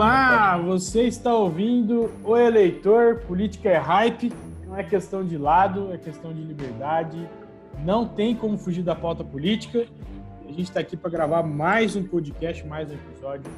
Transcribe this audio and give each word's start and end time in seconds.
Olá, 0.00 0.56
você 0.56 1.02
está 1.02 1.34
ouvindo 1.34 2.10
o 2.24 2.34
eleitor, 2.34 3.16
política 3.16 3.68
é 3.68 3.76
hype, 3.76 4.32
não 4.66 4.74
é 4.74 4.82
questão 4.82 5.22
de 5.22 5.36
lado, 5.36 5.92
é 5.92 5.98
questão 5.98 6.32
de 6.32 6.40
liberdade. 6.40 7.28
Não 7.84 8.08
tem 8.08 8.34
como 8.34 8.56
fugir 8.56 8.82
da 8.82 8.94
pauta 8.94 9.22
política. 9.22 9.84
A 10.46 10.48
gente 10.48 10.62
está 10.62 10.80
aqui 10.80 10.96
para 10.96 11.10
gravar 11.10 11.42
mais 11.42 11.96
um 11.96 12.02
podcast, 12.02 12.66
mais 12.66 12.90
um 12.90 12.94
episódio, 12.94 13.52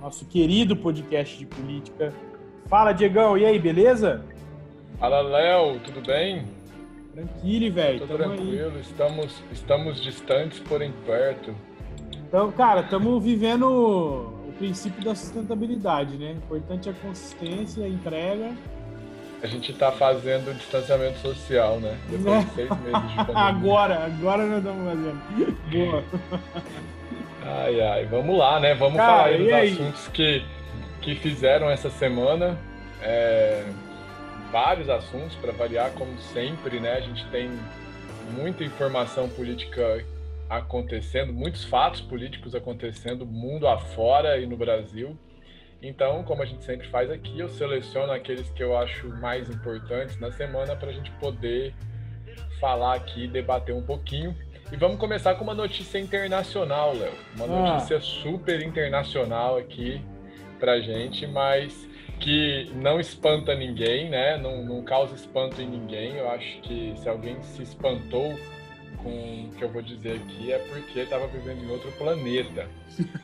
nosso 0.00 0.24
querido 0.24 0.74
podcast 0.74 1.38
de 1.38 1.46
política. 1.46 2.12
Fala, 2.66 2.90
Diegão, 2.90 3.38
e 3.38 3.46
aí, 3.46 3.56
beleza? 3.56 4.24
Fala, 4.98 5.20
Léo, 5.20 5.78
tudo 5.78 6.04
bem? 6.04 6.44
Tranquilo, 7.14 7.72
velho. 7.72 8.00
Tudo 8.00 8.16
tranquilo, 8.16 8.72
aí. 8.74 8.80
estamos, 8.80 9.44
estamos 9.52 10.02
distantes, 10.02 10.58
porém 10.58 10.92
perto. 11.06 11.54
Então, 12.26 12.50
cara, 12.50 12.80
estamos 12.80 13.22
vivendo 13.22 14.37
princípio 14.58 15.04
da 15.04 15.14
sustentabilidade, 15.14 16.16
né? 16.16 16.32
Importante 16.32 16.88
é 16.88 16.92
a 16.92 16.94
consistência, 16.94 17.84
a 17.84 17.88
entrega. 17.88 18.52
A 19.42 19.46
gente 19.46 19.70
está 19.70 19.92
fazendo 19.92 20.52
distanciamento 20.56 21.18
social, 21.18 21.78
né? 21.78 21.96
Depois 22.08 22.44
de 22.44 22.54
seis 22.54 22.68
meses 22.68 23.08
de 23.08 23.14
pandemia. 23.24 23.42
agora, 23.42 24.04
agora 24.04 24.46
nós 24.46 24.58
estamos 24.58 24.84
fazendo. 24.84 25.56
Boa. 25.70 26.04
Ai, 27.46 27.80
ai, 27.80 28.04
vamos 28.06 28.36
lá, 28.36 28.58
né? 28.58 28.74
Vamos 28.74 28.96
Cara, 28.96 29.12
falar 29.12 29.24
aí 29.28 29.44
dos 29.44 29.52
aí? 29.52 29.72
assuntos 29.72 30.08
que, 30.08 30.44
que 31.00 31.14
fizeram 31.14 31.70
essa 31.70 31.88
semana. 31.88 32.58
É, 33.00 33.64
vários 34.50 34.90
assuntos 34.90 35.36
para 35.36 35.52
variar, 35.52 35.92
como 35.92 36.18
sempre, 36.34 36.80
né? 36.80 36.94
A 36.94 37.00
gente 37.00 37.24
tem 37.26 37.50
muita 38.36 38.64
informação 38.64 39.28
política 39.28 40.04
acontecendo, 40.48 41.32
muitos 41.32 41.64
fatos 41.64 42.00
políticos 42.00 42.54
acontecendo 42.54 43.26
mundo 43.26 43.66
afora 43.68 44.38
e 44.38 44.46
no 44.46 44.56
Brasil. 44.56 45.16
Então, 45.82 46.24
como 46.24 46.42
a 46.42 46.46
gente 46.46 46.64
sempre 46.64 46.88
faz 46.88 47.10
aqui, 47.10 47.38
eu 47.38 47.48
seleciono 47.48 48.12
aqueles 48.12 48.50
que 48.50 48.62
eu 48.62 48.76
acho 48.76 49.08
mais 49.20 49.48
importantes 49.48 50.18
na 50.18 50.32
semana 50.32 50.74
para 50.74 50.90
a 50.90 50.92
gente 50.92 51.10
poder 51.12 51.74
falar 52.60 52.94
aqui, 52.94 53.28
debater 53.28 53.74
um 53.74 53.82
pouquinho. 53.82 54.34
E 54.72 54.76
vamos 54.76 54.98
começar 54.98 55.34
com 55.36 55.44
uma 55.44 55.54
notícia 55.54 55.98
internacional, 55.98 56.94
Léo. 56.94 57.12
Uma 57.36 57.44
ah. 57.44 57.72
notícia 57.72 58.00
super 58.00 58.60
internacional 58.60 59.56
aqui 59.56 60.02
pra 60.58 60.80
gente, 60.80 61.26
mas 61.26 61.88
que 62.18 62.70
não 62.74 62.98
espanta 62.98 63.54
ninguém, 63.54 64.10
né? 64.10 64.36
Não, 64.36 64.64
não 64.64 64.82
causa 64.82 65.14
espanto 65.14 65.62
em 65.62 65.66
ninguém. 65.66 66.16
Eu 66.16 66.28
acho 66.30 66.60
que 66.62 66.92
se 66.96 67.08
alguém 67.08 67.40
se 67.42 67.62
espantou 67.62 68.36
com 69.02 69.44
o 69.44 69.50
que 69.56 69.62
eu 69.62 69.68
vou 69.68 69.82
dizer 69.82 70.16
aqui 70.16 70.52
é 70.52 70.58
porque 70.58 71.00
estava 71.00 71.26
vivendo 71.26 71.64
em 71.64 71.70
outro 71.70 71.90
planeta. 71.92 72.68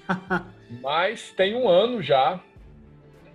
Mas 0.82 1.32
tem 1.32 1.54
um 1.54 1.68
ano 1.68 2.02
já 2.02 2.40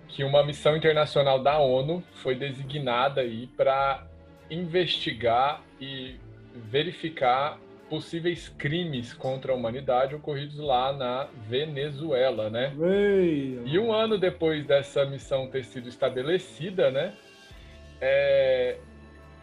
que 0.08 0.24
uma 0.24 0.44
missão 0.44 0.76
internacional 0.76 1.42
da 1.42 1.58
ONU 1.58 2.02
foi 2.14 2.34
designada 2.34 3.20
aí 3.20 3.46
para 3.56 4.06
investigar 4.50 5.62
e 5.80 6.16
verificar 6.54 7.58
possíveis 7.88 8.48
crimes 8.48 9.12
contra 9.12 9.52
a 9.52 9.54
humanidade 9.54 10.14
ocorridos 10.14 10.58
lá 10.58 10.92
na 10.92 11.28
Venezuela, 11.48 12.48
né? 12.48 12.72
Ei, 12.80 13.60
e 13.64 13.78
um 13.78 13.92
ano 13.92 14.16
depois 14.16 14.64
dessa 14.64 15.04
missão 15.04 15.48
ter 15.48 15.64
sido 15.64 15.88
estabelecida, 15.88 16.90
né? 16.90 17.14
É, 18.00 18.78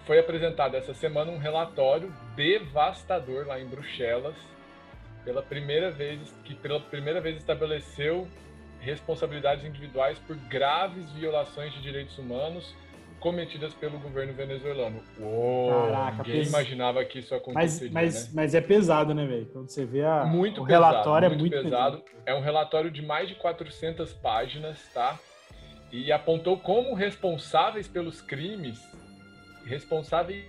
foi 0.08 0.18
apresentado 0.18 0.76
essa 0.76 0.94
semana 0.94 1.30
um 1.30 1.38
relatório 1.38 2.12
devastador 2.34 3.46
lá 3.46 3.60
em 3.60 3.68
Bruxelas, 3.68 4.36
pela 5.26 5.44
primeira 5.44 5.92
vez 5.92 6.34
que 6.46 6.56
pela 6.56 6.80
primeira 6.80 7.20
vez 7.20 7.36
estabeleceu 7.36 8.26
responsabilidades 8.80 9.66
individuais 9.66 10.18
por 10.20 10.38
graves 10.38 11.12
violações 11.12 11.74
de 11.74 11.82
direitos 11.82 12.18
humanos 12.18 12.74
cometidas 13.20 13.74
pelo 13.74 14.00
governo 14.00 14.32
venezuelano. 14.32 15.04
Uou, 15.20 15.72
Caraca, 15.72 16.18
ninguém 16.24 16.40
pes... 16.40 16.50
imaginava 16.50 17.04
que 17.04 17.20
isso 17.20 17.36
aconteceria, 17.36 17.92
mas, 17.92 18.14
mas, 18.14 18.26
né? 18.28 18.32
mas 18.34 18.56
é 18.56 18.62
pesado, 18.62 19.14
né, 19.14 19.26
velho? 19.26 19.48
Quando 19.48 19.70
você 19.70 19.84
vê 19.84 20.06
a... 20.06 20.24
muito 20.24 20.62
o 20.62 20.66
pesado, 20.66 20.86
relatório 20.86 21.30
muito 21.30 21.40
é 21.40 21.42
muito 21.42 21.64
pesado. 21.64 21.98
pesado. 21.98 22.22
É 22.26 22.34
um 22.34 22.42
relatório 22.42 22.92
de 22.92 23.02
mais 23.02 23.28
de 23.28 23.36
400 23.36 24.14
páginas, 24.14 24.80
tá? 24.94 25.20
E 25.92 26.12
apontou 26.12 26.58
como 26.58 26.94
responsáveis 26.94 27.88
pelos 27.88 28.22
crimes 28.22 28.80
responsáveis 29.68 30.46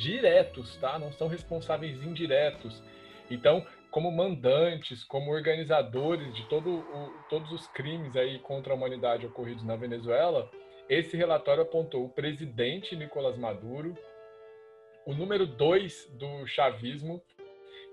diretos, 0.00 0.76
tá? 0.76 0.98
Não 0.98 1.12
são 1.12 1.28
responsáveis 1.28 2.02
indiretos. 2.02 2.82
Então, 3.30 3.66
como 3.90 4.10
mandantes, 4.10 5.04
como 5.04 5.32
organizadores 5.32 6.32
de 6.34 6.48
todo 6.48 6.70
o, 6.70 7.12
todos 7.28 7.50
os 7.52 7.66
crimes 7.68 8.16
aí 8.16 8.38
contra 8.38 8.72
a 8.72 8.76
humanidade 8.76 9.26
ocorridos 9.26 9.64
na 9.64 9.76
Venezuela, 9.76 10.50
esse 10.88 11.16
relatório 11.16 11.62
apontou 11.62 12.04
o 12.04 12.08
presidente 12.08 12.96
Nicolás 12.96 13.36
Maduro, 13.36 13.96
o 15.06 15.14
número 15.14 15.46
dois 15.46 16.08
do 16.14 16.46
chavismo, 16.46 17.22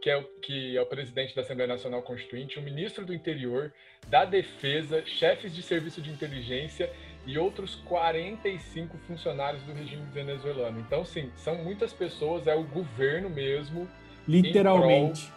que 0.02 0.10
é, 0.10 0.18
o, 0.18 0.24
que 0.40 0.78
é 0.78 0.82
o 0.82 0.86
presidente 0.86 1.36
da 1.36 1.42
Assembleia 1.42 1.68
Nacional 1.68 2.04
Constituinte, 2.04 2.60
o 2.60 2.62
ministro 2.62 3.06
do 3.06 3.14
Interior, 3.14 3.74
da 4.08 4.26
Defesa, 4.26 5.04
chefes 5.06 5.54
de 5.54 5.64
serviço 5.64 6.02
de 6.02 6.12
inteligência 6.12 6.92
e 7.28 7.38
outros 7.38 7.76
45 7.86 8.98
funcionários 9.00 9.62
do 9.64 9.74
regime 9.74 10.06
venezuelano. 10.14 10.80
Então, 10.80 11.04
sim, 11.04 11.30
são 11.36 11.56
muitas 11.56 11.92
pessoas, 11.92 12.48
é 12.48 12.56
o 12.56 12.64
governo 12.64 13.30
mesmo. 13.30 13.86
Literalmente. 14.26 15.32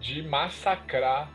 De 0.00 0.22
massacrar 0.22 1.30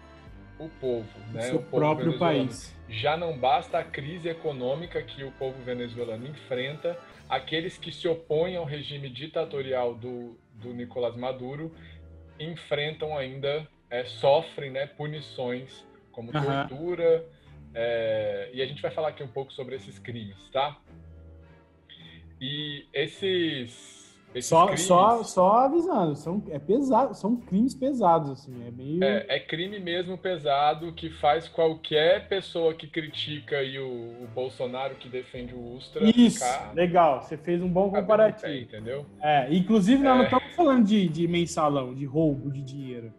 o 0.60 0.68
povo, 0.68 1.08
né? 1.32 1.40
O, 1.40 1.44
seu 1.44 1.56
o 1.56 1.64
povo 1.64 1.78
próprio 1.78 2.20
país. 2.20 2.76
Já 2.90 3.16
não 3.16 3.38
basta 3.38 3.80
a 3.80 3.84
crise 3.84 4.28
econômica 4.28 5.02
que 5.02 5.24
o 5.24 5.32
povo 5.32 5.58
venezuelano 5.64 6.28
enfrenta, 6.28 7.00
aqueles 7.30 7.78
que 7.78 7.92
se 7.92 8.06
opõem 8.08 8.58
ao 8.58 8.66
regime 8.66 9.10
ditatorial 9.10 9.96
do, 9.96 10.38
do 10.56 10.74
Nicolás 10.74 11.16
Maduro 11.16 11.74
enfrentam 12.38 13.18
ainda, 13.18 13.66
é, 13.90 14.04
sofrem 14.04 14.72
né, 14.72 14.88
punições 14.88 15.86
como 16.12 16.32
uhum. 16.36 16.44
tortura 16.44 17.26
é, 17.74 18.50
e 18.54 18.62
a 18.62 18.66
gente 18.66 18.82
vai 18.82 18.92
falar 18.92 19.10
aqui 19.10 19.24
um 19.24 19.28
pouco 19.28 19.52
sobre 19.54 19.76
esses 19.76 20.00
crimes, 20.00 20.38
tá? 20.52 20.78
E 22.42 22.86
esses. 22.94 24.18
esses 24.34 24.50
só, 24.50 24.66
crimes, 24.66 24.82
só, 24.84 25.24
só 25.24 25.52
avisando, 25.66 26.16
são, 26.16 26.42
é 26.50 26.58
pesado, 26.58 27.14
são 27.14 27.36
crimes 27.36 27.76
pesados, 27.76 28.32
assim, 28.32 28.66
é 28.66 28.72
meio. 28.72 29.04
É, 29.04 29.26
é 29.28 29.40
crime 29.40 29.80
mesmo 29.80 30.18
pesado 30.18 30.94
que 30.94 31.10
faz 31.10 31.48
qualquer 31.50 32.28
pessoa 32.28 32.74
que 32.74 32.88
critica 32.88 33.58
aí 33.58 33.78
o, 33.78 34.24
o 34.24 34.28
Bolsonaro 34.34 34.96
que 34.96 35.10
defende 35.10 35.54
o 35.54 35.76
Ustra. 35.76 36.04
Isso, 36.10 36.40
ficar, 36.40 36.74
legal, 36.74 37.22
você 37.22 37.38
fez 37.38 37.62
um 37.62 37.70
bom 37.70 37.92
comparativo. 37.92 38.48
Pé, 38.48 38.62
entendeu? 38.62 39.06
É, 39.22 39.54
inclusive 39.54 40.02
nós 40.02 40.16
é. 40.16 40.18
não 40.18 40.24
estamos 40.24 40.56
falando 40.56 40.86
de, 40.86 41.10
de 41.10 41.28
mensalão, 41.28 41.94
de 41.94 42.06
roubo 42.06 42.50
de 42.52 42.64
dinheiro. 42.64 43.14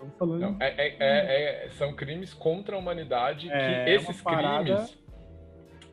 Estamos 0.00 0.14
falando. 0.18 0.40
Não, 0.40 0.56
é, 0.60 0.74
é, 0.78 0.96
é, 0.98 1.66
é, 1.66 1.68
são 1.70 1.92
crimes 1.92 2.32
contra 2.32 2.74
a 2.74 2.78
humanidade 2.78 3.48
que 3.48 3.52
é, 3.52 3.94
esses 3.94 4.20
crimes 4.22 4.98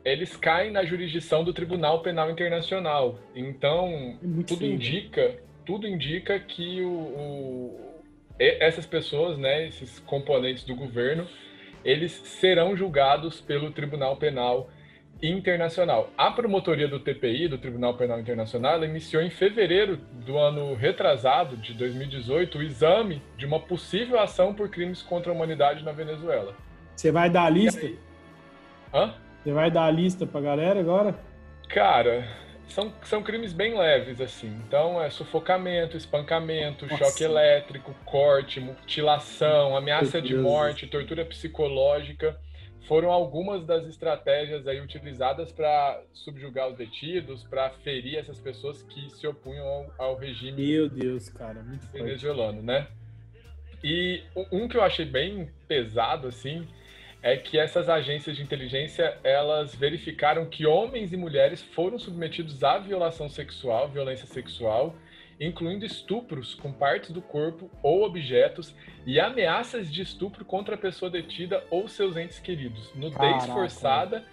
eles 0.04 0.36
caem 0.36 0.70
na 0.70 0.84
jurisdição 0.84 1.44
do 1.44 1.52
Tribunal 1.52 2.00
Penal 2.00 2.30
Internacional. 2.30 3.18
Então, 3.34 4.18
tudo 4.46 4.60
feio. 4.60 4.74
indica, 4.74 5.36
tudo 5.66 5.86
indica 5.86 6.38
que 6.40 6.80
o, 6.80 6.88
o, 6.88 8.00
essas 8.38 8.86
pessoas, 8.86 9.36
né, 9.36 9.66
esses 9.66 9.98
componentes 9.98 10.64
do 10.64 10.74
governo, 10.74 11.26
eles 11.84 12.12
serão 12.12 12.74
julgados 12.74 13.40
pelo 13.40 13.70
Tribunal 13.70 14.16
Penal 14.16 14.70
internacional. 15.22 16.10
A 16.16 16.30
promotoria 16.30 16.86
do 16.86 17.00
TPI, 17.00 17.48
do 17.48 17.58
Tribunal 17.58 17.94
Penal 17.94 18.20
Internacional, 18.20 18.82
iniciou 18.84 19.22
em 19.22 19.30
fevereiro 19.30 19.96
do 19.96 20.38
ano 20.38 20.74
retrasado, 20.74 21.56
de 21.56 21.74
2018, 21.74 22.58
o 22.58 22.62
exame 22.62 23.22
de 23.36 23.44
uma 23.44 23.60
possível 23.60 24.20
ação 24.20 24.54
por 24.54 24.68
crimes 24.68 25.02
contra 25.02 25.32
a 25.32 25.34
humanidade 25.34 25.84
na 25.84 25.92
Venezuela. 25.92 26.54
Você 26.94 27.10
vai 27.10 27.28
dar 27.28 27.44
a 27.44 27.50
lista? 27.50 27.90
Hã? 28.94 29.14
Você 29.42 29.52
vai 29.52 29.70
dar 29.70 29.84
a 29.84 29.90
lista 29.90 30.26
pra 30.26 30.40
galera 30.40 30.80
agora? 30.80 31.18
Cara, 31.68 32.26
são, 32.68 32.92
são 33.02 33.22
crimes 33.22 33.52
bem 33.52 33.78
leves, 33.78 34.20
assim. 34.20 34.48
Então, 34.66 35.02
é 35.02 35.10
sufocamento, 35.10 35.96
espancamento, 35.96 36.86
Nossa. 36.86 37.04
choque 37.04 37.24
elétrico, 37.24 37.94
corte, 38.04 38.60
mutilação, 38.60 39.76
ameaça 39.76 40.20
de 40.20 40.34
morte, 40.34 40.86
tortura 40.86 41.24
psicológica 41.24 42.36
foram 42.86 43.10
algumas 43.10 43.64
das 43.64 43.86
estratégias 43.86 44.66
aí 44.66 44.80
utilizadas 44.80 45.52
para 45.52 46.00
subjugar 46.12 46.68
os 46.68 46.76
detidos, 46.76 47.44
para 47.44 47.70
ferir 47.70 48.16
essas 48.16 48.40
pessoas 48.40 48.82
que 48.82 49.10
se 49.10 49.26
opunham 49.26 49.66
ao, 49.66 49.94
ao 49.98 50.16
regime 50.16 50.66
Meu 50.66 50.88
Deus, 50.88 51.28
cara, 51.28 51.62
muito 51.62 51.86
venezuelano, 51.88 52.62
né? 52.62 52.86
E 53.82 54.22
um 54.50 54.66
que 54.66 54.76
eu 54.76 54.82
achei 54.82 55.04
bem 55.04 55.50
pesado 55.66 56.28
assim 56.28 56.66
é 57.22 57.36
que 57.36 57.58
essas 57.58 57.88
agências 57.88 58.36
de 58.36 58.42
inteligência 58.42 59.18
elas 59.24 59.74
verificaram 59.74 60.46
que 60.46 60.66
homens 60.66 61.12
e 61.12 61.16
mulheres 61.16 61.62
foram 61.62 61.98
submetidos 61.98 62.62
à 62.62 62.78
violação 62.78 63.28
sexual, 63.28 63.88
violência 63.88 64.26
sexual 64.26 64.94
incluindo 65.40 65.84
estupros 65.84 66.54
com 66.54 66.72
partes 66.72 67.10
do 67.10 67.22
corpo 67.22 67.70
ou 67.82 68.04
objetos 68.04 68.74
e 69.06 69.20
ameaças 69.20 69.90
de 69.90 70.02
estupro 70.02 70.44
contra 70.44 70.74
a 70.74 70.78
pessoa 70.78 71.10
detida 71.10 71.64
ou 71.70 71.86
seus 71.88 72.16
entes 72.16 72.38
queridos, 72.38 72.92
nudez 72.94 73.16
Caraca. 73.16 73.52
forçada, 73.52 74.24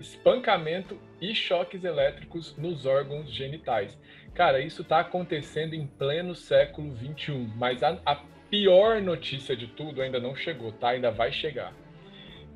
espancamento 0.00 0.98
e 1.20 1.34
choques 1.34 1.84
elétricos 1.84 2.56
nos 2.56 2.86
órgãos 2.86 3.30
genitais. 3.30 3.96
Cara, 4.34 4.60
isso 4.60 4.82
está 4.82 5.00
acontecendo 5.00 5.74
em 5.74 5.86
pleno 5.86 6.34
século 6.34 6.96
XXI, 6.96 7.50
mas 7.56 7.82
a, 7.82 7.98
a, 8.06 8.20
pior 8.48 9.00
notícia 9.00 9.54
de 9.54 9.68
tudo 9.68 10.02
ainda 10.02 10.18
não 10.18 10.34
chegou, 10.34 10.72
tá? 10.72 10.90
Ainda 10.90 11.10
vai 11.10 11.30
chegar. 11.30 11.72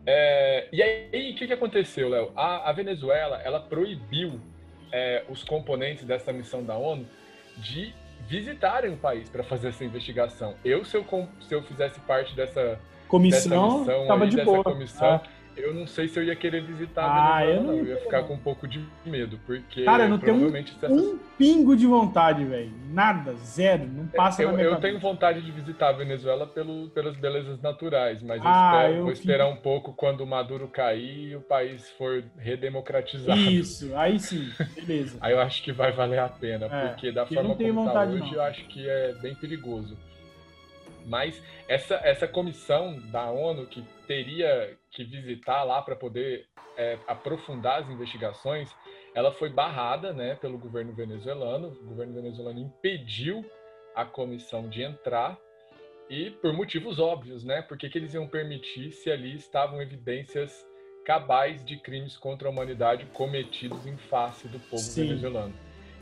É, 0.04 0.68
e 0.72 0.82
aí, 0.82 1.32
o 1.32 1.36
que, 1.36 1.46
que 1.46 1.52
aconteceu, 1.52 2.08
Léo? 2.08 2.32
A, 2.34 2.68
a, 2.68 2.72
Venezuela, 2.72 3.40
ela 3.42 3.60
proibiu 3.60 4.40
é, 4.90 5.24
os 5.28 5.44
componentes 5.44 6.04
dessa 6.04 6.32
missão 6.32 6.64
da 6.64 6.76
ONU 6.76 7.06
de 7.56 7.94
visitarem 8.26 8.92
o 8.92 8.96
país 8.96 9.28
para 9.28 9.44
fazer 9.44 9.68
essa 9.68 9.84
investigação. 9.84 10.54
Eu, 10.64 10.84
se 10.84 10.96
eu, 10.96 11.04
se 11.46 11.54
eu 11.54 11.62
fizesse 11.62 12.00
parte 12.00 12.34
dessa 12.34 12.78
comissão, 13.08 13.80
dessa 13.80 13.92
missão 13.92 14.06
tava 14.06 14.24
aí, 14.24 14.30
de 14.30 14.36
dessa 14.36 14.50
boa. 14.50 14.64
comissão, 14.64 15.14
ah 15.14 15.33
eu 15.56 15.72
não 15.72 15.86
sei 15.86 16.08
se 16.08 16.18
eu 16.18 16.24
ia 16.24 16.34
querer 16.34 16.62
visitar 16.62 17.04
a 17.04 17.36
ah, 17.36 17.40
Venezuela, 17.40 17.60
eu 17.60 17.62
não. 17.66 17.78
Eu 17.78 17.86
ia 17.86 17.96
ficar 17.98 18.22
com 18.24 18.34
um 18.34 18.38
pouco 18.38 18.66
de 18.66 18.84
medo, 19.04 19.38
porque 19.46 19.84
Cara, 19.84 20.08
não 20.08 20.18
tem 20.18 20.34
um, 20.34 20.56
essas... 20.56 20.90
um 20.90 21.18
pingo 21.38 21.76
de 21.76 21.86
vontade, 21.86 22.44
velho. 22.44 22.72
Nada, 22.90 23.34
zero, 23.34 23.86
não 23.86 24.06
passa 24.06 24.42
eu, 24.42 24.48
na 24.48 24.54
minha 24.54 24.66
Eu 24.66 24.70
cabeça. 24.72 24.88
tenho 24.88 25.00
vontade 25.00 25.42
de 25.42 25.50
visitar 25.50 25.88
a 25.88 25.92
Venezuela 25.92 26.46
pelo, 26.46 26.88
pelas 26.90 27.16
belezas 27.16 27.60
naturais, 27.60 28.22
mas 28.22 28.40
ah, 28.44 28.46
eu, 28.46 28.80
espero, 28.80 28.94
eu 28.94 29.02
vou 29.02 29.12
esperar 29.12 29.48
um 29.48 29.56
pouco 29.56 29.92
quando 29.92 30.20
o 30.22 30.26
Maduro 30.26 30.68
cair 30.68 31.30
e 31.30 31.36
o 31.36 31.40
país 31.40 31.88
for 31.90 32.24
redemocratizado. 32.38 33.38
Isso, 33.38 33.94
aí 33.96 34.18
sim, 34.18 34.50
beleza. 34.74 35.18
aí 35.22 35.32
eu 35.32 35.40
acho 35.40 35.62
que 35.62 35.72
vai 35.72 35.92
valer 35.92 36.18
a 36.18 36.28
pena, 36.28 36.66
é, 36.66 36.88
porque 36.88 37.12
da 37.12 37.26
forma 37.26 37.54
como 37.54 37.92
tá 37.92 38.04
hoje, 38.04 38.18
não. 38.18 38.34
eu 38.34 38.42
acho 38.42 38.64
que 38.66 38.88
é 38.88 39.12
bem 39.20 39.34
perigoso. 39.34 39.96
Mas 41.06 41.40
essa, 41.68 41.96
essa 42.02 42.26
comissão 42.26 42.98
da 43.10 43.30
ONU 43.30 43.66
que 43.66 43.84
teria 44.06 44.76
que 44.94 45.04
visitar 45.04 45.64
lá 45.64 45.82
para 45.82 45.96
poder 45.96 46.46
é, 46.76 46.98
aprofundar 47.06 47.82
as 47.82 47.90
investigações, 47.90 48.74
ela 49.14 49.32
foi 49.32 49.50
barrada 49.50 50.12
né, 50.12 50.36
pelo 50.36 50.56
governo 50.56 50.92
venezuelano. 50.94 51.68
O 51.68 51.86
governo 51.86 52.14
venezuelano 52.14 52.60
impediu 52.60 53.44
a 53.94 54.04
comissão 54.04 54.68
de 54.68 54.82
entrar 54.82 55.38
e 56.08 56.30
por 56.30 56.52
motivos 56.52 56.98
óbvios, 56.98 57.44
né? 57.44 57.62
Porque 57.62 57.88
que 57.88 57.96
eles 57.96 58.12
iam 58.14 58.26
permitir 58.26 58.90
se 58.92 59.10
ali 59.10 59.34
estavam 59.36 59.80
evidências 59.80 60.66
cabais 61.04 61.64
de 61.64 61.76
crimes 61.76 62.16
contra 62.16 62.48
a 62.48 62.50
humanidade 62.50 63.06
cometidos 63.06 63.86
em 63.86 63.96
face 63.96 64.48
do 64.48 64.58
povo 64.58 64.82
Sim. 64.82 65.06
venezuelano. 65.06 65.54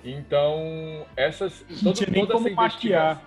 Então, 0.04 1.06
essas 1.16 1.64
todo, 1.82 1.94
toda 2.12 2.34
essa 2.34 2.50
investigação, 2.50 3.22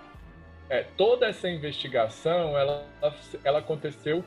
é, 0.70 0.84
toda 0.98 1.28
essa 1.28 1.50
investigação 1.50 2.58
ela, 2.58 2.88
ela 3.44 3.60
aconteceu 3.60 4.24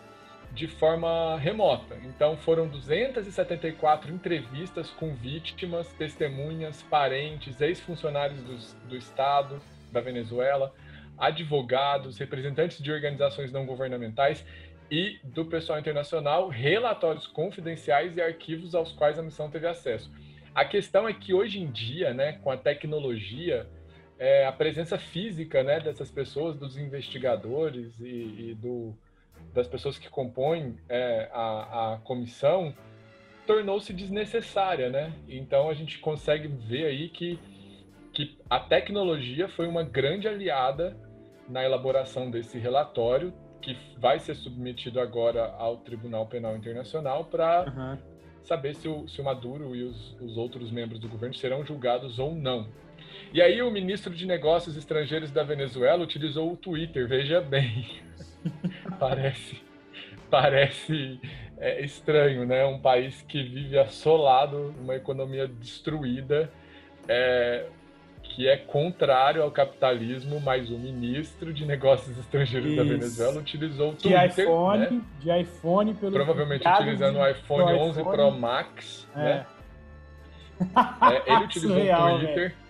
de 0.53 0.67
forma 0.67 1.39
remota. 1.39 1.97
Então 2.05 2.37
foram 2.37 2.69
274 2.69 4.13
entrevistas 4.13 4.91
com 4.91 5.15
vítimas, 5.15 5.93
testemunhas, 5.93 6.83
parentes, 6.83 7.61
ex-funcionários 7.61 8.43
do, 8.43 8.89
do 8.89 8.97
Estado 8.97 9.61
da 9.93 10.01
Venezuela, 10.01 10.73
advogados, 11.17 12.19
representantes 12.19 12.83
de 12.83 12.93
organizações 12.93 13.53
não 13.53 13.67
governamentais 13.67 14.45
e 14.91 15.19
do 15.23 15.45
pessoal 15.45 15.79
internacional, 15.79 16.49
relatórios 16.49 17.27
confidenciais 17.27 18.17
e 18.17 18.23
arquivos 18.23 18.75
aos 18.75 18.93
quais 18.93 19.19
a 19.19 19.23
missão 19.23 19.51
teve 19.51 19.67
acesso. 19.67 20.11
A 20.55 20.65
questão 20.65 21.07
é 21.07 21.13
que 21.13 21.35
hoje 21.35 21.61
em 21.61 21.71
dia, 21.71 22.15
né, 22.15 22.33
com 22.43 22.51
a 22.51 22.57
tecnologia, 22.57 23.67
é, 24.19 24.47
a 24.47 24.53
presença 24.53 24.99
física 24.99 25.63
né, 25.63 25.79
dessas 25.79 26.11
pessoas, 26.11 26.57
dos 26.57 26.77
investigadores 26.77 28.01
e, 28.01 28.51
e 28.51 28.57
do, 28.61 28.97
das 29.59 29.67
pessoas 29.67 29.99
que 29.99 30.09
compõem 30.09 30.79
é, 30.89 31.29
a, 31.33 31.95
a 31.95 31.99
comissão, 31.99 32.73
tornou-se 33.45 33.93
desnecessária, 33.93 34.89
né? 34.89 35.13
Então 35.29 35.69
a 35.69 35.75
gente 35.75 35.99
consegue 35.99 36.47
ver 36.47 36.87
aí 36.87 37.09
que, 37.09 37.39
que 38.13 38.39
a 38.49 38.61
tecnologia 38.61 39.49
foi 39.49 39.67
uma 39.67 39.83
grande 39.83 40.29
aliada 40.29 40.97
na 41.49 41.65
elaboração 41.65 42.31
desse 42.31 42.57
relatório, 42.57 43.33
que 43.61 43.77
vai 43.99 44.21
ser 44.21 44.37
submetido 44.37 45.01
agora 45.01 45.53
ao 45.59 45.79
Tribunal 45.79 46.27
Penal 46.27 46.57
Internacional 46.57 47.25
para 47.25 47.65
uhum. 47.65 47.99
saber 48.45 48.77
se 48.77 48.87
o, 48.87 49.09
se 49.09 49.21
o 49.21 49.25
Maduro 49.25 49.75
e 49.75 49.83
os, 49.83 50.17
os 50.21 50.37
outros 50.37 50.71
membros 50.71 51.01
do 51.01 51.09
governo 51.09 51.35
serão 51.35 51.67
julgados 51.67 52.21
ou 52.21 52.33
não. 52.33 52.69
E 53.33 53.43
aí 53.43 53.61
o 53.63 53.71
ministro 53.71 54.15
de 54.15 54.27
Negócios 54.27 54.77
Estrangeiros 54.77 55.31
da 55.31 55.43
Venezuela 55.43 56.03
utilizou 56.03 56.53
o 56.53 56.57
Twitter, 56.57 57.07
veja 57.07 57.41
bem. 57.41 58.01
parece 58.99 59.69
parece 60.31 61.21
é, 61.59 61.83
estranho, 61.85 62.47
né? 62.47 62.65
Um 62.65 62.79
país 62.79 63.23
que 63.23 63.43
vive 63.43 63.79
assolado, 63.79 64.75
uma 64.81 64.95
economia 64.95 65.49
destruída, 65.49 66.51
é, 67.07 67.67
que 68.23 68.49
é 68.49 68.57
contrário 68.57 69.43
ao 69.43 69.51
capitalismo, 69.51 70.41
mas 70.41 70.71
o 70.71 70.79
ministro 70.79 71.53
de 71.53 71.65
Negócios 71.67 72.17
Estrangeiros 72.19 72.71
Isso. 72.71 72.77
da 72.77 72.85
Venezuela 72.85 73.41
utilizou 73.41 73.91
o 73.91 73.95
Twitter, 73.95 74.29
de 74.29 74.41
iPhone, 74.41 74.79
né? 74.79 75.01
de 75.21 75.41
iPhone 75.41 75.95
pelo 75.95 76.13
provavelmente 76.13 76.69
utilizando 76.69 77.19
o 77.19 77.29
iPhone 77.29 77.79
11 77.79 78.01
iPhone. 78.01 78.17
Pro 78.17 78.31
Max, 78.31 79.09
é. 79.15 79.19
né? 79.19 79.47
É, 80.61 81.33
ele 81.33 81.45
utilizou 81.47 81.77
o 81.77 82.19
Twitter. 82.19 82.35
Véio 82.35 82.68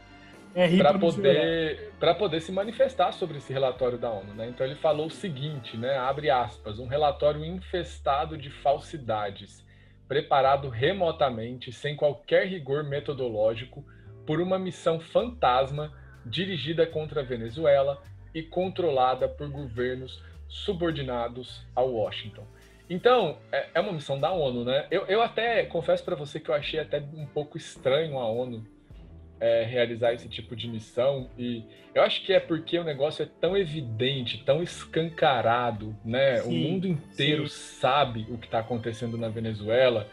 é 0.58 0.76
para 0.76 0.98
poder 0.98 1.92
para 2.00 2.14
poder 2.14 2.40
se 2.40 2.50
manifestar 2.50 3.12
sobre 3.12 3.38
esse 3.38 3.52
relatório 3.52 3.96
da 3.96 4.10
ONU, 4.10 4.34
né? 4.34 4.48
Então 4.48 4.66
ele 4.66 4.74
falou 4.74 5.06
o 5.06 5.10
seguinte, 5.10 5.76
né? 5.76 5.96
Abre 5.96 6.30
aspas, 6.30 6.80
um 6.80 6.88
relatório 6.88 7.44
infestado 7.44 8.36
de 8.36 8.50
falsidades, 8.50 9.64
preparado 10.08 10.68
remotamente, 10.68 11.70
sem 11.70 11.94
qualquer 11.94 12.48
rigor 12.48 12.82
metodológico, 12.82 13.84
por 14.26 14.40
uma 14.40 14.58
missão 14.58 14.98
fantasma 14.98 15.92
dirigida 16.26 16.84
contra 16.84 17.20
a 17.20 17.24
Venezuela 17.24 18.02
e 18.34 18.42
controlada 18.42 19.28
por 19.28 19.48
governos 19.48 20.20
subordinados 20.48 21.64
ao 21.72 21.92
Washington. 21.92 22.44
Então, 22.90 23.38
é, 23.52 23.68
é 23.74 23.80
uma 23.80 23.92
missão 23.92 24.18
da 24.18 24.32
ONU, 24.32 24.64
né? 24.64 24.88
Eu, 24.90 25.04
eu 25.06 25.22
até 25.22 25.64
confesso 25.66 26.04
para 26.04 26.16
você 26.16 26.40
que 26.40 26.50
eu 26.50 26.54
achei 26.54 26.80
até 26.80 26.98
um 26.98 27.26
pouco 27.26 27.56
estranho 27.56 28.18
a 28.18 28.28
ONU 28.28 28.66
é, 29.40 29.64
realizar 29.64 30.12
esse 30.12 30.28
tipo 30.28 30.56
de 30.56 30.68
missão 30.68 31.30
e 31.38 31.62
eu 31.94 32.02
acho 32.02 32.24
que 32.24 32.32
é 32.32 32.38
porque 32.38 32.78
o 32.78 32.84
negócio 32.84 33.24
é 33.24 33.28
tão 33.40 33.56
evidente, 33.56 34.42
tão 34.44 34.62
escancarado, 34.62 35.96
né? 36.04 36.36
Sim, 36.36 36.48
o 36.48 36.68
mundo 36.68 36.86
inteiro 36.86 37.48
sim. 37.48 37.80
sabe 37.80 38.26
o 38.28 38.38
que 38.38 38.46
está 38.46 38.60
acontecendo 38.60 39.18
na 39.18 39.28
Venezuela. 39.28 40.08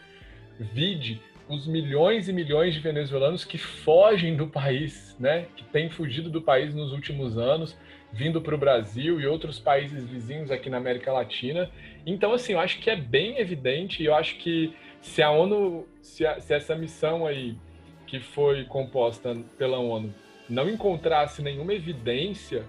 Vide 0.58 1.20
os 1.48 1.66
milhões 1.66 2.28
e 2.28 2.32
milhões 2.32 2.74
de 2.74 2.80
venezuelanos 2.80 3.44
que 3.44 3.56
fogem 3.56 4.36
do 4.36 4.48
país, 4.48 5.14
né? 5.20 5.46
Que 5.54 5.62
têm 5.64 5.88
fugido 5.88 6.28
do 6.28 6.42
país 6.42 6.74
nos 6.74 6.92
últimos 6.92 7.38
anos, 7.38 7.76
vindo 8.12 8.40
para 8.40 8.54
o 8.54 8.58
Brasil 8.58 9.20
e 9.20 9.26
outros 9.26 9.60
países 9.60 10.04
vizinhos 10.04 10.50
aqui 10.50 10.68
na 10.68 10.78
América 10.78 11.12
Latina. 11.12 11.70
Então, 12.04 12.32
assim, 12.32 12.54
eu 12.54 12.58
acho 12.58 12.80
que 12.80 12.90
é 12.90 12.96
bem 12.96 13.38
evidente 13.38 14.02
e 14.02 14.06
eu 14.06 14.14
acho 14.14 14.38
que 14.38 14.74
se 15.00 15.22
a 15.22 15.30
ONU, 15.30 15.86
se, 16.02 16.26
a, 16.26 16.40
se 16.40 16.52
essa 16.52 16.74
missão 16.74 17.24
aí 17.24 17.56
que 18.06 18.20
foi 18.20 18.64
composta 18.64 19.36
pela 19.58 19.78
ONU 19.78 20.14
não 20.48 20.68
encontrasse 20.68 21.42
nenhuma 21.42 21.74
evidência 21.74 22.64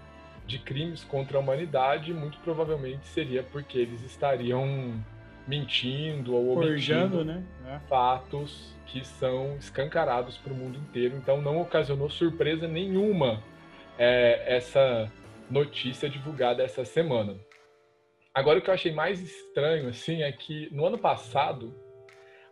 de 0.45 0.59
crimes 0.59 1.03
contra 1.03 1.37
a 1.37 1.41
humanidade, 1.41 2.13
muito 2.13 2.39
provavelmente 2.39 3.05
seria 3.07 3.43
porque 3.43 3.77
eles 3.77 4.01
estariam 4.03 5.03
mentindo 5.47 6.35
ou 6.35 6.57
omitindo 6.57 7.23
né? 7.23 7.43
é. 7.67 7.79
fatos 7.87 8.75
que 8.85 9.05
são 9.05 9.55
escancarados 9.57 10.37
para 10.37 10.51
o 10.51 10.55
mundo 10.55 10.77
inteiro. 10.77 11.15
Então 11.17 11.41
não 11.41 11.61
ocasionou 11.61 12.09
surpresa 12.09 12.67
nenhuma 12.67 13.43
é, 13.97 14.55
essa 14.55 15.11
notícia 15.49 16.09
divulgada 16.09 16.63
essa 16.63 16.83
semana. 16.85 17.35
Agora 18.33 18.59
o 18.59 18.61
que 18.61 18.69
eu 18.69 18.73
achei 18.73 18.93
mais 18.93 19.21
estranho 19.21 19.89
assim 19.89 20.21
é 20.21 20.31
que 20.31 20.69
no 20.73 20.85
ano 20.85 20.97
passado 20.97 21.73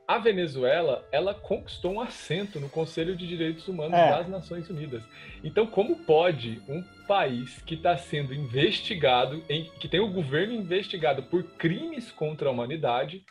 a 0.07 0.17
Venezuela 0.19 1.07
ela 1.11 1.33
conquistou 1.33 1.93
um 1.93 2.01
assento 2.01 2.59
no 2.59 2.69
Conselho 2.69 3.15
de 3.15 3.27
Direitos 3.27 3.67
Humanos 3.67 3.97
é. 3.97 4.09
das 4.09 4.27
Nações 4.27 4.69
Unidas. 4.69 5.03
Então, 5.43 5.65
como 5.65 6.03
pode 6.03 6.61
um 6.67 6.83
país 7.07 7.61
que 7.63 7.75
está 7.75 7.97
sendo 7.97 8.33
investigado, 8.33 9.43
em, 9.49 9.65
que 9.79 9.87
tem 9.87 9.99
o 9.99 10.11
governo 10.11 10.53
investigado 10.53 11.23
por 11.23 11.43
crimes 11.43 12.11
contra 12.11 12.47
a 12.47 12.51
humanidade, 12.51 13.23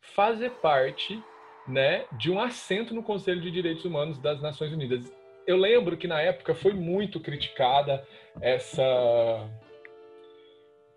fazer 0.00 0.50
parte 0.50 1.22
né, 1.66 2.04
de 2.18 2.30
um 2.30 2.40
assento 2.40 2.94
no 2.94 3.02
Conselho 3.02 3.40
de 3.40 3.50
Direitos 3.50 3.84
Humanos 3.84 4.18
das 4.18 4.40
Nações 4.40 4.72
Unidas? 4.72 5.04
Eu 5.46 5.56
lembro 5.56 5.96
que 5.96 6.08
na 6.08 6.20
época 6.20 6.54
foi 6.54 6.72
muito 6.72 7.20
criticada 7.20 8.06
essa 8.40 8.82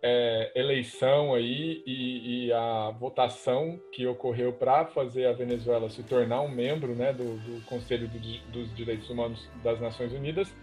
é, 0.03 0.51
eleição 0.53 1.33
aí 1.33 1.81
e, 1.87 2.47
e, 2.47 2.53
a 2.53 2.91
votação 2.91 3.79
que 3.89 4.05
ocorreu 4.05 4.51
para 4.51 4.85
fazer 4.87 5.27
a 5.27 5.31
Venezuela 5.31 5.89
se 5.89 6.03
tornar 6.03 6.41
um 6.41 6.49
membro 6.49 6.93
né, 6.93 7.13
do, 7.13 7.37
do 7.37 7.65
Conselho 7.65 8.09
do, 8.09 8.19
dos 8.51 8.75
Direitos 8.75 9.09
Humanos 9.09 9.47
das 9.63 9.79
Nações 9.79 10.11
Unidas, 10.11 10.53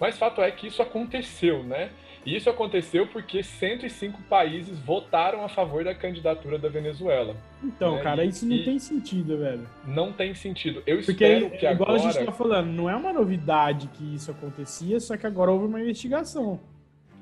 Mas 0.00 0.18
fato 0.18 0.42
é 0.42 0.50
que 0.50 0.66
isso 0.66 0.82
aconteceu, 0.82 1.62
né? 1.62 1.90
E 2.26 2.34
isso 2.34 2.50
aconteceu 2.50 3.06
porque 3.06 3.42
105 3.44 4.22
países 4.22 4.78
votaram 4.78 5.44
a 5.44 5.48
favor 5.48 5.84
da 5.84 5.94
candidatura 5.94 6.58
da 6.58 6.68
Venezuela. 6.68 7.36
Então, 7.62 7.96
né? 7.96 8.02
cara, 8.02 8.24
isso 8.24 8.46
não 8.46 8.64
tem 8.64 8.78
sentido, 8.78 9.38
velho. 9.38 9.68
Não 9.86 10.10
tem 10.10 10.34
sentido. 10.34 10.82
Eu 10.86 10.96
porque, 10.96 11.12
espero 11.12 11.50
que 11.50 11.66
igual 11.66 11.90
agora... 11.90 12.08
a 12.08 12.12
gente 12.12 12.24
tá 12.24 12.32
falando, 12.32 12.68
não 12.68 12.88
é 12.88 12.96
uma 12.96 13.12
novidade 13.12 13.88
que 13.88 14.14
isso 14.14 14.30
acontecia, 14.30 14.98
só 14.98 15.16
que 15.16 15.26
agora 15.26 15.52
houve 15.52 15.66
uma 15.66 15.80
investigação. 15.80 16.58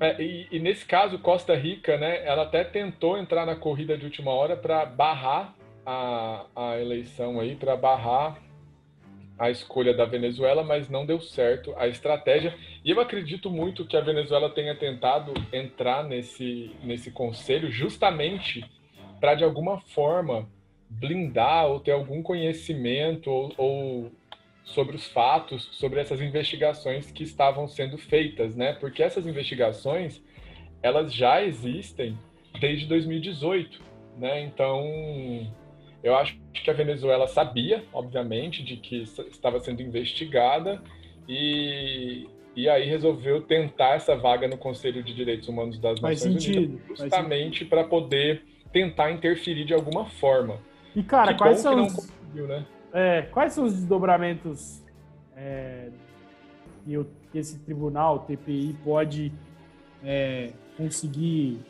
É, 0.03 0.21
e, 0.21 0.49
e, 0.51 0.59
nesse 0.59 0.85
caso, 0.85 1.17
Costa 1.21 1.55
Rica, 1.55 1.97
né, 1.97 2.27
ela 2.27 2.43
até 2.43 2.65
tentou 2.65 3.17
entrar 3.17 3.47
na 3.47 3.55
corrida 3.55 3.97
de 3.97 4.05
última 4.05 4.33
hora 4.33 4.57
para 4.57 4.85
barrar 4.85 5.55
a, 5.87 6.45
a 6.57 6.81
eleição 6.81 7.39
aí, 7.39 7.55
para 7.55 7.77
barrar 7.77 8.37
a 9.39 9.49
escolha 9.49 9.95
da 9.95 10.05
Venezuela, 10.05 10.65
mas 10.65 10.89
não 10.89 11.07
deu 11.07 11.21
certo 11.21 11.73
a 11.77 11.87
estratégia. 11.87 12.53
E 12.85 12.91
eu 12.91 13.01
acredito 13.01 13.49
muito 13.49 13.87
que 13.87 13.97
a 13.97 14.01
Venezuela 14.01 14.51
tenha 14.51 14.75
tentado 14.75 15.33
entrar 15.53 16.03
nesse, 16.03 16.75
nesse 16.83 17.13
conselho 17.13 17.71
justamente 17.71 18.69
para, 19.21 19.37
de 19.37 19.45
alguma 19.45 19.81
forma, 19.81 20.49
blindar 20.91 21.67
ou 21.67 21.79
ter 21.79 21.93
algum 21.93 22.25
conhecimento 22.25 23.31
ou, 23.31 23.53
ou, 23.57 24.13
sobre 24.65 24.97
os 24.97 25.07
fatos, 25.07 25.69
sobre 25.73 26.01
essas 26.01 26.21
investigações 26.21 27.11
que 27.11 27.23
estavam 27.23 27.67
sendo 27.67 27.99
feitas, 27.99 28.55
né? 28.55 28.73
Porque 28.75 29.03
essas 29.03 29.27
investigações, 29.27 30.23
elas 30.83 31.13
já 31.13 31.43
existem 31.43 32.19
desde 32.61 32.87
2018, 32.87 33.81
né? 34.19 34.43
Então, 34.43 34.83
eu 36.03 36.15
acho 36.15 36.39
que 36.53 36.71
a 36.71 36.75
Venezuela 36.75 37.27
sabia, 37.27 37.85
obviamente, 37.93 38.63
de 38.63 38.77
que 38.77 39.03
estava 39.03 39.59
sendo 39.61 39.83
investigada 39.83 40.83
e, 41.29 42.29
e 42.55 42.69
aí 42.69 42.89
resolveu 42.89 43.43
tentar 43.43 43.95
essa 43.95 44.17
vaga 44.17 44.49
no 44.49 44.57
Conselho 44.57 45.03
de 45.03 45.15
Direitos 45.15 45.49
Humanos 45.49 45.79
das 45.79 46.01
Nações 46.01 46.21
sentido, 46.21 46.59
Unidas, 46.59 46.99
justamente 46.99 47.65
para 47.65 47.85
poder 47.85 48.43
tentar 48.73 49.11
interferir 49.11 49.65
de 49.65 49.75
alguma 49.75 50.07
forma. 50.07 50.59
E 50.95 51.03
cara, 51.03 51.33
que 51.33 51.39
quais 51.39 51.59
são 51.61 51.87
os, 51.87 52.11
né? 52.35 52.65
É, 52.93 53.23
quais 53.23 53.53
são 53.53 53.65
os 53.65 53.73
desdobramentos 53.73 54.83
é, 55.37 55.89
que, 56.85 56.93
eu, 56.93 57.07
que 57.31 57.39
esse 57.39 57.59
tribunal, 57.61 58.21
TPI, 58.21 58.77
pode 58.85 59.33
é, 60.05 60.53
conseguir 60.77 61.61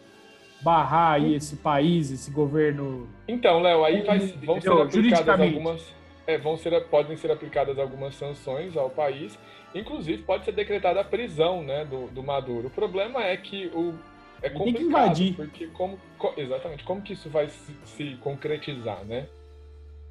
barrar 0.61 1.15
aí 1.15 1.35
esse 1.35 1.57
país, 1.57 2.11
esse 2.11 2.31
governo? 2.31 3.09
Então, 3.27 3.61
Léo, 3.61 3.85
aí 3.85 4.03
vai, 4.03 4.19
vão 4.19 4.61
ser 4.61 4.73
aplicadas 4.73 5.41
algumas, 5.41 5.95
é, 6.27 6.39
vão 6.39 6.57
ser, 6.57 6.85
podem 6.89 7.17
ser 7.17 7.31
aplicadas 7.31 7.79
algumas 7.79 8.15
sanções 8.15 8.77
ao 8.77 8.91
país, 8.91 9.39
inclusive 9.75 10.23
pode 10.23 10.45
ser 10.45 10.53
decretada 10.53 11.01
a 11.01 11.05
prisão, 11.05 11.63
né, 11.63 11.85
do, 11.85 12.09
do 12.09 12.23
Maduro. 12.23 12.69
O 12.69 12.71
problema 12.71 13.23
é 13.25 13.37
que 13.37 13.67
o 13.75 13.95
é 14.43 14.51
complicado, 14.51 14.65
Tem 14.65 14.75
que 14.75 14.83
invadir. 14.83 15.35
porque 15.37 15.67
como 15.69 15.99
exatamente 16.37 16.83
como 16.83 17.01
que 17.01 17.13
isso 17.13 17.31
vai 17.31 17.49
se, 17.49 17.73
se 17.85 18.17
concretizar, 18.17 19.05
né? 19.05 19.29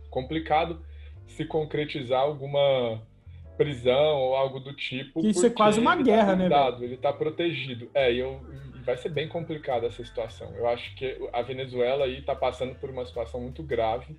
Complicado 0.09 0.79
se 1.31 1.45
concretizar 1.45 2.21
alguma 2.21 3.01
prisão 3.57 4.17
ou 4.17 4.35
algo 4.35 4.59
do 4.59 4.73
tipo. 4.73 5.25
Isso 5.25 5.45
é 5.45 5.49
quase 5.49 5.79
uma 5.79 5.95
tá 5.95 6.01
guerra, 6.01 6.33
tá 6.33 6.37
cuidado, 6.37 6.79
né? 6.79 6.85
Ele 6.85 6.95
está 6.95 7.13
protegido. 7.13 7.89
É, 7.93 8.11
e 8.11 8.19
eu, 8.19 8.41
vai 8.85 8.97
ser 8.97 9.09
bem 9.09 9.27
complicada 9.27 9.87
essa 9.87 10.03
situação. 10.03 10.53
Eu 10.55 10.67
acho 10.67 10.95
que 10.95 11.17
a 11.31 11.41
Venezuela 11.41 12.05
aí 12.05 12.19
está 12.19 12.35
passando 12.35 12.75
por 12.75 12.89
uma 12.89 13.05
situação 13.05 13.39
muito 13.39 13.61
grave 13.63 14.15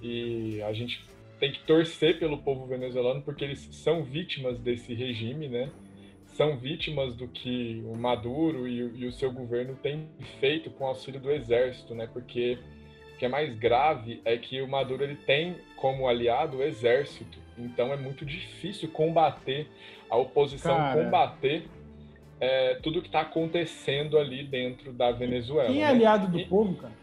e 0.00 0.62
a 0.62 0.72
gente 0.72 1.04
tem 1.38 1.52
que 1.52 1.62
torcer 1.64 2.18
pelo 2.18 2.38
povo 2.38 2.66
venezuelano 2.66 3.22
porque 3.22 3.44
eles 3.44 3.68
são 3.72 4.02
vítimas 4.04 4.58
desse 4.58 4.94
regime, 4.94 5.48
né? 5.48 5.70
São 6.26 6.56
vítimas 6.56 7.16
do 7.16 7.26
que 7.26 7.82
o 7.86 7.96
Maduro 7.96 8.68
e, 8.68 8.78
e 9.00 9.06
o 9.06 9.12
seu 9.12 9.32
governo 9.32 9.74
têm 9.82 10.08
feito 10.38 10.70
com 10.70 10.84
o 10.84 10.86
auxílio 10.86 11.20
do 11.20 11.30
exército, 11.30 11.94
né? 11.94 12.08
Porque 12.12 12.58
que 13.20 13.26
é 13.26 13.28
mais 13.28 13.54
grave 13.54 14.22
é 14.24 14.38
que 14.38 14.62
o 14.62 14.66
Maduro 14.66 15.04
ele 15.04 15.14
tem 15.14 15.58
como 15.76 16.08
aliado 16.08 16.56
o 16.56 16.62
exército. 16.62 17.38
Então 17.58 17.92
é 17.92 17.96
muito 17.96 18.24
difícil 18.24 18.88
combater 18.88 19.68
a 20.08 20.16
oposição, 20.16 20.74
Cara. 20.74 21.04
combater 21.04 21.64
é, 22.40 22.76
tudo 22.76 23.02
que 23.02 23.08
está 23.08 23.20
acontecendo 23.20 24.18
ali 24.18 24.42
dentro 24.42 24.90
da 24.90 25.12
Venezuela. 25.12 25.68
Quem 25.68 25.82
é 25.82 25.84
né? 25.84 25.90
aliado 25.90 26.28
do 26.28 26.38
e, 26.38 26.46
povo, 26.46 26.74
cara? 26.76 26.94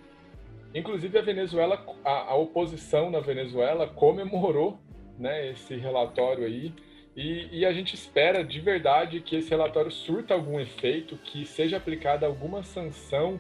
Inclusive 0.74 1.20
a 1.20 1.22
Venezuela, 1.22 1.86
a, 2.04 2.32
a, 2.32 2.36
oposição 2.36 3.12
na 3.12 3.20
Venezuela 3.20 3.86
comemorou 3.86 4.80
né, 5.20 5.52
esse 5.52 5.76
relatório 5.76 6.46
aí. 6.46 6.74
E, 7.16 7.60
e, 7.60 7.66
a 7.66 7.72
gente 7.72 7.94
espera 7.94 8.44
de 8.44 8.60
verdade 8.60 9.22
que 9.22 9.36
esse 9.36 9.52
relatório 9.52 9.92
surta 9.92 10.34
algum 10.34 10.60
efeito, 10.60 11.16
que 11.16 11.46
seja 11.46 11.78
aplicada 11.78 12.26
alguma 12.26 12.64
sanção 12.64 13.40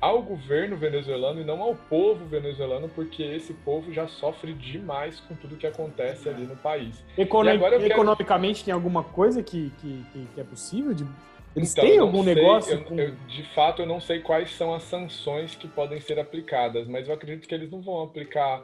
ao 0.00 0.22
governo 0.22 0.76
venezuelano 0.76 1.40
e 1.40 1.44
não 1.44 1.60
ao 1.60 1.74
povo 1.74 2.24
venezuelano, 2.26 2.88
porque 2.88 3.22
esse 3.22 3.52
povo 3.52 3.92
já 3.92 4.06
sofre 4.06 4.52
demais 4.52 5.20
com 5.20 5.34
tudo 5.34 5.56
que 5.56 5.66
acontece 5.66 6.28
ali 6.28 6.44
no 6.44 6.56
país. 6.56 7.04
Econo 7.16 7.50
quero... 7.58 7.84
Economicamente 7.84 8.64
tem 8.64 8.72
alguma 8.72 9.02
coisa 9.02 9.42
que, 9.42 9.72
que, 9.80 10.04
que 10.34 10.40
é 10.40 10.44
possível? 10.44 10.94
De... 10.94 11.04
Eles 11.56 11.72
então, 11.72 11.84
têm 11.84 11.98
algum 11.98 12.22
sei, 12.22 12.34
negócio? 12.34 12.74
Eu, 12.74 12.84
com... 12.84 12.98
eu, 12.98 13.14
de 13.26 13.42
fato, 13.54 13.82
eu 13.82 13.86
não 13.86 14.00
sei 14.00 14.20
quais 14.20 14.50
são 14.52 14.72
as 14.72 14.84
sanções 14.84 15.56
que 15.56 15.66
podem 15.66 16.00
ser 16.00 16.18
aplicadas, 16.18 16.86
mas 16.86 17.08
eu 17.08 17.14
acredito 17.14 17.48
que 17.48 17.54
eles 17.54 17.70
não 17.70 17.80
vão 17.80 18.02
aplicar 18.02 18.62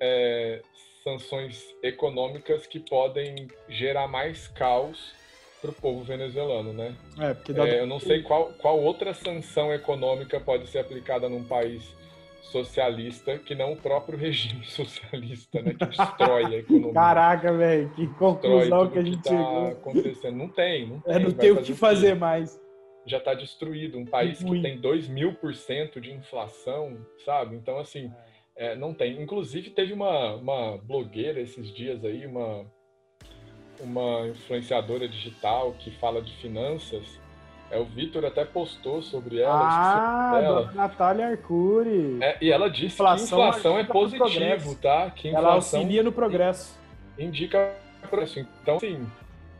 é, 0.00 0.62
sanções 1.04 1.74
econômicas 1.82 2.66
que 2.66 2.80
podem 2.80 3.48
gerar 3.68 4.08
mais 4.08 4.48
caos 4.48 5.14
para 5.60 5.70
o 5.70 5.74
povo 5.74 6.02
venezuelano, 6.04 6.72
né? 6.72 6.94
É, 7.18 7.34
porque 7.34 7.52
dá... 7.52 7.66
é, 7.66 7.80
eu 7.80 7.86
não 7.86 7.98
sei 7.98 8.22
qual, 8.22 8.52
qual 8.58 8.80
outra 8.80 9.14
sanção 9.14 9.72
econômica 9.72 10.38
pode 10.40 10.66
ser 10.68 10.78
aplicada 10.78 11.28
num 11.28 11.44
país 11.44 11.94
socialista 12.50 13.38
que 13.38 13.54
não 13.54 13.72
o 13.72 13.76
próprio 13.76 14.18
regime 14.18 14.64
socialista, 14.66 15.60
né? 15.62 15.74
Que 15.74 15.86
destrói 15.86 16.44
a 16.46 16.58
economia. 16.58 16.92
Caraca, 16.92 17.52
velho, 17.52 17.90
que 17.90 18.06
conclusão 18.14 18.90
que 18.90 18.98
a 18.98 19.02
gente 19.02 19.18
que 19.18 19.24
tá 19.24 19.30
chegou. 19.30 19.66
acontecendo. 19.68 20.36
Não 20.36 20.48
tem, 20.48 20.88
não 20.88 21.00
tem. 21.00 21.14
É, 21.14 21.18
não 21.18 21.30
tem 21.32 21.50
o 21.50 21.62
que 21.62 21.74
fazer 21.74 22.14
mais. 22.14 22.60
Já 23.04 23.18
está 23.18 23.34
destruído. 23.34 23.98
Um 23.98 24.04
país 24.04 24.42
que 24.42 24.62
tem 24.62 24.80
2 24.80 25.08
mil 25.08 25.34
por 25.34 25.54
cento 25.54 26.00
de 26.00 26.12
inflação, 26.12 26.98
sabe? 27.24 27.54
Então, 27.54 27.78
assim, 27.78 28.10
é, 28.56 28.74
não 28.74 28.92
tem. 28.92 29.22
Inclusive, 29.22 29.70
teve 29.70 29.92
uma, 29.92 30.34
uma 30.34 30.76
blogueira 30.78 31.40
esses 31.40 31.72
dias 31.72 32.04
aí, 32.04 32.26
uma 32.26 32.66
uma 33.80 34.26
influenciadora 34.28 35.08
digital 35.08 35.74
que 35.78 35.90
fala 35.90 36.20
de 36.22 36.32
finanças. 36.36 37.02
É, 37.70 37.78
o 37.78 37.84
Vitor 37.84 38.24
até 38.24 38.44
postou 38.44 39.02
sobre 39.02 39.40
ela. 39.40 39.60
Ah. 39.60 40.70
Natália 40.72 41.28
Arcuri. 41.28 42.18
É, 42.22 42.36
e 42.40 42.52
ela 42.52 42.70
disse 42.70 42.94
inflação 42.94 43.38
que 43.38 43.48
inflação 43.48 43.78
é 43.78 43.84
positivo, 43.84 44.74
tá? 44.76 45.10
Que 45.10 45.28
ela 45.28 45.54
auxilia 45.54 46.02
no 46.02 46.12
progresso. 46.12 46.78
Indica 47.18 47.74
progresso. 48.08 48.46
Então, 48.62 48.78
sim, 48.78 49.04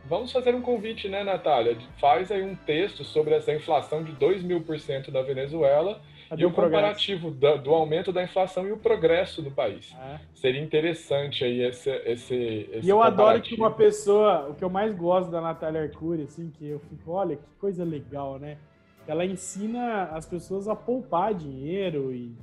vamos 0.04 0.30
fazer 0.30 0.54
um 0.54 0.62
convite, 0.62 1.08
né, 1.08 1.24
Natália? 1.24 1.76
Faz 2.00 2.30
aí 2.30 2.42
um 2.42 2.54
texto 2.54 3.02
sobre 3.02 3.34
essa 3.34 3.52
inflação 3.52 4.04
de 4.04 4.12
2 4.12 4.42
mil 4.42 4.60
por 4.60 4.78
cento 4.78 5.10
da 5.10 5.22
Venezuela 5.22 6.00
Cadê 6.28 6.42
e 6.42 6.46
o, 6.46 6.52
comparativo 6.52 7.30
do, 7.30 7.58
do, 7.58 7.70
aumento 7.72 8.12
da 8.12 8.22
inflação 8.22 8.66
e 8.66 8.72
o 8.72 8.76
progresso 8.76 9.40
do 9.40 9.50
país. 9.50 9.94
É. 9.94 10.20
Seria 10.34 10.60
interessante 10.60 11.44
aí 11.44 11.62
esse, 11.62 11.90
esse, 12.04 12.68
esse 12.72 12.86
E 12.86 12.88
eu 12.88 13.00
adoro 13.00 13.40
que 13.40 13.54
uma 13.54 13.70
pessoa, 13.70 14.48
o 14.48 14.54
que 14.54 14.64
eu 14.64 14.70
mais 14.70 14.94
gosto 14.94 15.30
da 15.30 15.40
Natália 15.40 15.82
Arcuri, 15.82 16.22
assim, 16.22 16.50
que 16.50 16.66
eu 16.66 16.80
fico, 16.80 17.12
olha, 17.12 17.36
que 17.36 17.54
coisa 17.60 17.84
legal, 17.84 18.38
né? 18.38 18.58
Ela 19.06 19.24
ensina 19.24 20.04
as 20.12 20.26
pessoas 20.26 20.66
a 20.66 20.74
poupar 20.74 21.32
dinheiro 21.32 22.12
e, 22.12 22.36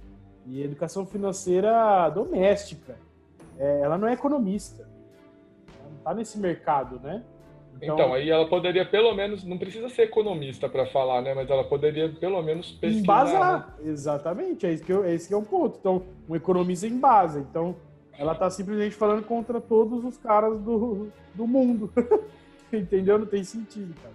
e 0.45 0.63
educação 0.63 1.05
financeira 1.05 2.09
doméstica. 2.09 2.97
É, 3.57 3.81
ela 3.81 3.97
não 3.97 4.07
é 4.07 4.13
economista. 4.13 4.87
Ela 5.77 5.89
não 5.89 5.97
tá 5.97 6.13
nesse 6.13 6.39
mercado, 6.39 6.99
né? 7.01 7.21
Então, 7.81 7.95
então, 7.95 8.13
aí 8.13 8.29
ela 8.29 8.47
poderia 8.47 8.85
pelo 8.85 9.13
menos, 9.13 9.43
não 9.43 9.57
precisa 9.57 9.89
ser 9.89 10.03
economista 10.03 10.69
para 10.69 10.85
falar, 10.85 11.21
né? 11.21 11.33
Mas 11.33 11.49
ela 11.49 11.63
poderia 11.63 12.09
pelo 12.09 12.41
menos 12.41 12.71
pesquisar. 12.71 13.01
Embasar, 13.01 13.75
né? 13.79 13.91
exatamente, 13.91 14.65
é 14.65 14.71
esse, 14.71 14.83
que 14.83 14.93
eu, 14.93 15.05
esse 15.05 15.27
que 15.27 15.33
é 15.33 15.37
o 15.37 15.43
ponto. 15.43 15.77
Então, 15.79 16.03
um 16.29 16.35
economista 16.35 16.87
embasa. 16.87 17.39
Então, 17.39 17.75
ela 18.17 18.33
está 18.33 18.49
simplesmente 18.49 18.95
falando 18.95 19.23
contra 19.23 19.59
todos 19.59 20.03
os 20.05 20.17
caras 20.17 20.59
do, 20.61 21.09
do 21.33 21.47
mundo. 21.47 21.91
Entendeu? 22.71 23.19
Não 23.19 23.25
tem 23.25 23.43
sentido, 23.43 23.93
cara. 24.01 24.13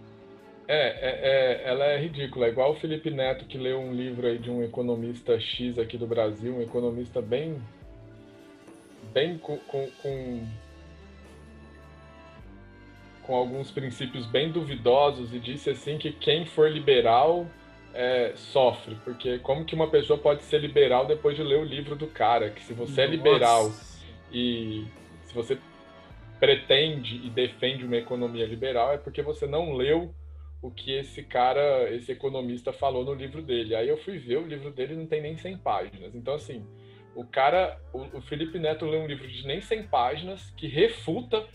É, 0.67 0.77
é, 0.77 1.63
é, 1.63 1.69
ela 1.69 1.85
é 1.87 1.99
ridícula. 1.99 2.47
É 2.47 2.51
igual 2.51 2.73
o 2.73 2.81
Felipe 2.81 3.11
Neto, 3.11 3.47
que 3.47 3.57
leu 3.57 3.79
um 3.79 3.93
livro 3.93 4.27
aí 4.27 4.39
de 4.39 4.51
um 4.51 4.63
economista 4.63 5.39
X 5.41 5.79
aqui 5.79 5.97
do 5.97 6.07
Brasil, 6.07 6.57
um 6.57 6.63
economista 6.63 7.23
bem. 7.23 7.57
bem 9.13 9.39
com, 9.39 9.57
com, 9.59 9.89
com 10.03 10.43
com 13.29 13.35
alguns 13.35 13.71
princípios 13.71 14.25
bem 14.25 14.51
duvidosos 14.51 15.35
e 15.35 15.39
disse 15.39 15.69
assim 15.69 15.99
que 15.99 16.11
quem 16.11 16.47
for 16.47 16.73
liberal 16.73 17.47
é, 17.93 18.33
sofre, 18.35 18.97
porque 19.05 19.39
como 19.41 19.67
que 19.67 19.75
uma 19.75 19.91
pessoa 19.91 20.19
pode 20.19 20.43
ser 20.45 20.63
liberal 20.63 21.05
depois 21.05 21.37
de 21.37 21.43
ler 21.43 21.59
o 21.59 21.65
livro 21.65 21.95
do 21.95 22.07
cara? 22.07 22.49
Que 22.49 22.63
se 22.63 22.73
você 22.73 22.91
Nossa. 22.91 23.03
é 23.03 23.07
liberal 23.07 23.71
e 24.33 24.87
se 25.25 25.35
você 25.35 25.59
pretende 26.41 27.17
e 27.17 27.29
defende 27.29 27.85
uma 27.85 27.97
economia 27.97 28.47
liberal 28.47 28.95
é 28.95 28.97
porque 28.97 29.21
você 29.21 29.47
não 29.47 29.75
leu 29.75 30.15
o 30.63 30.71
que 30.71 30.93
esse 30.93 31.23
cara, 31.23 31.95
esse 31.95 32.11
economista 32.11 32.73
falou 32.73 33.05
no 33.05 33.13
livro 33.13 33.43
dele. 33.43 33.75
Aí 33.75 33.91
eu 33.91 33.99
fui 33.99 34.19
ver, 34.19 34.39
o 34.39 34.47
livro 34.47 34.71
dele 34.71 34.97
não 34.97 35.07
tem 35.07 35.21
nem 35.21 35.37
100 35.37 35.59
páginas. 35.59 36.15
Então, 36.15 36.35
assim, 36.35 36.65
o 37.15 37.25
cara, 37.25 37.79
o, 37.93 38.01
o 38.17 38.23
Felipe 38.23 38.59
Neto 38.59 38.87
lê 38.87 38.97
um 38.97 39.07
livro 39.07 39.29
de 39.29 39.47
nem 39.47 39.61
100 39.61 39.83
páginas 39.89 40.51
que 40.57 40.67
refuta 40.67 41.47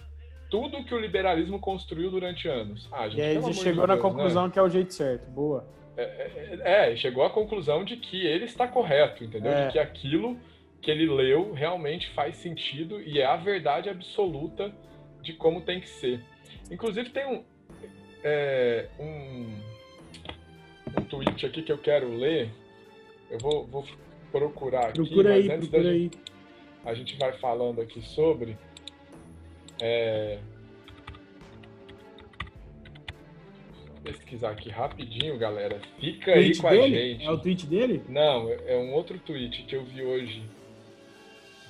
tudo 0.54 0.84
que 0.84 0.94
o 0.94 1.00
liberalismo 1.00 1.60
construiu 1.60 2.12
durante 2.12 2.48
anos. 2.48 2.88
Ah, 2.92 3.10
gente, 3.10 3.18
e 3.18 3.24
aí 3.24 3.54
chegou 3.56 3.88
na 3.88 3.96
Deus, 3.96 4.06
conclusão 4.06 4.46
né? 4.46 4.52
que 4.54 4.60
é 4.60 4.62
o 4.62 4.70
jeito 4.70 4.94
certo. 4.94 5.28
Boa. 5.32 5.66
É, 5.98 6.04
é, 6.04 6.92
é, 6.92 6.96
chegou 6.96 7.24
à 7.24 7.30
conclusão 7.32 7.84
de 7.84 7.98
que 7.98 8.24
ele 8.24 8.46
está 8.46 8.68
correto, 8.68 9.24
entendeu? 9.24 9.52
É. 9.52 9.66
De 9.66 9.72
que 9.72 9.80
aquilo 9.80 10.38
que 10.80 10.92
ele 10.92 11.08
leu 11.08 11.54
realmente 11.54 12.08
faz 12.12 12.36
sentido 12.36 13.02
e 13.02 13.20
é 13.20 13.26
a 13.26 13.36
verdade 13.36 13.90
absoluta 13.90 14.72
de 15.24 15.34
como 15.34 15.62
tem 15.62 15.80
que 15.82 15.90
ser. 15.90 16.24
Inclusive 16.70 17.10
tem 17.10 17.26
um, 17.26 17.44
é, 18.24 18.90
um, 19.00 19.56
um 21.00 21.04
tweet 21.06 21.48
aqui 21.48 21.64
que 21.64 21.72
eu 21.72 21.80
quero 21.80 22.16
ler. 22.16 22.52
Eu 23.32 23.40
vou, 23.40 23.66
vou 23.66 23.84
procurar 24.32 24.90
aqui, 24.90 25.02
procura 25.02 25.32
mas 25.32 25.50
aí, 25.50 25.52
antes 25.52 25.70
da 25.70 25.82
gente, 25.82 26.20
a 26.86 26.94
gente 26.94 27.18
vai 27.18 27.34
falando 27.40 27.82
aqui 27.82 28.04
sobre. 28.04 28.56
É, 29.86 30.40
pesquisar 34.02 34.52
aqui 34.52 34.70
rapidinho, 34.70 35.38
galera. 35.38 35.82
Fica 36.00 36.32
aí 36.32 36.56
com 36.56 36.70
dele? 36.70 36.84
a 36.84 36.88
gente. 36.88 37.26
É 37.26 37.32
o 37.32 37.38
tweet 37.38 37.66
dele? 37.66 38.02
Não, 38.08 38.50
é 38.50 38.78
um 38.78 38.94
outro 38.94 39.20
tweet 39.20 39.64
que 39.64 39.76
eu 39.76 39.84
vi 39.84 40.02
hoje 40.02 40.42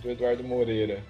do 0.03 0.11
Eduardo 0.11 0.43
Moreira. 0.43 1.01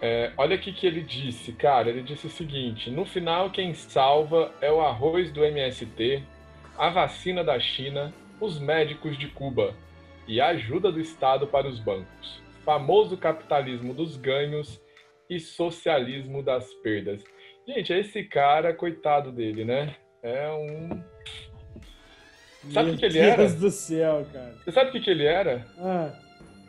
É, 0.00 0.32
olha 0.38 0.56
o 0.56 0.58
que 0.58 0.86
ele 0.86 1.02
disse, 1.02 1.52
cara. 1.52 1.90
Ele 1.90 2.02
disse 2.02 2.26
o 2.26 2.30
seguinte: 2.30 2.90
no 2.90 3.04
final, 3.04 3.50
quem 3.50 3.74
salva 3.74 4.50
é 4.62 4.72
o 4.72 4.80
arroz 4.80 5.30
do 5.30 5.44
MST, 5.44 6.22
a 6.78 6.88
vacina 6.88 7.44
da 7.44 7.60
China, 7.60 8.14
os 8.40 8.58
médicos 8.58 9.18
de 9.18 9.26
Cuba 9.28 9.74
e 10.26 10.40
a 10.40 10.48
ajuda 10.48 10.90
do 10.90 10.98
Estado 10.98 11.46
para 11.46 11.68
os 11.68 11.78
bancos. 11.78 12.47
Famoso 12.68 13.16
capitalismo 13.16 13.94
dos 13.94 14.18
ganhos 14.18 14.78
e 15.30 15.40
socialismo 15.40 16.42
das 16.42 16.70
perdas. 16.82 17.24
Gente, 17.66 17.94
esse 17.94 18.22
cara, 18.24 18.74
coitado 18.74 19.32
dele, 19.32 19.64
né? 19.64 19.96
É 20.22 20.50
um. 20.50 21.02
Sabe 22.70 22.90
o 22.90 22.92
que, 22.92 22.98
que, 22.98 23.06
ele 23.06 23.20
era? 23.20 23.36
Deus 23.38 23.54
do 23.54 23.70
céu, 23.70 24.26
cara. 24.30 24.54
Você 24.62 24.70
sabe 24.70 24.90
o 24.90 24.92
que, 24.92 25.00
que 25.00 25.08
ele 25.10 25.24
era? 25.24 25.66
Ah. 25.78 26.12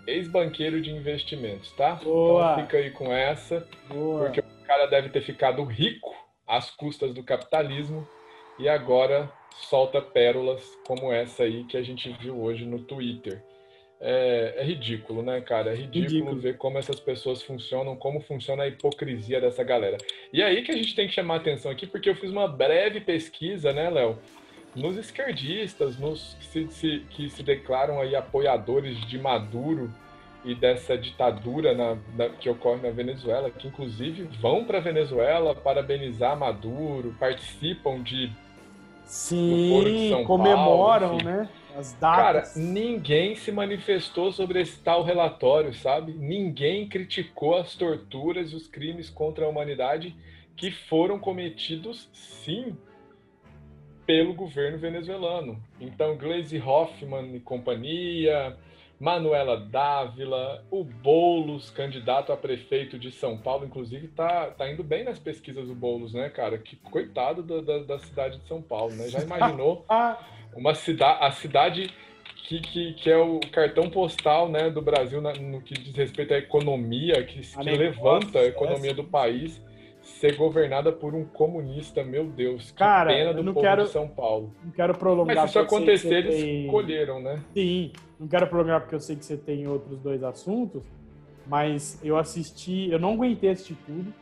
Ex-banqueiro 0.08 0.80
de 0.80 0.90
investimentos, 0.90 1.70
tá? 1.74 1.96
Boa. 1.96 2.54
Então 2.54 2.64
fica 2.64 2.78
aí 2.78 2.92
com 2.92 3.12
essa. 3.12 3.68
Boa. 3.90 4.24
Porque 4.24 4.40
o 4.40 4.66
cara 4.66 4.86
deve 4.86 5.10
ter 5.10 5.22
ficado 5.22 5.66
rico 5.66 6.16
às 6.48 6.72
custas 6.72 7.14
do 7.14 7.22
capitalismo 7.26 8.08
e 8.58 8.70
agora 8.70 9.30
solta 9.70 10.02
pérolas 10.02 10.64
como 10.88 11.12
essa 11.12 11.44
aí 11.44 11.66
que 11.66 11.76
a 11.76 11.82
gente 11.82 12.10
viu 12.22 12.42
hoje 12.42 12.64
no 12.64 12.80
Twitter 12.80 13.44
é, 14.02 14.56
é, 14.58 14.64
ridículo, 14.64 15.22
né, 15.22 15.42
cara? 15.42 15.72
É 15.72 15.76
ridículo, 15.76 16.04
ridículo, 16.04 16.36
ver 16.40 16.58
como 16.58 16.78
essas 16.78 17.00
pessoas 17.00 17.44
funcionam, 17.44 17.96
como 17.96 18.22
funciona 18.22 18.64
a 18.64 18.68
hipocrisia 18.68 19.42
dessa 19.42 19.64
galera. 19.64 19.98
E 20.32 20.42
é 20.42 20.46
aí 20.46 20.64
que 20.64 20.72
a 20.72 20.76
gente 20.76 20.96
tem 20.96 21.08
que 21.08 21.14
chamar 21.14 21.38
atenção 21.38 21.72
aqui, 21.72 21.86
porque 21.86 22.10
eu 22.10 22.16
fiz 22.16 22.32
uma 22.32 22.48
breve 22.48 23.02
pesquisa, 23.02 23.74
né, 23.74 23.90
Léo? 23.90 24.18
Nos 24.76 24.96
esquerdistas, 24.96 25.98
nos 25.98 26.38
que 26.40 26.46
se, 26.46 26.68
se, 26.72 27.00
que 27.10 27.30
se 27.30 27.44
declaram 27.44 28.00
aí 28.00 28.16
apoiadores 28.16 29.00
de 29.08 29.18
Maduro 29.18 29.92
e 30.46 30.56
dessa 30.56 30.98
ditadura 30.98 31.74
na, 31.74 31.98
na, 32.16 32.30
que 32.30 32.50
ocorre 32.50 32.82
na 32.82 32.92
Venezuela, 32.92 33.50
que 33.50 33.68
inclusive 33.68 34.24
vão 34.40 34.64
para 34.64 34.78
a 34.78 34.82
Venezuela 34.82 35.54
parabenizar 35.54 36.38
Maduro, 36.38 37.14
participam 37.20 38.02
de 38.02 38.32
Sim, 39.04 40.24
comemoram, 40.26 41.18
Paulo, 41.18 41.24
né? 41.24 41.50
As 41.76 41.94
datas. 41.94 42.54
Cara, 42.54 42.60
ninguém 42.60 43.36
se 43.36 43.52
manifestou 43.52 44.32
sobre 44.32 44.62
esse 44.62 44.80
tal 44.80 45.04
relatório, 45.04 45.74
sabe? 45.74 46.14
Ninguém 46.14 46.88
criticou 46.88 47.58
as 47.58 47.76
torturas 47.76 48.52
e 48.52 48.56
os 48.56 48.68
crimes 48.68 49.10
contra 49.10 49.46
a 49.46 49.50
humanidade 49.50 50.16
que 50.56 50.72
foram 50.72 51.20
cometidos, 51.20 52.10
sim, 52.12 52.76
pelo 54.06 54.34
governo 54.34 54.78
venezuelano. 54.78 55.62
Então, 55.80 56.18
Gleisi 56.18 56.60
Hoffmann 56.60 57.36
e 57.36 57.40
companhia, 57.40 58.58
Manuela 59.00 59.58
Dávila, 59.58 60.66
o 60.70 60.84
Boulos, 60.84 61.70
candidato 61.70 62.34
a 62.34 62.38
prefeito 62.38 63.00
de 63.00 63.12
São 63.12 63.38
Paulo, 63.38 63.66
inclusive 63.66 64.10
tá, 64.10 64.48
tá 64.48 64.70
indo 64.70 64.84
bem 64.84 65.06
nas 65.06 65.18
pesquisas 65.18 65.68
do 65.68 65.74
Boulos, 65.74 66.14
né, 66.14 66.30
cara? 66.30 66.58
Que 66.58 66.76
coitado 66.76 67.42
da, 67.42 67.62
da, 67.62 67.84
da 67.84 68.00
cidade 68.00 68.40
de 68.40 68.48
São 68.48 68.62
Paulo, 68.62 68.94
né? 68.96 69.08
Já 69.08 69.22
imaginou 69.22 69.86
uma 70.54 70.76
cidade, 70.76 71.24
a 71.24 71.32
cidade 71.32 71.94
que, 72.36 72.60
que, 72.60 72.94
que, 72.94 73.10
é 73.10 73.18
o 73.18 73.40
cartão 73.52 73.90
postal 73.90 74.50
né, 74.50 74.70
do 74.70 74.82
Brasil 74.82 75.22
na, 75.22 75.34
no 75.34 75.62
que 75.62 75.76
diz 75.76 75.96
respeito 75.96 76.34
à 76.34 76.38
economia, 76.38 77.24
que, 77.24 77.40
que 77.40 77.64
levanta 77.64 78.40
a 78.40 78.46
economia 78.46 78.94
do 78.94 79.04
país 79.04 79.62
ser 80.10 80.36
governada 80.36 80.92
por 80.92 81.14
um 81.14 81.24
comunista, 81.24 82.04
meu 82.04 82.26
Deus, 82.26 82.72
que 82.72 82.78
Cara, 82.78 83.12
pena 83.12 83.34
do 83.34 83.44
povo 83.44 83.62
quero, 83.62 83.84
de 83.84 83.90
São 83.90 84.08
Paulo. 84.08 84.54
Não 84.64 84.72
quero 84.72 84.98
prolongar. 84.98 85.36
Mas 85.36 85.52
se 85.52 85.58
isso 85.58 85.60
acontecer, 85.60 86.14
eles 86.14 86.36
tem... 86.36 86.66
escolheram, 86.66 87.22
né? 87.22 87.44
Sim, 87.54 87.92
não 88.20 88.28
quero 88.28 88.48
prolongar 88.48 88.82
porque 88.82 88.96
eu 88.96 89.00
sei 89.00 89.16
que 89.16 89.26
você 89.26 89.38
tem 89.38 89.68
outros 89.68 90.00
dois 90.00 90.24
assuntos, 90.24 90.84
mas 91.48 92.00
eu 92.04 92.18
assisti, 92.18 92.90
eu 92.92 93.00
não 93.00 93.14
aguentei 93.14 93.52
assistir 93.52 93.78
tudo, 93.86 94.14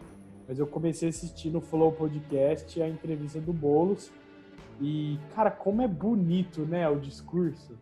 mas 0.47 0.59
eu 0.59 0.67
comecei 0.67 1.07
a 1.07 1.09
assistir 1.09 1.49
no 1.49 1.61
Flow 1.61 1.91
Podcast 1.91 2.81
a 2.81 2.87
entrevista 2.87 3.39
do 3.39 3.51
Bolos 3.51 4.11
e, 4.79 5.17
cara, 5.35 5.49
como 5.49 5.81
é 5.81 5.87
bonito, 5.87 6.61
né, 6.61 6.87
o 6.87 6.99
discurso. 6.99 7.77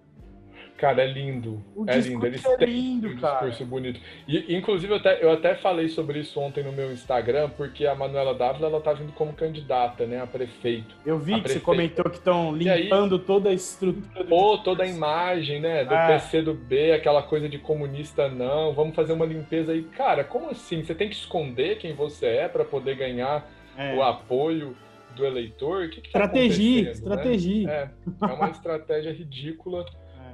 Cara, 0.78 1.04
é 1.04 1.08
lindo. 1.08 1.64
O 1.74 1.90
é 1.90 1.98
lindo. 1.98 2.26
Eles 2.26 2.44
é 2.46 2.66
lindo, 2.66 3.08
um 3.08 3.18
cara. 3.18 3.48
discurso 3.48 3.66
bonito. 3.66 4.00
E, 4.28 4.56
inclusive, 4.56 4.92
eu 4.92 4.98
até, 4.98 5.24
eu 5.24 5.32
até 5.32 5.56
falei 5.56 5.88
sobre 5.88 6.20
isso 6.20 6.38
ontem 6.40 6.64
no 6.64 6.74
meu 6.74 6.92
Instagram, 6.92 7.50
porque 7.56 7.88
a 7.88 7.96
Manuela 7.96 8.34
Dávila, 8.34 8.68
ela 8.68 8.82
tá 8.82 8.92
vindo 8.92 9.14
como 9.14 9.32
candidata, 9.32 10.06
né, 10.06 10.22
a 10.22 10.28
prefeito. 10.28 10.94
Eu 11.06 11.18
vi 11.18 11.36
que 11.36 11.42
prefeita. 11.42 11.60
você 11.60 11.66
comentou 11.66 12.06
que 12.10 12.18
estão 12.18 12.54
limpando 12.54 13.16
aí, 13.16 13.22
toda 13.22 13.50
a 13.50 13.54
estrutura. 13.54 14.26
Pô, 14.26 14.58
toda 14.58 14.84
a 14.84 14.88
imagem, 14.88 15.62
né, 15.62 15.86
do 15.86 15.94
é. 15.94 16.08
PC 16.08 16.42
do 16.42 16.54
B, 16.54 16.92
aquela 16.92 17.24
coisa 17.24 17.48
de 17.48 17.58
comunista 17.58 18.28
não, 18.28 18.74
vamos 18.74 18.96
fazer 18.96 19.14
uma 19.14 19.26
limpeza 19.26 19.72
aí. 19.72 19.84
Cara, 19.84 20.26
como 20.26 20.50
assim? 20.50 20.84
Você 20.84 20.94
tem 20.94 21.08
que 21.08 21.16
esconder 21.16 21.78
quem 21.78 21.94
você 21.94 22.26
é 22.26 22.48
para 22.50 22.66
poder 22.66 22.98
ganhar 22.98 23.50
é. 23.78 23.96
o 23.96 24.04
apoio 24.04 24.76
do 25.16 25.26
eleitor? 25.26 25.86
O 25.86 25.90
que, 25.90 26.02
que 26.02 26.12
tá 26.12 26.20
estratégia, 26.20 26.92
estratégia. 26.92 27.68
Né? 27.68 27.74
É, 28.22 28.26
é 28.26 28.34
uma 28.34 28.50
estratégia 28.50 29.14
ridícula 29.14 29.86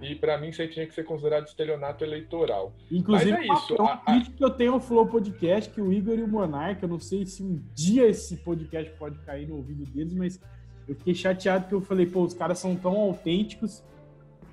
e 0.01 0.15
para 0.15 0.37
mim 0.37 0.49
isso 0.49 0.61
aí 0.61 0.67
tinha 0.67 0.85
que 0.87 0.93
ser 0.93 1.03
considerado 1.03 1.47
estelionato 1.47 2.03
eleitoral. 2.03 2.73
Inclusive, 2.91 3.31
Mas 3.31 3.41
é 3.41 3.53
isso. 3.53 3.75
É 3.75 3.81
um 3.81 3.97
crítico 3.97 4.37
que 4.37 4.43
eu 4.43 4.49
tenho 4.49 4.71
no 4.73 4.79
Flow 4.79 5.05
Podcast, 5.05 5.69
que 5.69 5.81
o 5.81 5.93
Igor 5.93 6.17
e 6.17 6.23
o 6.23 6.27
Monarca, 6.27 6.85
eu 6.85 6.89
não 6.89 6.99
sei 6.99 7.25
se 7.25 7.43
um 7.43 7.61
dia 7.73 8.07
esse 8.07 8.37
podcast 8.37 8.91
pode 8.97 9.17
cair 9.19 9.47
no 9.47 9.57
ouvido 9.57 9.85
deles, 9.85 10.13
mas 10.13 10.39
eu 10.87 10.95
fiquei 10.95 11.13
chateado 11.13 11.67
que 11.67 11.73
eu 11.73 11.81
falei, 11.81 12.05
pô, 12.05 12.21
os 12.23 12.33
caras 12.33 12.59
são 12.59 12.75
tão 12.75 12.97
autênticos 12.97 13.83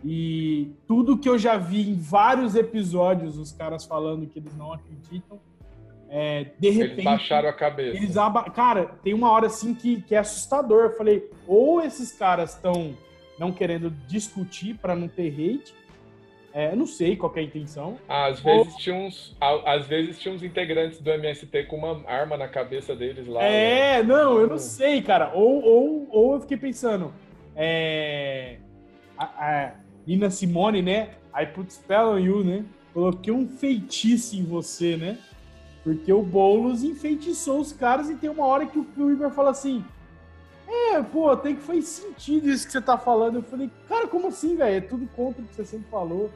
e 0.05 0.73
tudo 0.87 1.19
que 1.19 1.29
eu 1.29 1.39
já 1.39 1.57
vi 1.57 1.91
em 1.91 1.95
vários 1.95 2.55
episódios, 2.55 3.37
os 3.37 3.51
caras 3.51 3.85
falando 3.85 4.27
que 4.27 4.39
eles 4.39 4.57
não 4.57 4.73
acreditam, 4.73 5.41
é, 6.09 6.53
de 6.59 6.71
repente. 6.71 6.93
Eles 6.93 7.05
baixaram 7.05 7.49
a 7.49 7.53
cabeça. 7.53 7.97
Eles 7.97 8.17
aba... 8.17 8.45
Cara, 8.51 8.87
tem 9.03 9.13
uma 9.13 9.31
hora 9.31 9.47
assim 9.47 9.75
que, 9.75 10.01
que 10.03 10.15
é 10.15 10.19
assustador. 10.19 10.85
Eu 10.85 10.97
falei, 10.97 11.31
ou 11.47 11.81
esses 11.83 12.13
caras 12.13 12.55
estão 12.55 12.95
não 13.39 13.53
querendo 13.53 13.91
discutir 14.07 14.77
para 14.77 14.95
não 14.95 15.09
ter 15.09 15.29
hate. 15.29 15.75
É, 16.53 16.75
não 16.75 16.87
sei 16.87 17.15
qual 17.17 17.33
é 17.37 17.41
a 17.41 17.43
intenção. 17.43 17.99
Às 18.09 18.41
vezes, 18.41 18.73
Ou... 18.73 18.79
tinha 18.79 18.97
uns, 18.97 19.37
às 19.65 19.87
vezes 19.87 20.19
tinha 20.19 20.35
uns 20.35 20.43
integrantes 20.43 20.99
do 20.99 21.11
MST 21.11 21.65
com 21.65 21.77
uma 21.77 22.03
arma 22.11 22.37
na 22.37 22.49
cabeça 22.49 22.97
deles 22.97 23.27
lá. 23.29 23.43
É, 23.43 23.99
né? 23.99 24.03
não, 24.03 24.39
eu 24.39 24.49
não 24.49 24.59
sei, 24.59 25.03
cara. 25.03 25.33
Ou, 25.35 25.63
ou, 25.63 26.09
ou 26.11 26.35
eu 26.35 26.41
fiquei 26.41 26.57
pensando. 26.57 27.13
É, 27.55 28.59
a, 29.17 29.25
a 29.25 29.73
Nina 30.07 30.31
Simone, 30.31 30.81
né? 30.81 31.11
I 31.35 31.47
put 31.47 31.73
spell 31.73 32.13
on 32.13 32.19
you, 32.19 32.43
né? 32.43 32.65
Coloquei 32.95 33.33
um 33.33 33.47
feitiço 33.47 34.35
em 34.35 34.43
você, 34.43 34.97
né? 34.97 35.19
Porque 35.85 36.13
o 36.13 36.23
Boulos 36.23 36.83
enfeitiçou 36.83 37.61
os 37.61 37.73
caras 37.73 38.11
e 38.11 38.17
tem 38.17 38.29
uma 38.29 38.45
hora 38.45 38.67
que 38.67 38.79
o, 38.79 38.85
que 38.85 39.01
o 39.01 39.11
Igor 39.13 39.31
fala 39.31 39.51
assim: 39.51 39.85
é, 40.69 41.03
pô, 41.03 41.35
tem 41.37 41.57
que 41.57 41.63
faz 41.63 41.85
sentido 41.87 42.49
isso 42.49 42.67
que 42.67 42.73
você 42.73 42.81
tá 42.81 42.99
falando. 42.99 43.37
Eu 43.37 43.43
falei, 43.43 43.71
cara, 43.89 44.07
como 44.07 44.29
assim, 44.29 44.57
velho? 44.57 44.77
É 44.77 44.81
tudo 44.81 45.07
contra 45.09 45.43
o 45.43 45.47
que 45.47 45.55
você 45.55 45.65
sempre 45.65 45.91
falou. 45.91 46.31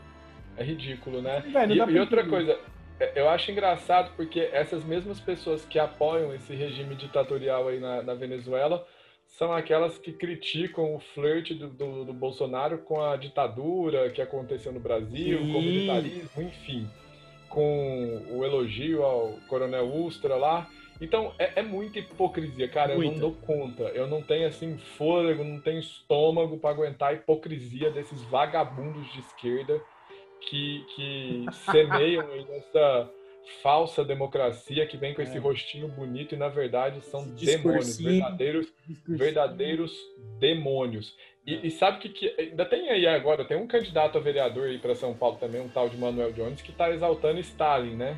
É 0.57 0.65
ridículo, 0.65 1.21
né? 1.21 1.41
Véio, 1.41 1.73
e, 1.73 1.95
e 1.95 2.01
outra 2.01 2.27
coisa, 2.27 2.59
é, 2.99 3.13
eu 3.15 3.29
acho 3.29 3.51
engraçado 3.51 4.13
porque 4.17 4.41
essas 4.53 4.85
mesmas 4.85 5.21
pessoas 5.21 5.65
que 5.65 5.79
apoiam 5.79 6.35
esse 6.35 6.55
regime 6.55 6.95
ditatorial 6.95 7.69
aí 7.69 7.79
na, 7.79 8.03
na 8.03 8.15
Venezuela 8.15 8.87
são 9.27 9.53
aquelas 9.53 9.99
que 9.99 10.13
criticam 10.13 10.95
o 10.95 11.01
flerte 11.15 11.55
do, 11.55 11.69
do, 11.69 12.05
do, 12.05 12.13
Bolsonaro 12.13 12.79
com 12.79 13.03
a 13.03 13.17
ditadura 13.17 14.11
que 14.11 14.21
aconteceu 14.21 14.73
no 14.73 14.81
Brasil, 14.81 15.39
Sim. 15.39 15.51
o 15.51 15.53
comunitarismo, 15.53 16.43
enfim. 16.43 16.89
com 17.49 18.27
o 18.31 18.45
elogio 18.45 19.03
ao 19.03 19.39
Coronel 19.49 19.87
Ustra 19.87 20.37
lá. 20.37 20.69
Então, 21.03 21.35
é, 21.37 21.61
é 21.61 21.63
muita 21.63 21.99
hipocrisia, 21.99 22.69
cara. 22.69 22.95
Muita. 22.95 23.09
Eu 23.09 23.13
não 23.13 23.19
dou 23.19 23.33
conta. 23.33 23.83
Eu 23.89 24.07
não 24.07 24.23
tenho, 24.23 24.47
assim, 24.47 24.79
fôlego, 24.79 25.43
não 25.43 25.61
tenho 25.61 25.81
estômago 25.81 26.57
para 26.59 26.71
aguentar 26.71 27.11
a 27.11 27.15
hipocrisia 27.15 27.91
desses 27.91 28.23
vagabundos 28.23 29.13
de 29.13 29.19
esquerda 29.19 29.83
que, 30.49 30.87
que 30.95 31.47
semeiam 31.71 32.25
essa 32.55 33.11
falsa 33.61 34.05
democracia 34.05 34.87
que 34.87 34.97
vem 34.97 35.13
com 35.13 35.21
esse 35.21 35.37
é. 35.37 35.41
rostinho 35.41 35.89
bonito 35.89 36.37
e 36.37 36.39
na 36.39 36.49
verdade 36.49 37.01
são 37.01 37.29
demônios, 37.35 37.99
verdadeiros, 37.99 38.73
verdadeiros 39.09 39.93
demônios. 40.39 41.17
E, 41.45 41.67
e 41.67 41.71
sabe 41.73 41.99
que, 41.99 42.11
que, 42.11 42.41
ainda 42.41 42.65
tem 42.65 42.89
aí 42.89 43.05
agora, 43.09 43.45
tem 43.45 43.57
um 43.57 43.67
candidato 43.67 44.17
a 44.17 44.21
vereador 44.21 44.69
aí 44.69 44.79
para 44.79 44.95
São 44.95 45.13
Paulo 45.13 45.39
também, 45.39 45.61
um 45.61 45.69
tal 45.69 45.89
de 45.89 45.97
Manuel 45.97 46.33
Jones, 46.33 46.63
que 46.63 46.71
está 46.71 46.89
exaltando 46.91 47.41
Stalin, 47.41 47.97
né? 47.97 48.17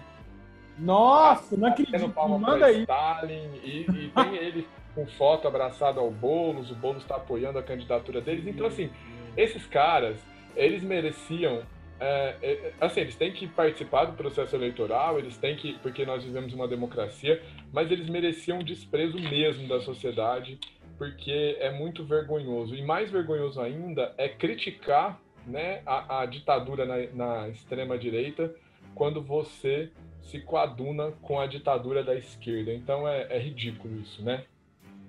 Nossa, 0.79 1.57
não 1.57 1.69
acredito. 1.69 2.09
Palma 2.11 2.39
Manda 2.39 2.67
aí. 2.67 2.83
Stalin 2.83 3.51
e, 3.63 3.81
e 3.81 4.13
tem 4.15 4.37
ele 4.37 4.67
com 4.95 5.07
foto 5.07 5.49
abraçado 5.49 5.99
ao 5.99 6.11
Boulos, 6.11 6.71
o 6.71 6.75
Boulos 6.75 7.03
está 7.03 7.17
apoiando 7.17 7.59
a 7.59 7.63
candidatura 7.63 8.21
deles. 8.21 8.47
Então, 8.47 8.67
assim, 8.67 8.91
esses 9.37 9.67
caras, 9.67 10.17
eles 10.57 10.83
mereciam 10.83 11.63
é, 12.01 12.37
é, 12.43 12.73
assim, 12.81 13.01
eles 13.01 13.15
têm 13.15 13.33
que 13.33 13.47
participar 13.47 14.07
do 14.07 14.13
processo 14.13 14.55
eleitoral, 14.57 15.19
eles 15.19 15.37
têm 15.37 15.57
que, 15.57 15.75
porque 15.79 16.05
nós 16.05 16.25
vivemos 16.25 16.53
uma 16.53 16.67
democracia, 16.67 17.43
mas 17.73 17.91
eles 17.91 18.09
mereciam 18.09 18.59
desprezo 18.59 19.19
mesmo 19.19 19.69
da 19.69 19.81
sociedade, 19.81 20.59
porque 20.99 21.57
é 21.61 21.71
muito 21.71 22.05
vergonhoso. 22.05 22.75
E 22.75 22.83
mais 22.83 23.11
vergonhoso 23.11 23.61
ainda 23.61 24.13
é 24.19 24.29
criticar 24.29 25.21
né, 25.47 25.83
a, 25.87 26.21
a 26.21 26.27
ditadura 26.27 26.85
na, 26.85 26.97
na 27.13 27.49
extrema-direita 27.49 28.55
quando 28.95 29.23
você 29.23 29.91
se 30.25 30.41
coaduna 30.41 31.13
com 31.23 31.39
a 31.39 31.47
ditadura 31.47 32.03
da 32.03 32.15
esquerda. 32.15 32.73
Então 32.73 33.07
é, 33.07 33.27
é 33.31 33.39
ridículo 33.39 34.01
isso, 34.01 34.23
né? 34.23 34.45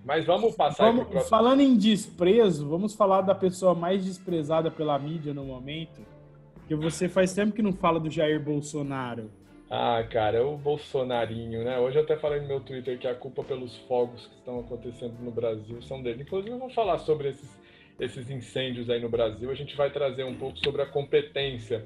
Mas 0.04 0.26
vamos 0.26 0.56
passar 0.56 0.86
vamos, 0.86 1.08
próximo... 1.08 1.30
Falando 1.30 1.62
em 1.62 1.76
desprezo, 1.76 2.70
vamos 2.70 2.94
falar 2.94 3.22
da 3.22 3.34
pessoa 3.34 3.74
mais 3.74 4.06
desprezada 4.06 4.70
pela 4.70 5.00
mídia 5.00 5.34
no 5.34 5.44
momento, 5.44 6.06
porque 6.54 6.76
você 6.76 7.10
faz 7.10 7.34
tempo 7.34 7.54
que 7.54 7.62
não 7.64 7.74
fala 7.74 8.00
do 8.00 8.10
Jair 8.10 8.40
Bolsonaro. 8.40 9.32
Ah, 9.70 10.04
cara, 10.08 10.46
o 10.46 10.58
Bolsonarinho, 10.58 11.64
né? 11.64 11.80
Hoje 11.80 11.98
eu 11.98 12.04
até 12.04 12.16
falei 12.18 12.40
no 12.40 12.48
meu 12.48 12.60
Twitter 12.60 13.00
que 13.00 13.08
a 13.08 13.16
culpa 13.16 13.44
pelos 13.44 13.76
fogos 13.88 14.28
que 14.28 14.36
estão 14.36 14.60
acontecendo 14.60 15.16
no 15.20 15.32
Brasil 15.32 15.82
são 15.82 16.04
dele. 16.04 16.22
Inclusive, 16.22 16.56
vamos 16.56 16.76
falar 16.76 17.00
sobre 17.00 17.30
esses, 17.30 17.60
esses 18.00 18.30
incêndios 18.30 18.92
aí 18.92 19.02
no 19.02 19.10
Brasil. 19.10 19.50
A 19.50 19.56
gente 19.56 19.76
vai 19.76 19.90
trazer 19.90 20.24
um 20.24 20.36
pouco 20.36 20.60
sobre 20.60 20.84
a 20.84 20.86
competência 20.86 21.84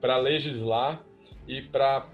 para 0.00 0.16
legislar 0.18 1.02
e 1.48 1.62
para 1.62 2.06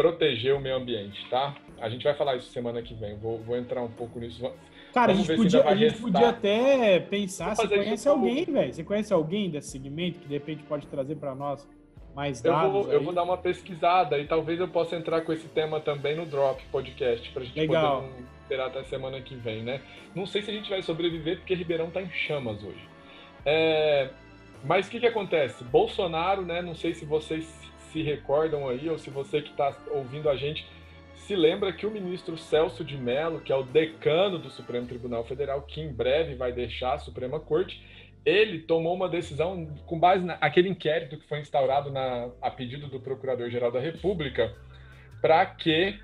proteger 0.00 0.54
o 0.54 0.60
meio 0.60 0.76
ambiente, 0.76 1.28
tá? 1.28 1.54
A 1.78 1.90
gente 1.90 2.02
vai 2.02 2.14
falar 2.14 2.36
isso 2.36 2.50
semana 2.50 2.80
que 2.80 2.94
vem. 2.94 3.18
Vou, 3.18 3.38
vou 3.38 3.54
entrar 3.54 3.82
um 3.82 3.90
pouco 3.90 4.18
nisso. 4.18 4.50
Cara, 4.94 5.12
a 5.12 5.14
gente, 5.14 5.36
podia, 5.36 5.62
a 5.62 5.74
gente 5.76 6.00
podia 6.00 6.30
até 6.30 7.00
pensar, 7.00 7.54
você 7.54 7.68
conhece 7.68 8.08
alguém, 8.08 8.44
velho? 8.46 8.72
Você 8.72 8.82
conhece 8.82 9.12
alguém 9.12 9.50
desse 9.50 9.68
segmento 9.68 10.18
que 10.18 10.26
de 10.26 10.34
repente 10.34 10.62
pode 10.62 10.86
trazer 10.86 11.16
para 11.16 11.34
nós 11.34 11.68
mais 12.14 12.40
dados? 12.40 12.64
Eu 12.64 12.70
vou, 12.70 12.92
eu 12.92 13.02
vou, 13.04 13.12
dar 13.12 13.24
uma 13.24 13.36
pesquisada 13.36 14.18
e 14.18 14.26
talvez 14.26 14.58
eu 14.58 14.68
possa 14.68 14.96
entrar 14.96 15.20
com 15.20 15.34
esse 15.34 15.46
tema 15.48 15.80
também 15.80 16.16
no 16.16 16.24
Drop 16.24 16.60
Podcast, 16.72 17.30
pra 17.30 17.44
gente 17.44 17.60
Legal. 17.60 18.02
poder 18.02 18.24
esperar 18.40 18.68
até 18.68 18.82
semana 18.84 19.20
que 19.20 19.34
vem, 19.34 19.62
né? 19.62 19.82
Não 20.14 20.24
sei 20.24 20.40
se 20.40 20.50
a 20.50 20.54
gente 20.54 20.70
vai 20.70 20.82
sobreviver 20.82 21.36
porque 21.36 21.54
Ribeirão 21.54 21.90
tá 21.90 22.00
em 22.00 22.10
chamas 22.10 22.64
hoje. 22.64 22.88
É... 23.44 24.08
Mas 24.64 24.88
o 24.88 24.90
que 24.90 24.98
que 24.98 25.06
acontece? 25.06 25.62
Bolsonaro, 25.62 26.42
né? 26.42 26.62
Não 26.62 26.74
sei 26.74 26.94
se 26.94 27.04
vocês 27.04 27.69
se 27.92 28.02
recordam 28.02 28.68
aí 28.68 28.88
ou 28.88 28.98
se 28.98 29.10
você 29.10 29.42
que 29.42 29.50
está 29.50 29.76
ouvindo 29.90 30.28
a 30.28 30.36
gente 30.36 30.66
se 31.14 31.36
lembra 31.36 31.72
que 31.72 31.86
o 31.86 31.90
ministro 31.90 32.36
Celso 32.36 32.84
de 32.84 32.96
Mello, 32.96 33.40
que 33.40 33.52
é 33.52 33.56
o 33.56 33.62
decano 33.62 34.38
do 34.38 34.50
Supremo 34.50 34.86
Tribunal 34.86 35.24
Federal, 35.24 35.62
que 35.62 35.80
em 35.80 35.92
breve 35.92 36.34
vai 36.34 36.52
deixar 36.52 36.94
a 36.94 36.98
Suprema 36.98 37.38
Corte, 37.38 37.80
ele 38.24 38.60
tomou 38.60 38.94
uma 38.94 39.08
decisão 39.08 39.66
com 39.86 39.98
base 39.98 40.24
naquele 40.24 40.68
inquérito 40.68 41.16
que 41.16 41.28
foi 41.28 41.40
instaurado 41.40 41.90
na, 41.90 42.30
a 42.40 42.50
pedido 42.50 42.86
do 42.88 43.00
Procurador-Geral 43.00 43.70
da 43.70 43.80
República 43.80 44.54
para 45.20 45.46
que 45.46 45.98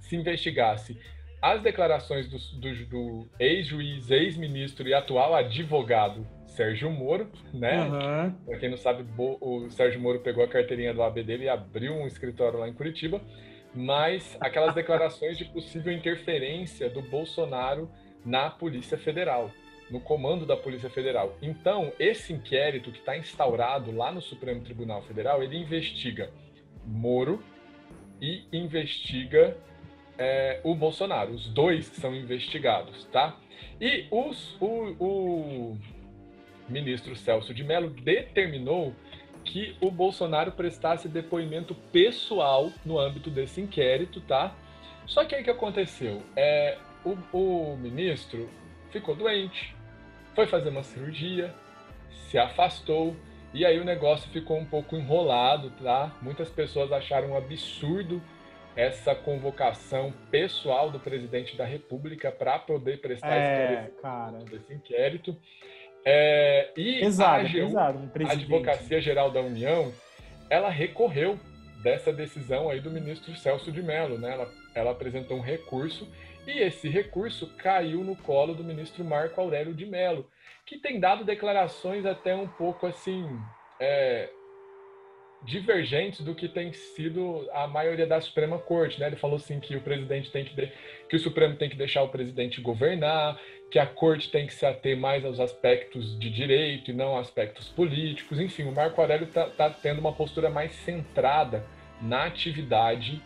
se 0.00 0.16
investigasse. 0.16 0.98
As 1.40 1.62
declarações 1.62 2.28
do, 2.28 2.38
do, 2.60 2.86
do 2.86 3.28
ex-juiz, 3.38 4.10
ex-ministro 4.10 4.88
e 4.88 4.94
atual 4.94 5.34
advogado 5.34 6.26
Sérgio 6.58 6.90
Moro, 6.90 7.30
né? 7.54 7.84
Uhum. 7.84 8.32
Para 8.44 8.58
quem 8.58 8.68
não 8.68 8.76
sabe, 8.76 9.06
o 9.16 9.70
Sérgio 9.70 10.00
Moro 10.00 10.18
pegou 10.18 10.42
a 10.42 10.48
carteirinha 10.48 10.92
do 10.92 11.02
AB 11.02 11.22
dele 11.22 11.44
e 11.44 11.48
abriu 11.48 11.94
um 11.94 12.06
escritório 12.06 12.58
lá 12.58 12.68
em 12.68 12.72
Curitiba 12.72 13.22
mas 13.74 14.36
aquelas 14.40 14.74
declarações 14.74 15.36
de 15.36 15.44
possível 15.44 15.92
interferência 15.92 16.88
do 16.88 17.02
Bolsonaro 17.02 17.88
na 18.24 18.50
Polícia 18.50 18.98
Federal, 18.98 19.50
no 19.90 20.00
comando 20.00 20.44
da 20.44 20.56
Polícia 20.56 20.90
Federal. 20.90 21.36
Então, 21.40 21.92
esse 21.98 22.32
inquérito 22.32 22.90
que 22.90 22.98
está 22.98 23.16
instaurado 23.16 23.92
lá 23.92 24.10
no 24.10 24.20
Supremo 24.20 24.62
Tribunal 24.62 25.02
Federal, 25.02 25.42
ele 25.42 25.56
investiga 25.56 26.30
Moro 26.84 27.42
e 28.20 28.44
investiga 28.52 29.56
é, 30.18 30.60
o 30.64 30.74
Bolsonaro. 30.74 31.32
Os 31.32 31.48
dois 31.48 31.86
são 31.86 32.14
investigados, 32.14 33.04
tá? 33.06 33.36
E 33.80 34.06
os, 34.10 34.56
o, 34.60 34.96
o 34.98 35.78
ministro 36.68 37.14
Celso 37.16 37.54
de 37.54 37.64
Mello 37.64 37.90
determinou 37.90 38.94
que 39.44 39.76
o 39.80 39.90
Bolsonaro 39.90 40.52
prestasse 40.52 41.08
depoimento 41.08 41.74
pessoal 41.74 42.70
no 42.84 42.98
âmbito 42.98 43.30
desse 43.30 43.60
inquérito, 43.60 44.20
tá? 44.20 44.54
Só 45.06 45.24
que 45.24 45.34
aí 45.34 45.42
que 45.42 45.50
aconteceu? 45.50 46.22
É, 46.36 46.76
o, 47.04 47.16
o 47.32 47.76
ministro 47.76 48.48
ficou 48.90 49.14
doente, 49.16 49.74
foi 50.34 50.46
fazer 50.46 50.68
uma 50.68 50.82
cirurgia, 50.82 51.54
se 52.10 52.38
afastou, 52.38 53.16
e 53.54 53.64
aí 53.64 53.78
o 53.80 53.84
negócio 53.84 54.28
ficou 54.30 54.58
um 54.58 54.64
pouco 54.64 54.96
enrolado, 54.96 55.70
tá? 55.82 56.14
Muitas 56.20 56.50
pessoas 56.50 56.92
acharam 56.92 57.30
um 57.30 57.36
absurdo 57.36 58.22
essa 58.76 59.12
convocação 59.12 60.12
pessoal 60.30 60.88
do 60.88 61.00
presidente 61.00 61.56
da 61.56 61.64
República 61.64 62.30
para 62.30 62.60
poder 62.60 63.00
prestar 63.00 63.34
é, 63.34 63.90
desse 64.44 64.72
inquérito. 64.72 65.36
É, 66.10 66.70
e 66.74 66.96
a, 66.96 67.00
pesado, 67.00 67.98
um 67.98 68.26
a 68.26 68.32
Advocacia 68.32 68.98
Geral 68.98 69.30
da 69.30 69.42
União, 69.42 69.92
ela 70.48 70.70
recorreu 70.70 71.38
dessa 71.82 72.10
decisão 72.10 72.70
aí 72.70 72.80
do 72.80 72.90
ministro 72.90 73.36
Celso 73.36 73.70
de 73.70 73.82
Mello, 73.82 74.16
né? 74.16 74.32
Ela, 74.32 74.50
ela 74.74 74.90
apresentou 74.92 75.36
um 75.36 75.42
recurso 75.42 76.08
e 76.46 76.60
esse 76.60 76.88
recurso 76.88 77.46
caiu 77.58 78.02
no 78.02 78.16
colo 78.16 78.54
do 78.54 78.64
ministro 78.64 79.04
Marco 79.04 79.38
Aurélio 79.38 79.74
de 79.74 79.84
Mello, 79.84 80.26
que 80.64 80.78
tem 80.78 80.98
dado 80.98 81.24
declarações 81.24 82.06
até 82.06 82.34
um 82.34 82.48
pouco 82.48 82.86
assim 82.86 83.28
é, 83.78 84.30
divergentes 85.44 86.20
do 86.20 86.34
que 86.34 86.48
tem 86.48 86.72
sido 86.72 87.48
a 87.52 87.66
maioria 87.66 88.06
da 88.06 88.20
Suprema 88.20 88.58
Corte, 88.58 88.98
né? 88.98 89.06
Ele 89.06 89.16
falou 89.16 89.36
assim 89.36 89.60
que 89.60 89.76
o 89.76 89.80
presidente 89.80 90.30
tem 90.30 90.44
que 90.44 90.54
de... 90.54 90.70
que 91.08 91.16
o 91.16 91.18
Supremo 91.18 91.56
tem 91.56 91.70
que 91.70 91.76
deixar 91.76 92.02
o 92.02 92.08
presidente 92.08 92.60
governar, 92.60 93.38
que 93.70 93.78
a 93.78 93.86
corte 93.86 94.30
tem 94.30 94.46
que 94.46 94.54
se 94.54 94.66
ater 94.66 94.96
mais 94.96 95.24
aos 95.24 95.38
aspectos 95.38 96.18
de 96.18 96.30
direito 96.30 96.90
e 96.90 96.94
não 96.94 97.16
aspectos 97.16 97.68
políticos. 97.68 98.40
Enfim, 98.40 98.64
o 98.64 98.72
Marco 98.72 99.00
Aurélio 99.00 99.26
está 99.26 99.46
tá 99.46 99.70
tendo 99.70 100.00
uma 100.00 100.12
postura 100.12 100.50
mais 100.50 100.72
centrada 100.72 101.64
na 102.00 102.24
atividade 102.24 103.22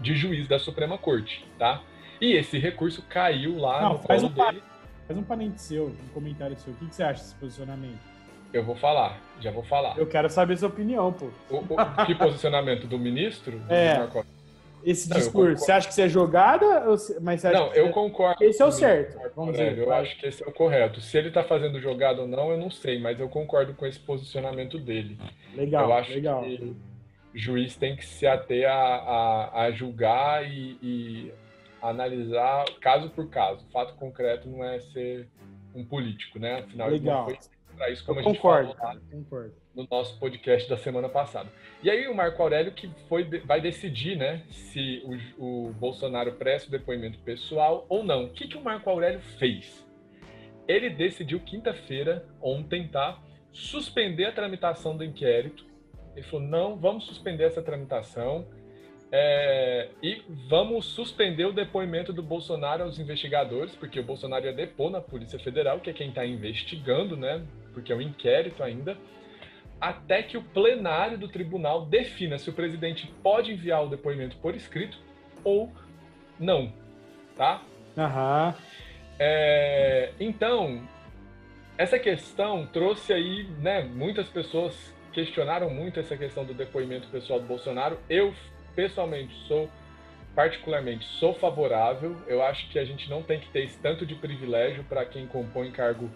de 0.00 0.14
juiz 0.14 0.46
da 0.46 0.58
Suprema 0.58 0.96
Corte, 0.98 1.44
tá? 1.58 1.82
E 2.20 2.32
esse 2.32 2.58
recurso 2.58 3.02
caiu 3.08 3.58
lá 3.58 3.82
não, 3.82 3.92
no 3.94 3.98
faz 4.00 4.22
um 4.22 4.28
dele. 4.28 4.62
Faz 5.06 5.18
um 5.18 5.22
parênteses 5.22 5.62
seu, 5.62 5.86
um 5.86 6.08
comentário 6.12 6.56
seu. 6.58 6.72
O 6.72 6.76
que, 6.76 6.86
que 6.86 6.94
você 6.94 7.02
acha 7.02 7.22
desse 7.22 7.34
posicionamento? 7.36 8.17
Eu 8.52 8.64
vou 8.64 8.74
falar, 8.74 9.20
já 9.40 9.50
vou 9.50 9.62
falar. 9.62 9.98
Eu 9.98 10.06
quero 10.06 10.30
saber 10.30 10.56
sua 10.56 10.68
opinião, 10.68 11.12
pô. 11.12 11.26
O, 11.50 11.58
o 11.58 12.06
que 12.06 12.14
posicionamento 12.14 12.86
do 12.86 12.98
ministro? 12.98 13.60
É. 13.68 14.06
Do 14.06 14.38
esse 14.84 15.08
não, 15.10 15.16
discurso, 15.16 15.64
você 15.64 15.72
acha 15.72 15.86
que 15.86 15.92
isso 15.92 16.00
é 16.00 16.08
jogada? 16.08 16.84
Mas 17.20 17.42
não, 17.42 17.72
eu 17.74 17.90
concordo. 17.90 18.42
Esse 18.42 18.62
é 18.62 18.64
o 18.64 18.70
certo. 18.70 19.18
Vamos 19.34 19.52
dizer, 19.52 19.76
eu 19.76 19.92
acho 19.92 20.16
que 20.18 20.26
esse 20.26 20.42
é 20.42 20.46
o 20.46 20.52
correto. 20.52 21.00
Se 21.00 21.18
ele 21.18 21.28
está 21.28 21.42
fazendo 21.42 21.80
jogada 21.80 22.22
ou 22.22 22.28
não, 22.28 22.50
eu 22.50 22.56
não 22.56 22.70
sei, 22.70 22.98
mas 22.98 23.18
eu 23.18 23.28
concordo 23.28 23.74
com 23.74 23.84
esse 23.84 23.98
posicionamento 23.98 24.78
dele. 24.78 25.18
Legal, 25.54 25.88
eu 25.88 25.92
acho 25.94 26.12
legal. 26.12 26.42
que 26.42 26.76
juiz 27.34 27.76
tem 27.76 27.96
que 27.96 28.06
se 28.06 28.26
ater 28.26 28.68
a, 28.68 28.74
a, 28.74 29.62
a 29.64 29.70
julgar 29.72 30.48
e, 30.48 30.78
e, 30.82 31.32
analisar 31.82 32.64
caso 32.80 33.10
por 33.10 33.28
caso. 33.28 33.66
Fato 33.72 33.94
concreto 33.94 34.48
não 34.48 34.64
é 34.64 34.80
ser 34.80 35.28
um 35.74 35.84
político, 35.84 36.38
né? 36.38 36.60
Afinal, 36.60 36.88
legal. 36.88 37.24
ele 37.28 37.32
não 37.32 37.40
foi 37.40 37.57
para 37.78 37.90
isso, 37.90 38.04
como 38.04 38.18
eu 38.18 38.24
a 38.24 38.28
gente 38.28 38.36
concordo, 38.36 38.74
falou 38.74 38.94
lá 38.94 39.00
concordo. 39.10 39.54
no 39.74 39.86
nosso 39.90 40.18
podcast 40.18 40.68
da 40.68 40.76
semana 40.76 41.08
passada. 41.08 41.48
E 41.82 41.88
aí 41.88 42.08
o 42.08 42.14
Marco 42.14 42.42
Aurélio 42.42 42.72
que 42.72 42.90
foi, 43.08 43.24
vai 43.44 43.60
decidir, 43.60 44.16
né, 44.16 44.42
se 44.50 45.02
o, 45.38 45.68
o 45.68 45.72
Bolsonaro 45.74 46.32
presta 46.32 46.68
o 46.68 46.70
depoimento 46.72 47.18
pessoal 47.20 47.86
ou 47.88 48.02
não. 48.02 48.24
O 48.24 48.30
que, 48.30 48.48
que 48.48 48.56
o 48.56 48.62
Marco 48.62 48.90
Aurélio 48.90 49.20
fez? 49.38 49.86
Ele 50.66 50.90
decidiu 50.90 51.40
quinta-feira, 51.40 52.26
ontem, 52.42 52.88
tá, 52.88 53.22
suspender 53.52 54.26
a 54.26 54.32
tramitação 54.32 54.96
do 54.96 55.04
inquérito. 55.04 55.64
Ele 56.14 56.26
falou: 56.26 56.46
não, 56.46 56.76
vamos 56.76 57.06
suspender 57.06 57.44
essa 57.44 57.62
tramitação 57.62 58.46
é, 59.10 59.88
e 60.02 60.22
vamos 60.48 60.86
suspender 60.86 61.46
o 61.46 61.52
depoimento 61.52 62.12
do 62.12 62.22
Bolsonaro 62.22 62.84
aos 62.84 62.98
investigadores, 62.98 63.74
porque 63.74 64.00
o 64.00 64.02
Bolsonaro 64.02 64.44
ia 64.44 64.52
depor 64.52 64.90
na 64.90 65.00
Polícia 65.00 65.38
Federal, 65.38 65.80
que 65.80 65.88
é 65.88 65.92
quem 65.92 66.10
está 66.10 66.26
investigando, 66.26 67.16
né? 67.16 67.42
Porque 67.72 67.92
é 67.92 67.96
um 67.96 68.02
inquérito 68.02 68.62
ainda, 68.62 68.98
até 69.80 70.22
que 70.22 70.36
o 70.36 70.42
plenário 70.42 71.16
do 71.16 71.28
tribunal 71.28 71.86
defina 71.86 72.36
se 72.36 72.50
o 72.50 72.52
presidente 72.52 73.10
pode 73.22 73.52
enviar 73.52 73.84
o 73.84 73.88
depoimento 73.88 74.36
por 74.36 74.54
escrito 74.54 74.98
ou 75.42 75.72
não, 76.38 76.72
tá? 77.34 77.62
Aham. 77.96 78.54
É, 79.18 80.12
então, 80.20 80.86
essa 81.78 81.98
questão 81.98 82.66
trouxe 82.66 83.12
aí, 83.12 83.44
né? 83.58 83.82
Muitas 83.84 84.28
pessoas 84.28 84.94
questionaram 85.12 85.70
muito 85.70 85.98
essa 85.98 86.16
questão 86.16 86.44
do 86.44 86.52
depoimento 86.52 87.08
pessoal 87.08 87.40
do 87.40 87.46
Bolsonaro. 87.46 87.98
Eu 88.08 88.34
pessoalmente 88.78 89.34
sou 89.48 89.68
particularmente 90.36 91.04
sou 91.18 91.34
favorável. 91.34 92.14
Eu 92.28 92.40
acho 92.40 92.70
que 92.70 92.78
a 92.78 92.84
gente 92.84 93.10
não 93.10 93.24
tem 93.24 93.40
que 93.40 93.50
ter 93.50 93.64
esse 93.64 93.76
tanto 93.78 94.06
de 94.06 94.14
privilégio 94.14 94.84
para 94.84 95.04
quem 95.04 95.26
compõe 95.26 95.72
cargo 95.72 96.08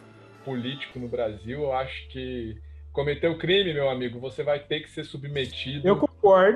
político 0.44 1.00
no 1.00 1.08
Brasil. 1.08 1.60
Eu 1.60 1.72
acho 1.72 2.08
que 2.10 2.56
cometeu 2.92 3.36
crime, 3.36 3.74
meu 3.74 3.90
amigo, 3.90 4.20
você 4.20 4.44
vai 4.44 4.60
ter 4.60 4.78
que 4.78 4.90
ser 4.90 5.02
submetido 5.02 5.82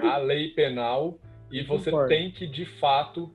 à 0.06 0.16
lei 0.18 0.50
penal 0.50 1.18
e 1.50 1.64
você 1.64 1.90
tem 2.06 2.30
que 2.30 2.46
de 2.46 2.64
fato 2.64 3.34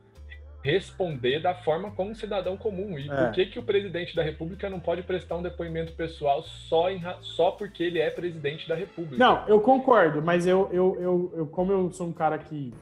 responder 0.63 1.39
da 1.39 1.55
forma 1.55 1.91
como 1.91 2.11
um 2.11 2.15
cidadão 2.15 2.55
comum. 2.55 2.97
E 2.97 3.09
É. 3.09 3.15
por 3.15 3.31
que, 3.31 3.47
que 3.47 3.59
o 3.59 3.63
presidente 3.63 4.15
da 4.15 4.21
República 4.21 4.69
não 4.69 4.79
pode 4.79 5.01
prestar 5.03 5.37
um 5.37 5.41
depoimento 5.41 5.93
pessoal 5.93 6.43
só, 6.43 6.89
em 6.89 7.01
só 7.21 7.51
porque 7.51 7.83
ele 7.83 7.99
é 7.99 8.09
presidente 8.09 8.67
da 8.67 8.75
República? 8.75 9.17
Não, 9.17 9.47
eu 9.47 9.59
concordo, 9.59 10.21
mas 10.21 10.45
eu, 10.45 10.69
eu, 10.71 10.97
eu, 10.99 11.33
eu 11.35 11.47
como 11.47 11.71
eu 11.71 11.91
sou 11.91 12.07
um 12.07 12.13
cara 12.13 12.37
que, 12.37 12.73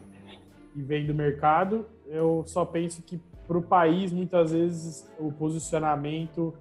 que 0.74 0.82
vem 0.82 1.06
do 1.06 1.14
mercado, 1.14 1.88
eu 2.08 2.44
só 2.46 2.66
penso 2.66 3.02
que 3.02 3.20
para 3.48 3.58
o 3.58 3.64
país, 3.64 4.12
muitas 4.12 4.52
vezes, 4.52 5.12
o 5.18 5.32
posicionamento 5.32 6.54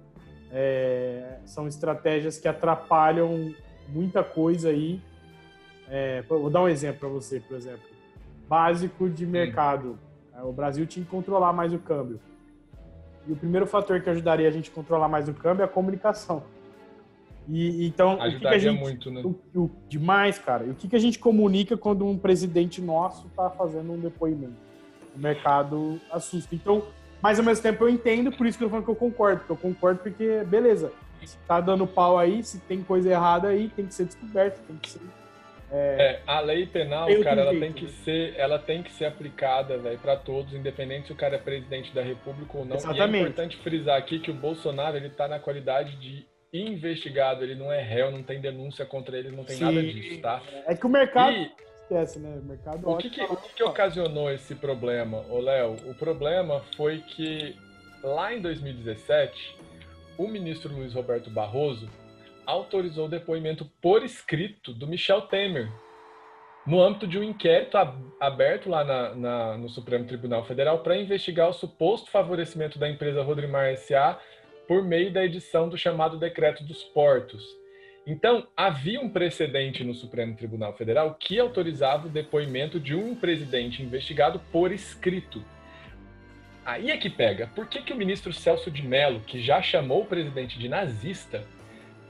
é, 0.51 1.37
são 1.45 1.67
estratégias 1.67 2.39
que 2.39 2.47
atrapalham 2.47 3.53
muita 3.87 4.23
coisa 4.23 4.69
aí. 4.69 4.99
É, 5.87 6.23
vou 6.23 6.49
dar 6.49 6.63
um 6.63 6.67
exemplo 6.67 7.01
para 7.01 7.09
você, 7.09 7.39
por 7.39 7.57
exemplo. 7.57 7.87
Básico 8.47 9.07
de 9.07 9.25
mercado. 9.25 9.99
O 10.43 10.51
Brasil 10.51 10.85
tinha 10.85 11.03
que 11.03 11.11
controlar 11.11 11.53
mais 11.53 11.73
o 11.73 11.79
câmbio. 11.79 12.19
E 13.27 13.31
o 13.31 13.35
primeiro 13.35 13.67
fator 13.67 14.01
que 14.01 14.09
ajudaria 14.09 14.47
a 14.47 14.51
gente 14.51 14.69
a 14.71 14.73
controlar 14.73 15.07
mais 15.07 15.27
o 15.29 15.33
câmbio 15.33 15.61
é 15.61 15.65
a 15.65 15.67
comunicação. 15.67 16.43
E, 17.47 17.85
então, 17.87 18.13
o 18.13 18.17
que 18.17 18.17
que, 18.17 18.23
a 18.23 18.27
Ajudaria 18.27 18.59
gente, 18.59 18.79
muito, 18.79 19.11
né? 19.11 19.21
o, 19.23 19.35
o- 19.59 19.71
demais, 19.87 20.37
cara. 20.37 20.65
E 20.65 20.69
o 20.69 20.75
que, 20.75 20.87
que 20.87 20.95
a 20.95 20.99
gente 20.99 21.17
comunica 21.17 21.75
quando 21.75 22.05
um 22.05 22.17
presidente 22.17 22.79
nosso 22.81 23.27
está 23.27 23.49
fazendo 23.49 23.91
um 23.91 23.99
depoimento? 23.99 24.53
O 25.15 25.19
mercado 25.19 25.99
assusta. 26.11 26.53
Então, 26.53 26.83
mas 27.21 27.39
ao 27.39 27.45
mesmo 27.45 27.63
tempo 27.63 27.83
eu 27.83 27.89
entendo, 27.89 28.31
por 28.31 28.45
isso 28.45 28.57
que 28.57 28.63
eu 28.63 28.67
tô 28.67 28.71
falando 28.71 28.85
que 28.85 28.91
eu 28.91 28.95
concordo. 28.95 29.39
Porque 29.39 29.51
eu 29.51 29.57
concordo 29.57 29.99
porque, 30.01 30.43
beleza, 30.45 30.91
se 31.25 31.37
tá 31.47 31.59
dando 31.59 31.87
pau 31.87 32.17
aí, 32.19 32.43
se 32.43 32.59
tem 32.59 32.83
coisa 32.83 33.09
errada 33.09 33.47
aí, 33.47 33.67
tem 33.69 33.85
que 33.87 33.93
ser 33.95 34.05
descoberto, 34.05 34.61
tem 34.67 34.77
que 34.77 34.91
ser. 34.91 35.01
É, 35.71 36.19
a 36.25 36.39
lei 36.39 36.65
penal, 36.65 37.05
Tem 37.05 37.21
cara, 37.21 37.41
ela 37.41 37.59
tem 37.59 37.71
que 37.71 37.85
né? 37.85 37.91
ser, 38.03 38.33
ela 38.37 38.57
tem 38.57 38.81
que 38.81 38.91
ser 38.91 39.05
aplicada, 39.05 39.77
velho, 39.77 39.99
para 39.99 40.15
todos, 40.15 40.53
independente 40.53 41.07
se 41.07 41.13
o 41.13 41.15
cara 41.15 41.35
é 41.35 41.39
presidente 41.39 41.93
da 41.93 42.01
República 42.01 42.57
ou 42.57 42.65
não. 42.65 42.75
E 42.75 42.79
é 42.79 42.79
Exatamente. 42.79 43.21
importante 43.21 43.57
frisar 43.57 43.97
aqui 43.97 44.19
que 44.19 44.31
o 44.31 44.33
Bolsonaro, 44.33 44.97
ele 44.97 45.09
tá 45.09 45.27
na 45.27 45.39
qualidade 45.39 45.95
de 45.97 46.25
investigado, 46.51 47.43
ele 47.43 47.53
não 47.53 47.71
é 47.71 47.81
réu, 47.81 48.09
não 48.09 48.23
tem 48.23 48.41
denúncia 48.41 48.83
contra 48.85 49.17
ele, 49.17 49.29
não 49.29 49.43
tem 49.43 49.57
Sim. 49.57 49.65
nada 49.65 49.83
disso, 49.83 50.21
tá? 50.21 50.41
É 50.65 50.75
que 50.75 50.85
o 50.85 50.89
mercado 50.89 51.35
E 51.35 51.51
esquece, 51.75 52.19
né? 52.19 52.39
O 52.41 52.45
mercado 52.45 52.89
o 52.89 52.97
que, 52.97 53.09
que, 53.09 53.21
o 53.21 53.35
que 53.35 53.53
que 53.53 53.63
ocasionou 53.63 54.31
esse 54.31 54.55
problema, 54.55 55.23
ô 55.29 55.39
Léo? 55.39 55.75
O 55.85 55.93
problema 55.93 56.61
foi 56.75 56.99
que 56.99 57.55
lá 58.03 58.33
em 58.33 58.41
2017, 58.41 59.57
o 60.17 60.27
ministro 60.27 60.73
Luiz 60.73 60.93
Roberto 60.93 61.29
Barroso 61.29 61.87
autorizou 62.49 63.05
o 63.05 63.09
depoimento 63.09 63.65
por 63.81 64.03
escrito 64.03 64.73
do 64.73 64.87
Michel 64.87 65.21
Temer, 65.21 65.69
no 66.65 66.81
âmbito 66.81 67.07
de 67.07 67.17
um 67.17 67.23
inquérito 67.23 67.77
ab- 67.77 67.97
aberto 68.19 68.69
lá 68.69 68.83
na- 68.83 69.15
na- 69.15 69.57
no 69.57 69.69
Supremo 69.69 70.05
Tribunal 70.05 70.43
Federal 70.45 70.79
para 70.79 70.97
investigar 70.97 71.49
o 71.49 71.53
suposto 71.53 72.09
favorecimento 72.11 72.77
da 72.77 72.89
empresa 72.89 73.23
Rodrimar 73.23 73.67
S.A. 73.67 74.19
por 74.67 74.83
meio 74.83 75.11
da 75.11 75.23
edição 75.23 75.69
do 75.69 75.77
chamado 75.77 76.17
Decreto 76.17 76.63
dos 76.63 76.83
Portos. 76.83 77.43
Então, 78.05 78.47
havia 78.57 78.99
um 78.99 79.09
precedente 79.09 79.83
no 79.83 79.93
Supremo 79.93 80.35
Tribunal 80.35 80.73
Federal 80.73 81.15
que 81.19 81.39
autorizava 81.39 82.07
o 82.07 82.09
depoimento 82.11 82.79
de 82.79 82.95
um 82.95 83.15
presidente 83.15 83.83
investigado 83.83 84.39
por 84.51 84.71
escrito. 84.71 85.43
Aí 86.65 86.91
é 86.91 86.97
que 86.97 87.09
pega. 87.09 87.47
Por 87.55 87.67
que, 87.67 87.81
que 87.81 87.93
o 87.93 87.95
ministro 87.95 88.31
Celso 88.33 88.69
de 88.69 88.81
Mello, 88.81 89.21
que 89.21 89.41
já 89.41 89.61
chamou 89.61 90.01
o 90.01 90.05
presidente 90.05 90.57
de 90.59 90.67
nazista, 90.67 91.43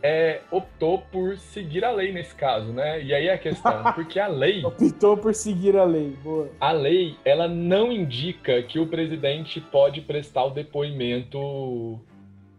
é, 0.01 0.41
optou 0.49 0.99
por 1.11 1.37
seguir 1.37 1.83
a 1.83 1.91
lei 1.91 2.11
nesse 2.11 2.33
caso, 2.33 2.71
né? 2.71 3.03
E 3.03 3.13
aí 3.13 3.27
é 3.27 3.33
a 3.33 3.37
questão, 3.37 3.83
porque 3.93 4.19
a 4.19 4.27
lei, 4.27 4.63
optou 4.63 5.17
por 5.17 5.33
seguir 5.33 5.75
a 5.75 5.83
lei. 5.83 6.15
Boa. 6.23 6.49
a 6.59 6.71
lei, 6.71 7.17
ela 7.25 7.47
não 7.47 7.91
indica 7.91 8.61
que 8.63 8.79
o 8.79 8.87
presidente 8.87 9.59
pode 9.59 10.01
prestar 10.01 10.45
o 10.45 10.49
depoimento 10.49 11.99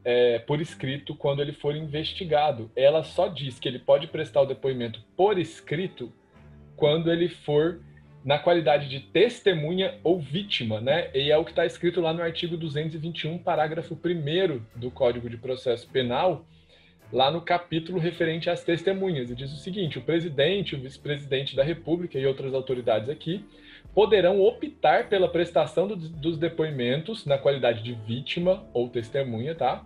é, 0.04 0.38
por 0.40 0.60
escrito 0.60 1.14
quando 1.14 1.40
ele 1.40 1.52
for 1.52 1.74
investigado. 1.74 2.70
Ela 2.76 3.02
só 3.02 3.28
diz 3.28 3.58
que 3.58 3.68
ele 3.68 3.78
pode 3.78 4.06
prestar 4.06 4.42
o 4.42 4.46
depoimento 4.46 5.02
por 5.16 5.38
escrito 5.38 6.12
quando 6.76 7.10
ele 7.10 7.28
for 7.28 7.80
na 8.24 8.38
qualidade 8.38 8.88
de 8.88 9.00
testemunha 9.00 9.98
ou 10.04 10.20
vítima, 10.20 10.80
né? 10.80 11.10
E 11.14 11.30
é 11.30 11.38
o 11.38 11.44
que 11.44 11.52
está 11.52 11.64
escrito 11.64 12.00
lá 12.02 12.12
no 12.12 12.22
artigo 12.22 12.56
221, 12.56 13.38
parágrafo 13.38 13.94
1 13.94 14.78
do 14.78 14.90
Código 14.90 15.28
de 15.28 15.38
Processo 15.38 15.88
Penal, 15.88 16.44
lá 17.12 17.30
no 17.30 17.40
capítulo 17.40 17.98
referente 17.98 18.48
às 18.48 18.62
testemunhas. 18.62 19.30
E 19.30 19.34
diz 19.34 19.52
o 19.52 19.56
seguinte: 19.56 19.98
o 19.98 20.02
presidente, 20.02 20.74
o 20.74 20.80
vice-presidente 20.80 21.56
da 21.56 21.62
República 21.64 22.18
e 22.18 22.26
outras 22.26 22.54
autoridades 22.54 23.08
aqui 23.08 23.44
poderão 23.94 24.40
optar 24.40 25.08
pela 25.08 25.28
prestação 25.28 25.88
do- 25.88 25.96
dos 25.96 26.38
depoimentos 26.38 27.26
na 27.26 27.36
qualidade 27.38 27.82
de 27.82 27.92
vítima 27.92 28.64
ou 28.72 28.88
testemunha, 28.88 29.54
tá? 29.54 29.84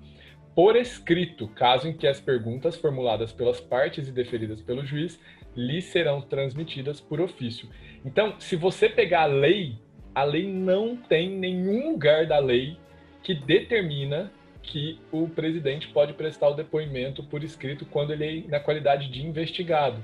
Por 0.55 0.77
escrito, 0.77 1.49
caso 1.49 1.89
em 1.89 1.93
que 1.93 2.07
as 2.07 2.21
perguntas 2.21 2.77
formuladas 2.77 3.33
pelas 3.33 3.61
partes 3.61 4.07
e 4.07 4.13
deferidas 4.13 4.61
pelo 4.61 4.85
juiz 4.85 5.19
lhes 5.57 5.85
serão 5.87 6.21
transmitidas 6.21 7.01
por 7.01 7.21
ofício. 7.21 7.69
Então, 8.05 8.35
se 8.39 8.57
você 8.57 8.89
pegar 8.89 9.23
a 9.23 9.27
lei, 9.27 9.77
a 10.15 10.23
lei 10.23 10.47
não 10.47 10.97
tem 10.97 11.29
nenhum 11.31 11.91
lugar 11.91 12.27
da 12.27 12.39
lei 12.39 12.77
que 13.23 13.35
determina 13.35 14.31
que 14.65 14.99
o 15.13 15.29
presidente 15.29 15.89
pode 15.89 16.13
prestar 16.15 16.49
o 16.49 16.55
depoimento 16.55 17.23
por 17.23 17.45
escrito 17.45 17.85
quando 17.87 18.13
ele 18.13 18.45
é 18.47 18.51
na 18.51 18.61
qualidade 18.61 19.09
de 19.09 19.25
investigado. 19.25 20.03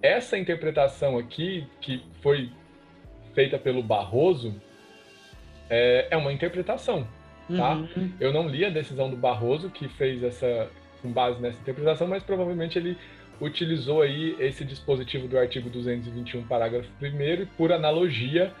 Essa 0.00 0.38
interpretação 0.38 1.18
aqui, 1.18 1.66
que 1.80 2.02
foi 2.22 2.50
feita 3.34 3.58
pelo 3.58 3.82
Barroso, 3.82 4.54
é, 5.68 6.08
é 6.10 6.16
uma 6.16 6.32
interpretação. 6.32 7.06
Tá. 7.56 7.74
Uhum. 7.74 8.12
Eu 8.20 8.32
não 8.32 8.46
li 8.46 8.64
a 8.64 8.70
decisão 8.70 9.10
do 9.10 9.16
Barroso 9.16 9.70
que 9.70 9.88
fez 9.88 10.22
essa 10.22 10.70
com 11.00 11.10
base 11.10 11.40
nessa 11.40 11.60
interpretação, 11.60 12.06
mas 12.06 12.22
provavelmente 12.22 12.78
ele 12.78 12.96
utilizou 13.40 14.02
aí 14.02 14.36
esse 14.38 14.64
dispositivo 14.64 15.28
do 15.28 15.38
artigo 15.38 15.70
221, 15.70 16.42
parágrafo 16.44 16.88
1 17.00 17.06
e 17.06 17.46
por 17.56 17.72
analogia 17.72 18.52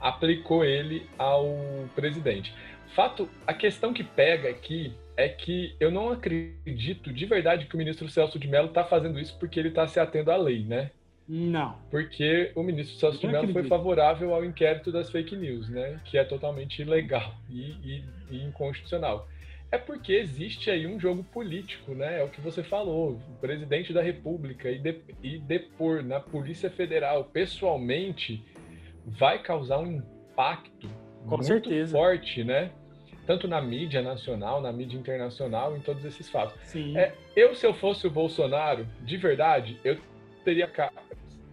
aplicou 0.00 0.64
ele 0.64 1.06
ao 1.18 1.54
presidente. 1.94 2.52
Fato, 2.94 3.28
a 3.46 3.54
questão 3.54 3.92
que 3.92 4.04
pega 4.04 4.48
aqui 4.50 4.92
é 5.16 5.28
que 5.28 5.74
eu 5.80 5.90
não 5.90 6.10
acredito 6.10 7.12
de 7.12 7.26
verdade 7.26 7.66
que 7.66 7.74
o 7.74 7.78
ministro 7.78 8.08
Celso 8.08 8.38
de 8.38 8.48
Mello 8.48 8.68
está 8.68 8.84
fazendo 8.84 9.18
isso 9.18 9.36
porque 9.38 9.58
ele 9.58 9.68
está 9.68 9.86
se 9.86 9.98
atendo 10.00 10.30
à 10.30 10.36
lei, 10.36 10.64
né? 10.64 10.90
Não. 11.28 11.76
Porque 11.90 12.50
o 12.54 12.62
ministro 12.62 12.96
Celso 12.98 13.18
de 13.20 13.26
Mello 13.28 13.52
foi 13.52 13.64
favorável 13.64 14.34
ao 14.34 14.44
inquérito 14.44 14.90
das 14.92 15.10
fake 15.10 15.36
news, 15.36 15.68
né? 15.68 16.00
Que 16.04 16.18
é 16.18 16.24
totalmente 16.24 16.82
ilegal 16.82 17.34
e, 17.48 17.70
e- 17.82 18.04
e 18.30 18.42
inconstitucional. 18.44 19.28
É 19.70 19.78
porque 19.78 20.12
existe 20.12 20.70
aí 20.70 20.86
um 20.86 21.00
jogo 21.00 21.24
político, 21.24 21.94
né? 21.94 22.20
É 22.20 22.24
o 22.24 22.28
que 22.28 22.40
você 22.42 22.62
falou. 22.62 23.12
O 23.12 23.36
presidente 23.40 23.92
da 23.92 24.02
República 24.02 24.70
e, 24.70 24.78
de- 24.78 25.00
e 25.22 25.38
depor 25.38 26.02
na 26.02 26.20
Polícia 26.20 26.68
Federal 26.68 27.24
pessoalmente 27.24 28.44
vai 29.06 29.42
causar 29.42 29.78
um 29.78 29.92
impacto 29.92 30.88
Com 31.24 31.36
muito 31.36 31.44
certeza. 31.44 31.96
forte, 31.96 32.44
né? 32.44 32.70
Tanto 33.26 33.46
na 33.46 33.60
mídia 33.60 34.02
nacional, 34.02 34.60
na 34.60 34.72
mídia 34.72 34.98
internacional, 34.98 35.76
em 35.76 35.80
todos 35.80 36.04
esses 36.04 36.28
fatos. 36.28 36.54
Sim. 36.64 36.96
É, 36.96 37.14
eu, 37.36 37.54
se 37.54 37.64
eu 37.64 37.72
fosse 37.72 38.06
o 38.06 38.10
Bolsonaro, 38.10 38.86
de 39.00 39.16
verdade, 39.16 39.78
eu 39.84 39.96
teria. 40.44 40.70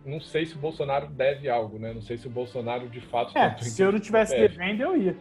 Não 0.04 0.20
sei 0.20 0.46
se 0.46 0.56
o 0.56 0.58
Bolsonaro 0.58 1.08
deve 1.08 1.50
algo, 1.50 1.78
né? 1.78 1.94
Não 1.94 2.02
sei 2.02 2.18
se 2.18 2.26
o 2.26 2.30
Bolsonaro 2.30 2.88
de 2.90 3.02
fato. 3.02 3.38
É, 3.38 3.56
se 3.58 3.82
eu 3.84 3.92
não 3.92 4.00
tivesse 4.00 4.36
devendo, 4.36 4.82
eu 4.82 4.98
ia. 4.98 5.16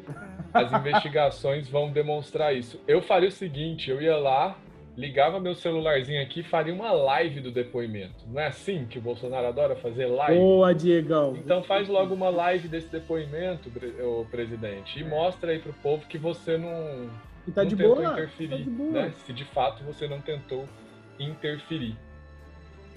As 0.54 0.72
investigações 0.72 1.68
vão 1.68 1.90
demonstrar 1.90 2.54
isso. 2.54 2.80
Eu 2.88 3.02
faria 3.02 3.28
o 3.28 3.32
seguinte: 3.32 3.90
eu 3.90 4.00
ia 4.00 4.16
lá 4.16 4.56
ligava 4.98 5.38
meu 5.38 5.54
celularzinho 5.54 6.20
aqui 6.20 6.40
e 6.40 6.42
faria 6.42 6.74
uma 6.74 6.90
live 6.90 7.40
do 7.40 7.52
depoimento. 7.52 8.26
Não 8.26 8.42
é 8.42 8.48
assim 8.48 8.84
que 8.84 8.98
o 8.98 9.00
Bolsonaro 9.00 9.46
adora 9.46 9.76
fazer 9.76 10.06
live? 10.06 10.40
Boa, 10.40 10.74
Diegão. 10.74 11.36
Então 11.36 11.62
faz 11.62 11.88
logo 11.88 12.12
uma 12.12 12.28
live 12.28 12.66
desse 12.66 12.88
depoimento, 12.88 13.70
o 14.00 14.26
presidente, 14.28 14.98
e 14.98 15.04
mostra 15.04 15.52
aí 15.52 15.60
pro 15.60 15.72
povo 15.74 16.04
que 16.06 16.18
você 16.18 16.58
não, 16.58 17.08
e 17.46 17.52
tá 17.52 17.62
não 17.62 17.68
de 17.68 17.76
tentou 17.76 17.94
boa, 17.94 18.12
interferir, 18.12 18.50
tá 18.50 18.56
de 18.56 18.64
boa. 18.64 18.90
né? 18.90 19.14
Se 19.24 19.32
de 19.32 19.44
fato 19.44 19.84
você 19.84 20.08
não 20.08 20.20
tentou 20.20 20.68
interferir. 21.16 21.94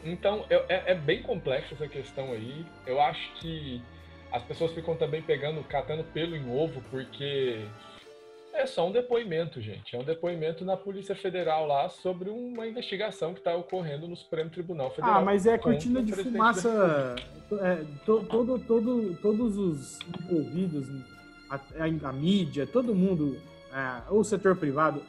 Então, 0.03 0.43
é, 0.49 0.93
é 0.93 0.95
bem 0.95 1.21
complexa 1.21 1.75
essa 1.75 1.87
questão 1.87 2.31
aí. 2.31 2.65
Eu 2.87 2.99
acho 2.99 3.31
que 3.35 3.79
as 4.31 4.41
pessoas 4.41 4.73
ficam 4.73 4.95
também 4.95 5.21
pegando, 5.21 5.63
catando 5.65 6.03
pelo 6.05 6.35
em 6.35 6.49
ovo, 6.49 6.81
porque 6.89 7.63
é 8.53 8.65
só 8.65 8.87
um 8.87 8.91
depoimento, 8.91 9.61
gente. 9.61 9.95
É 9.95 9.99
um 9.99 10.03
depoimento 10.03 10.63
na 10.63 10.77
Polícia 10.77 11.15
Federal 11.15 11.65
lá 11.65 11.89
sobre 11.89 12.29
uma 12.29 12.67
investigação 12.67 13.33
que 13.33 13.39
está 13.39 13.55
ocorrendo 13.55 14.07
no 14.07 14.15
Supremo 14.15 14.49
Tribunal 14.49 14.91
Federal. 14.91 15.19
Ah, 15.19 15.21
mas 15.21 15.45
é 15.45 15.57
cortina 15.57 16.01
de 16.03 16.13
fumaça. 16.13 17.15
É, 17.61 17.83
to, 18.05 18.23
todo, 18.29 18.59
todo, 18.59 19.15
todos 19.21 19.57
os 19.57 19.99
envolvidos, 20.01 20.87
a, 21.49 21.55
a, 21.55 22.09
a 22.09 22.13
mídia, 22.13 22.65
todo 22.65 22.95
mundo, 22.95 23.37
é, 23.73 24.11
o 24.11 24.23
setor 24.23 24.55
privado, 24.55 25.01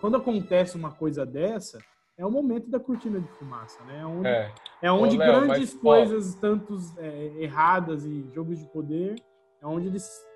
quando 0.00 0.16
acontece 0.16 0.76
uma 0.76 0.90
coisa 0.90 1.24
dessa, 1.26 1.78
é 2.16 2.26
o 2.26 2.30
momento 2.30 2.68
da 2.68 2.78
cortina 2.78 3.18
de 3.18 3.28
fumaça, 3.38 3.82
né? 3.84 4.00
É 4.00 4.06
onde, 4.06 4.28
é. 4.28 4.52
É 4.82 4.92
onde 4.92 5.16
Ô, 5.16 5.18
Léo, 5.18 5.40
grandes 5.40 5.74
mas, 5.74 5.82
coisas, 5.82 6.36
ó, 6.36 6.40
tantos 6.40 6.96
é, 6.98 7.32
erradas 7.38 8.04
e 8.04 8.28
jogos 8.34 8.58
de 8.58 8.66
poder, 8.66 9.16
é 9.62 9.66
onde 9.66 9.86
eles 9.86 10.29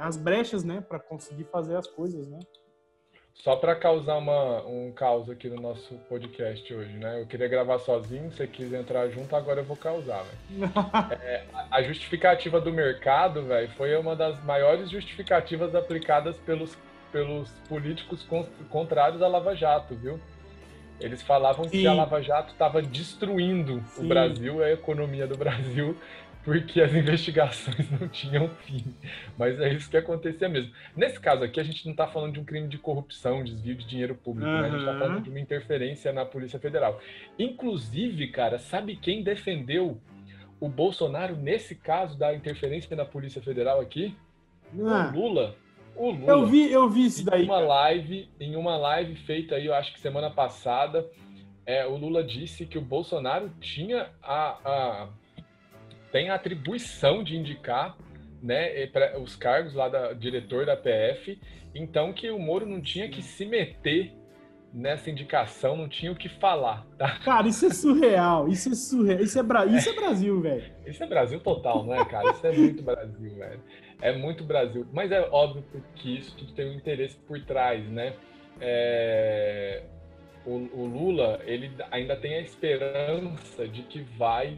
as 0.00 0.16
brechas, 0.16 0.64
né, 0.64 0.80
para 0.80 0.98
conseguir 0.98 1.44
fazer 1.44 1.76
as 1.76 1.86
coisas, 1.86 2.28
né? 2.28 2.38
Só 3.34 3.56
para 3.56 3.74
causar 3.74 4.18
uma, 4.18 4.66
um 4.66 4.92
caos 4.92 5.30
aqui 5.30 5.48
no 5.48 5.56
nosso 5.56 5.94
podcast 6.10 6.74
hoje, 6.74 6.92
né? 6.98 7.22
Eu 7.22 7.26
queria 7.26 7.48
gravar 7.48 7.78
sozinho, 7.78 8.30
você 8.30 8.46
quis 8.46 8.70
entrar 8.72 9.08
junto, 9.08 9.34
agora 9.34 9.60
eu 9.60 9.64
vou 9.64 9.76
causar, 9.76 10.24
velho. 10.24 10.70
é, 11.22 11.44
a 11.70 11.82
justificativa 11.82 12.60
do 12.60 12.70
mercado, 12.70 13.42
velho, 13.44 13.70
foi 13.78 13.96
uma 13.96 14.14
das 14.14 14.42
maiores 14.44 14.90
justificativas 14.90 15.74
aplicadas 15.74 16.36
pelos, 16.38 16.76
pelos 17.10 17.50
políticos 17.66 18.26
contrários 18.68 19.22
à 19.22 19.28
Lava 19.28 19.56
Jato, 19.56 19.94
viu? 19.94 20.20
Eles 21.00 21.22
falavam 21.22 21.64
Sim. 21.64 21.70
que 21.70 21.86
a 21.86 21.94
Lava 21.94 22.20
Jato 22.20 22.52
estava 22.52 22.82
destruindo 22.82 23.82
Sim. 23.86 24.04
o 24.04 24.08
Brasil, 24.08 24.62
a 24.62 24.70
economia 24.70 25.26
do 25.26 25.38
Brasil, 25.38 25.96
porque 26.44 26.80
as 26.80 26.94
investigações 26.94 27.90
não 27.98 28.08
tinham 28.08 28.48
fim. 28.48 28.84
Mas 29.36 29.60
é 29.60 29.72
isso 29.72 29.90
que 29.90 29.96
acontecia 29.96 30.48
mesmo. 30.48 30.72
Nesse 30.96 31.20
caso 31.20 31.44
aqui, 31.44 31.60
a 31.60 31.62
gente 31.62 31.84
não 31.84 31.92
está 31.92 32.06
falando 32.06 32.32
de 32.32 32.40
um 32.40 32.44
crime 32.44 32.68
de 32.68 32.78
corrupção, 32.78 33.44
desvio 33.44 33.76
de 33.76 33.86
dinheiro 33.86 34.14
público, 34.14 34.48
uhum. 34.48 34.60
né? 34.60 34.68
A 34.68 34.70
gente 34.70 34.80
está 34.80 34.98
falando 34.98 35.22
de 35.22 35.30
uma 35.30 35.40
interferência 35.40 36.12
na 36.12 36.24
Polícia 36.24 36.58
Federal. 36.58 37.00
Inclusive, 37.38 38.28
cara, 38.28 38.58
sabe 38.58 38.96
quem 38.96 39.22
defendeu 39.22 40.00
o 40.58 40.68
Bolsonaro 40.68 41.36
nesse 41.36 41.74
caso 41.74 42.18
da 42.18 42.34
interferência 42.34 42.94
na 42.96 43.04
Polícia 43.04 43.42
Federal 43.42 43.80
aqui? 43.80 44.16
Ah. 44.86 45.12
O 45.14 45.18
Lula. 45.18 45.56
O 45.96 46.10
Lula. 46.10 46.32
Eu 46.32 46.46
vi, 46.46 46.72
eu 46.72 46.88
vi 46.88 47.06
isso 47.06 47.24
daí. 47.24 47.42
Em 47.42 47.46
uma 47.46 47.60
live, 47.60 48.28
em 48.38 48.56
uma 48.56 48.76
live 48.76 49.14
feita 49.14 49.56
aí, 49.56 49.66
eu 49.66 49.74
acho 49.74 49.92
que 49.92 50.00
semana 50.00 50.30
passada, 50.30 51.06
é, 51.66 51.86
o 51.86 51.96
Lula 51.96 52.22
disse 52.22 52.64
que 52.66 52.78
o 52.78 52.82
Bolsonaro 52.82 53.50
tinha 53.60 54.08
a, 54.22 54.58
a 54.64 55.08
tem 56.12 56.30
a 56.30 56.34
atribuição 56.34 57.22
de 57.22 57.36
indicar 57.36 57.96
né, 58.42 58.88
os 59.22 59.36
cargos 59.36 59.74
lá 59.74 59.88
da 59.88 60.12
diretor 60.12 60.66
da 60.66 60.76
PF, 60.76 61.38
então 61.74 62.12
que 62.12 62.30
o 62.30 62.38
Moro 62.38 62.66
não 62.66 62.80
tinha 62.80 63.08
que 63.08 63.22
se 63.22 63.44
meter 63.44 64.12
nessa 64.72 65.10
indicação, 65.10 65.76
não 65.76 65.88
tinha 65.88 66.12
o 66.12 66.16
que 66.16 66.28
falar, 66.28 66.86
tá? 66.96 67.18
Cara, 67.24 67.48
isso 67.48 67.66
é 67.66 67.70
surreal, 67.70 68.48
isso 68.48 68.70
é 68.70 68.74
surreal, 68.74 69.20
isso 69.20 69.38
é, 69.38 69.42
Bra... 69.42 69.66
isso 69.66 69.88
é 69.88 69.92
Brasil, 69.92 70.40
velho. 70.40 70.72
Isso 70.86 71.02
é 71.02 71.06
Brasil 71.06 71.40
total, 71.40 71.84
não 71.84 71.94
é, 71.94 72.04
cara? 72.04 72.30
Isso 72.30 72.46
é 72.46 72.52
muito 72.52 72.82
Brasil, 72.82 73.34
velho. 73.36 73.60
É 74.00 74.12
muito 74.12 74.44
Brasil. 74.44 74.86
Mas 74.92 75.10
é 75.10 75.20
óbvio 75.30 75.64
que 75.96 76.18
isso 76.18 76.36
tudo 76.36 76.52
tem 76.52 76.70
um 76.70 76.74
interesse 76.74 77.16
por 77.26 77.40
trás, 77.44 77.84
né? 77.88 78.14
É... 78.60 79.82
O, 80.46 80.54
o 80.54 80.86
Lula, 80.86 81.40
ele 81.44 81.70
ainda 81.90 82.16
tem 82.16 82.34
a 82.34 82.40
esperança 82.40 83.68
de 83.68 83.82
que 83.82 84.00
vai 84.16 84.56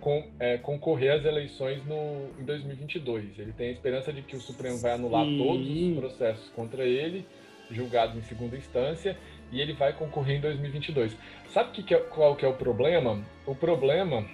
com, 0.00 0.24
é, 0.38 0.56
concorrer 0.58 1.12
às 1.12 1.24
eleições 1.24 1.84
no, 1.86 2.28
em 2.38 2.44
2022. 2.44 3.38
Ele 3.38 3.52
tem 3.52 3.68
a 3.68 3.72
esperança 3.72 4.12
de 4.12 4.22
que 4.22 4.36
o 4.36 4.40
Supremo 4.40 4.78
vai 4.78 4.92
anular 4.92 5.24
Sim. 5.24 5.38
todos 5.38 5.68
os 5.68 5.98
processos 5.98 6.48
contra 6.50 6.84
ele, 6.84 7.26
julgados 7.70 8.16
em 8.16 8.22
segunda 8.22 8.56
instância, 8.56 9.16
e 9.52 9.60
ele 9.60 9.72
vai 9.72 9.92
concorrer 9.92 10.38
em 10.38 10.40
2022. 10.40 11.16
Sabe 11.50 11.70
que 11.72 11.82
que 11.82 11.94
é, 11.94 11.98
qual 11.98 12.34
que 12.34 12.44
é 12.44 12.48
o 12.48 12.54
problema? 12.54 13.22
O 13.46 13.54
problema 13.54 14.26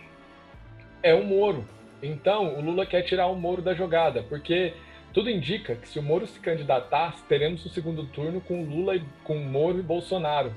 é 1.02 1.14
o 1.14 1.24
Moro. 1.24 1.64
Então, 2.02 2.59
o 2.59 2.61
Lula 2.61 2.87
quer 2.87 3.02
tirar 3.02 3.26
o 3.26 3.35
Moro 3.35 3.62
da 3.62 3.74
jogada, 3.74 4.22
porque 4.22 4.74
tudo 5.12 5.31
indica 5.31 5.74
que 5.74 5.88
se 5.88 5.98
o 5.98 6.02
Moro 6.02 6.26
se 6.26 6.38
candidatar, 6.38 7.16
teremos 7.26 7.64
o 7.64 7.70
segundo 7.70 8.05
turno 8.05 8.40
com 8.40 8.62
Lula, 8.62 9.00
com 9.24 9.37
Moro 9.37 9.79
e 9.79 9.83
Bolsonaro. 9.83 10.52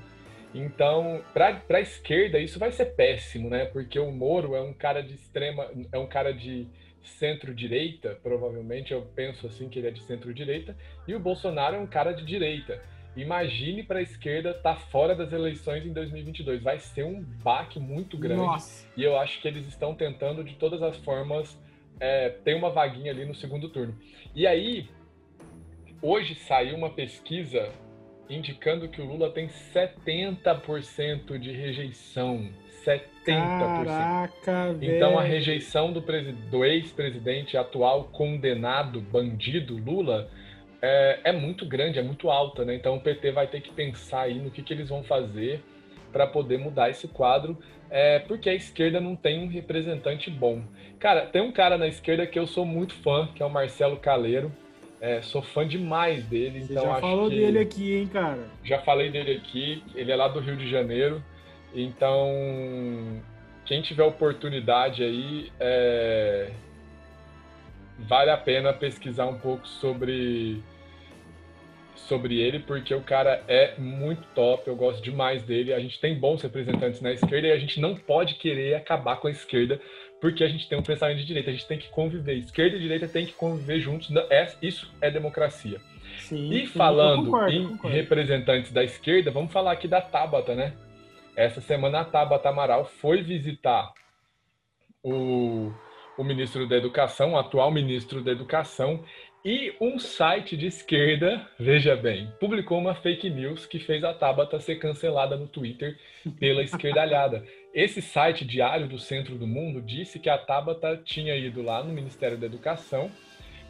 Então, 0.53 1.21
para 1.33 1.61
a 1.69 1.81
esquerda, 1.81 2.39
isso 2.39 2.57
vai 2.57 2.71
ser 2.71 2.85
péssimo, 2.95 3.49
né? 3.49 3.65
Porque 3.65 3.99
o 3.99 4.11
Moro 4.11 4.55
é 4.55 4.61
um 4.61 4.73
cara 4.73 5.01
de 5.01 5.13
extrema. 5.13 5.69
é 5.91 5.97
um 5.97 6.07
cara 6.07 6.33
de 6.33 6.67
centro-direita, 7.03 8.17
provavelmente, 8.21 8.93
eu 8.93 9.01
penso 9.15 9.47
assim 9.47 9.69
que 9.69 9.79
ele 9.79 9.87
é 9.87 9.91
de 9.91 10.01
centro-direita, 10.01 10.75
e 11.07 11.15
o 11.15 11.19
Bolsonaro 11.19 11.75
é 11.75 11.79
um 11.79 11.87
cara 11.87 12.11
de 12.11 12.25
direita. 12.25 12.81
Imagine 13.15 13.83
para 13.83 13.99
a 13.99 14.01
esquerda 14.01 14.51
estar 14.51 14.75
tá 14.75 14.75
fora 14.75 15.15
das 15.15 15.33
eleições 15.33 15.85
em 15.85 15.91
2022. 15.91 16.61
Vai 16.61 16.79
ser 16.79 17.03
um 17.03 17.21
baque 17.21 17.79
muito 17.79 18.17
grande. 18.17 18.41
Nossa. 18.41 18.87
E 18.95 19.03
eu 19.03 19.17
acho 19.17 19.41
que 19.41 19.47
eles 19.47 19.67
estão 19.67 19.95
tentando, 19.95 20.43
de 20.43 20.55
todas 20.55 20.81
as 20.81 20.95
formas, 20.97 21.59
é, 21.99 22.29
ter 22.29 22.53
uma 22.53 22.69
vaguinha 22.69 23.11
ali 23.11 23.25
no 23.25 23.35
segundo 23.35 23.67
turno. 23.69 23.97
E 24.35 24.45
aí, 24.45 24.87
hoje 26.01 26.35
saiu 26.35 26.75
uma 26.75 26.91
pesquisa 26.91 27.69
indicando 28.29 28.87
que 28.87 29.01
o 29.01 29.05
Lula 29.05 29.31
tem 29.31 29.47
70% 29.47 31.37
de 31.39 31.51
rejeição. 31.51 32.49
70%. 32.85 33.05
Caraca, 33.25 34.75
então 34.81 35.19
a 35.19 35.23
rejeição 35.23 35.91
do, 35.91 36.01
do 36.01 36.63
ex-presidente 36.63 37.57
atual 37.57 38.05
condenado, 38.05 39.01
bandido 39.01 39.75
Lula, 39.75 40.29
é, 40.81 41.19
é, 41.25 41.31
muito 41.31 41.65
grande, 41.65 41.99
é 41.99 42.01
muito 42.01 42.29
alta, 42.29 42.63
né? 42.63 42.75
Então 42.75 42.95
o 42.95 43.01
PT 43.01 43.31
vai 43.31 43.47
ter 43.47 43.61
que 43.61 43.71
pensar 43.71 44.21
aí 44.21 44.39
no 44.39 44.49
que, 44.49 44.63
que 44.63 44.73
eles 44.73 44.89
vão 44.89 45.03
fazer 45.03 45.61
para 46.11 46.25
poder 46.25 46.57
mudar 46.57 46.89
esse 46.89 47.07
quadro, 47.07 47.57
é, 47.89 48.19
porque 48.19 48.49
a 48.49 48.53
esquerda 48.53 48.99
não 48.99 49.15
tem 49.15 49.43
um 49.43 49.47
representante 49.47 50.29
bom. 50.29 50.63
Cara, 50.99 51.25
tem 51.25 51.41
um 51.41 51.51
cara 51.51 51.77
na 51.77 51.87
esquerda 51.87 52.25
que 52.25 52.39
eu 52.39 52.47
sou 52.47 52.65
muito 52.65 52.93
fã, 52.95 53.27
que 53.35 53.43
é 53.43 53.45
o 53.45 53.49
Marcelo 53.49 53.97
Caleiro. 53.97 54.51
É, 55.01 55.21
sou 55.21 55.41
fã 55.41 55.65
demais 55.65 56.25
dele. 56.25 56.63
Você 56.63 56.73
então 56.73 56.83
já 56.83 56.95
falou 56.99 57.29
dele 57.29 57.59
aqui, 57.59 57.95
hein, 57.95 58.07
cara? 58.07 58.47
Já 58.63 58.79
falei 58.81 59.09
dele 59.09 59.37
aqui. 59.37 59.83
Ele 59.95 60.11
é 60.11 60.15
lá 60.15 60.27
do 60.27 60.39
Rio 60.39 60.57
de 60.57 60.69
Janeiro. 60.69 61.23
Então, 61.73 63.21
quem 63.65 63.81
tiver 63.81 64.03
oportunidade 64.03 65.03
aí, 65.03 65.51
é... 65.59 66.51
vale 67.99 68.31
a 68.31 68.37
pena 68.37 68.73
pesquisar 68.73 69.27
um 69.27 69.37
pouco 69.37 69.67
sobre 69.67 70.61
sobre 71.95 72.39
ele, 72.41 72.59
porque 72.59 72.95
o 72.95 73.01
cara 73.01 73.43
é 73.47 73.75
muito 73.77 74.23
top, 74.33 74.67
eu 74.67 74.75
gosto 74.75 75.03
demais 75.03 75.43
dele. 75.43 75.73
A 75.73 75.79
gente 75.79 75.99
tem 75.99 76.17
bons 76.17 76.41
representantes 76.41 77.01
na 77.01 77.11
esquerda 77.11 77.47
e 77.47 77.51
a 77.51 77.59
gente 77.59 77.79
não 77.79 77.95
pode 77.95 78.33
querer 78.35 78.73
acabar 78.73 79.17
com 79.17 79.27
a 79.27 79.31
esquerda 79.31 79.79
porque 80.19 80.43
a 80.43 80.47
gente 80.47 80.67
tem 80.67 80.77
um 80.77 80.83
pensamento 80.83 81.17
de 81.17 81.25
direita, 81.25 81.49
a 81.49 81.53
gente 81.53 81.67
tem 81.67 81.77
que 81.77 81.89
conviver. 81.89 82.35
Esquerda 82.35 82.75
e 82.75 82.79
direita 82.79 83.07
tem 83.07 83.25
que 83.25 83.33
conviver 83.33 83.79
juntos. 83.79 84.09
É, 84.29 84.51
isso 84.61 84.91
é 85.01 85.09
democracia. 85.09 85.79
Sim, 86.19 86.51
e 86.51 86.67
sim, 86.67 86.73
falando 86.73 87.25
concordo, 87.25 87.51
em 87.51 87.67
concordo. 87.67 87.95
representantes 87.95 88.71
da 88.71 88.83
esquerda, 88.83 89.31
vamos 89.31 89.51
falar 89.51 89.71
aqui 89.71 89.87
da 89.87 90.01
Tabata, 90.01 90.55
né? 90.55 90.73
Essa 91.35 91.61
semana 91.61 92.01
a 92.01 92.05
Tabata 92.05 92.49
Amaral 92.49 92.85
foi 92.85 93.21
visitar 93.21 93.93
o, 95.01 95.71
o 96.17 96.23
ministro 96.23 96.67
da 96.67 96.75
Educação, 96.75 97.33
o 97.33 97.37
atual 97.37 97.71
ministro 97.71 98.21
da 98.21 98.31
Educação, 98.31 99.03
e 99.43 99.73
um 99.79 99.97
site 99.97 100.57
de 100.57 100.67
esquerda, 100.67 101.47
veja 101.57 101.95
bem, 101.95 102.29
publicou 102.41 102.77
uma 102.77 102.93
fake 102.93 103.29
news 103.29 103.65
que 103.65 103.79
fez 103.79 104.03
a 104.03 104.13
Tabata 104.13 104.59
ser 104.59 104.75
cancelada 104.75 105.37
no 105.37 105.47
Twitter 105.47 105.97
pela 106.37 106.61
esquerdalhada. 106.63 107.45
Esse 107.73 108.01
site 108.01 108.43
diário 108.43 108.87
do 108.87 108.97
Centro 108.97 109.35
do 109.37 109.45
Mundo 109.45 109.81
disse 109.81 110.19
que 110.19 110.29
a 110.29 110.37
Tabata 110.37 110.97
tinha 110.97 111.35
ido 111.35 111.61
lá 111.61 111.83
no 111.83 111.93
Ministério 111.93 112.37
da 112.37 112.47
Educação 112.47 113.11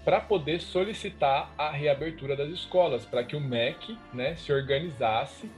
para 0.06 0.22
poder 0.22 0.62
solicitar 0.62 1.54
a 1.58 1.70
reabertura 1.70 2.36
das 2.36 2.50
escolas, 2.50 3.06
para 3.06 3.24
que 3.24 3.36
o 3.36 3.42
MEC 3.42 3.98
né, 4.14 4.36
se 4.36 4.54
organizasse 4.54 5.52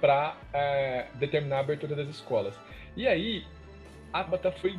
para 0.00 0.36
é, 0.52 1.06
determinar 1.14 1.58
a 1.58 1.60
abertura 1.60 1.94
das 1.94 2.08
escolas. 2.08 2.58
E 2.96 3.06
aí, 3.06 3.44
a 4.12 4.24
Tabata 4.24 4.50
foi 4.50 4.76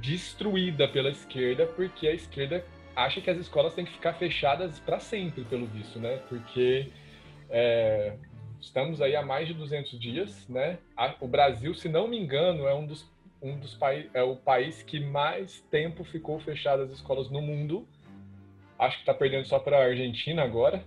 destruída 0.00 0.86
pela 0.86 1.10
esquerda, 1.10 1.66
porque 1.66 2.06
a 2.06 2.14
esquerda 2.14 2.64
acha 2.94 3.20
que 3.22 3.30
as 3.30 3.38
escolas 3.38 3.74
têm 3.74 3.86
que 3.86 3.92
ficar 3.92 4.14
fechadas 4.14 4.78
para 4.78 5.00
sempre, 5.00 5.44
pelo 5.44 5.66
visto, 5.66 5.98
né? 5.98 6.20
Porque 6.28 6.88
é, 7.48 8.16
estamos 8.60 9.00
aí 9.00 9.16
há 9.16 9.22
mais 9.22 9.48
de 9.48 9.54
200 9.54 9.98
dias, 9.98 10.48
né? 10.48 10.78
O 11.20 11.26
Brasil, 11.26 11.74
se 11.74 11.88
não 11.88 12.06
me 12.06 12.18
engano, 12.18 12.66
é 12.66 12.74
um 12.74 12.86
dos, 12.86 13.10
um 13.42 13.58
dos 13.58 13.74
países, 13.74 14.10
é 14.14 14.22
o 14.22 14.36
país 14.36 14.82
que 14.82 15.00
mais 15.00 15.60
tempo 15.70 16.04
ficou 16.04 16.38
fechado 16.40 16.82
as 16.82 16.90
escolas 16.90 17.30
no 17.30 17.40
mundo. 17.40 17.86
Acho 18.78 18.96
que 18.96 19.02
está 19.02 19.14
perdendo 19.14 19.46
só 19.46 19.58
para 19.58 19.78
a 19.78 19.84
Argentina 19.84 20.42
agora. 20.42 20.84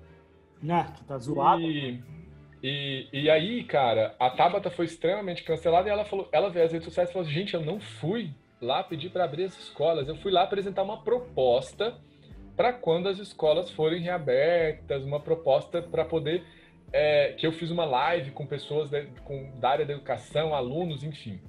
Ah, 0.70 0.86
que 0.86 1.04
tá 1.04 1.18
zoado. 1.18 1.62
E, 1.62 2.02
e, 2.62 3.08
e 3.12 3.30
aí, 3.30 3.64
cara, 3.64 4.16
a 4.20 4.30
Tabata 4.30 4.70
foi 4.70 4.86
extremamente 4.86 5.44
cancelada 5.44 5.90
e 5.90 5.92
ela 5.92 6.06
falou, 6.06 6.30
ela 6.32 6.50
veio 6.50 6.66
às 6.66 6.72
redes 6.72 6.86
sociais 6.86 7.10
e 7.10 7.14
falou: 7.14 7.28
gente, 7.28 7.54
eu 7.54 7.62
não 7.62 7.80
fui 7.80 8.32
lá 8.62 8.82
pedir 8.82 9.10
para 9.10 9.26
abrir 9.26 9.44
as 9.44 9.60
escolas, 9.60 10.08
eu 10.08 10.16
fui 10.16 10.32
lá 10.32 10.44
apresentar 10.44 10.84
uma 10.84 11.04
proposta 11.04 11.98
para 12.56 12.72
quando 12.72 13.10
as 13.10 13.20
escolas 13.20 13.70
forem 13.72 14.02
reabertas, 14.02 15.04
uma 15.04 15.20
proposta 15.20 15.82
para 15.82 16.06
poder 16.06 16.44
é, 16.94 17.34
que 17.34 17.46
eu 17.46 17.52
fiz 17.52 17.72
uma 17.72 17.84
live 17.84 18.32
com 18.32 18.46
pessoas 18.46 18.89
de, 18.91 19.08
com, 19.26 19.52
da 19.60 19.70
área 19.70 19.86
da 19.86 19.94
educação, 19.94 20.54
alunos, 20.54 21.04
enfim. 21.04 21.41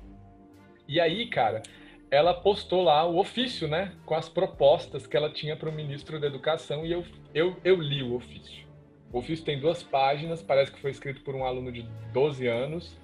E 0.88 0.98
aí, 0.98 1.26
cara, 1.28 1.62
ela 2.10 2.32
postou 2.32 2.82
lá 2.82 3.06
o 3.06 3.18
ofício, 3.18 3.68
né, 3.68 3.92
com 4.06 4.14
as 4.14 4.28
propostas 4.28 5.06
que 5.06 5.16
ela 5.16 5.30
tinha 5.30 5.54
para 5.54 5.68
o 5.68 5.72
ministro 5.72 6.18
da 6.18 6.26
Educação 6.26 6.86
e 6.86 6.92
eu, 6.92 7.04
eu, 7.34 7.56
eu 7.62 7.76
li 7.76 8.02
o 8.02 8.14
ofício. 8.14 8.64
O 9.12 9.18
ofício 9.18 9.44
tem 9.44 9.60
duas 9.60 9.82
páginas, 9.82 10.42
parece 10.42 10.72
que 10.72 10.80
foi 10.80 10.90
escrito 10.90 11.20
por 11.20 11.34
um 11.34 11.44
aluno 11.44 11.70
de 11.70 11.82
12 12.12 12.46
anos. 12.48 12.98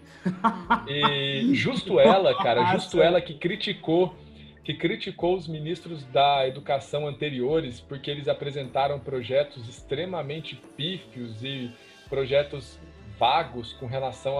E 0.89 1.55
justo 1.55 2.01
ela, 2.01 2.35
cara, 2.43 2.73
justo 2.73 3.01
ela 3.01 3.21
que 3.21 3.35
criticou 3.35 4.15
que 4.63 4.75
criticou 4.75 5.37
os 5.37 5.49
ministros 5.49 6.05
da 6.05 6.47
educação 6.47 7.09
anteriores 7.09 7.81
porque 7.81 8.11
eles 8.11 8.29
apresentaram 8.29 9.01
projetos 9.01 9.67
extremamente 9.67 10.55
pífios 10.77 11.43
e 11.43 11.73
projetos 12.11 12.79
vagos 13.19 13.73
com 13.75 13.87
relação 13.87 14.37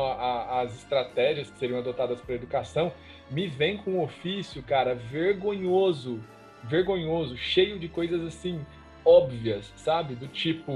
às 0.51 0.75
estratégias 0.75 1.51
que 1.51 1.59
seriam 1.59 1.79
adotadas 1.79 2.21
para 2.21 2.35
a 2.35 2.37
educação, 2.37 2.93
me 3.31 3.47
vem 3.47 3.77
com 3.77 3.93
um 3.93 4.03
ofício, 4.03 4.63
cara, 4.63 4.95
vergonhoso, 4.95 6.23
vergonhoso, 6.65 7.37
cheio 7.37 7.79
de 7.79 7.89
coisas 7.89 8.23
assim 8.23 8.65
óbvias, 9.05 9.73
sabe? 9.77 10.15
Do 10.15 10.27
tipo, 10.29 10.73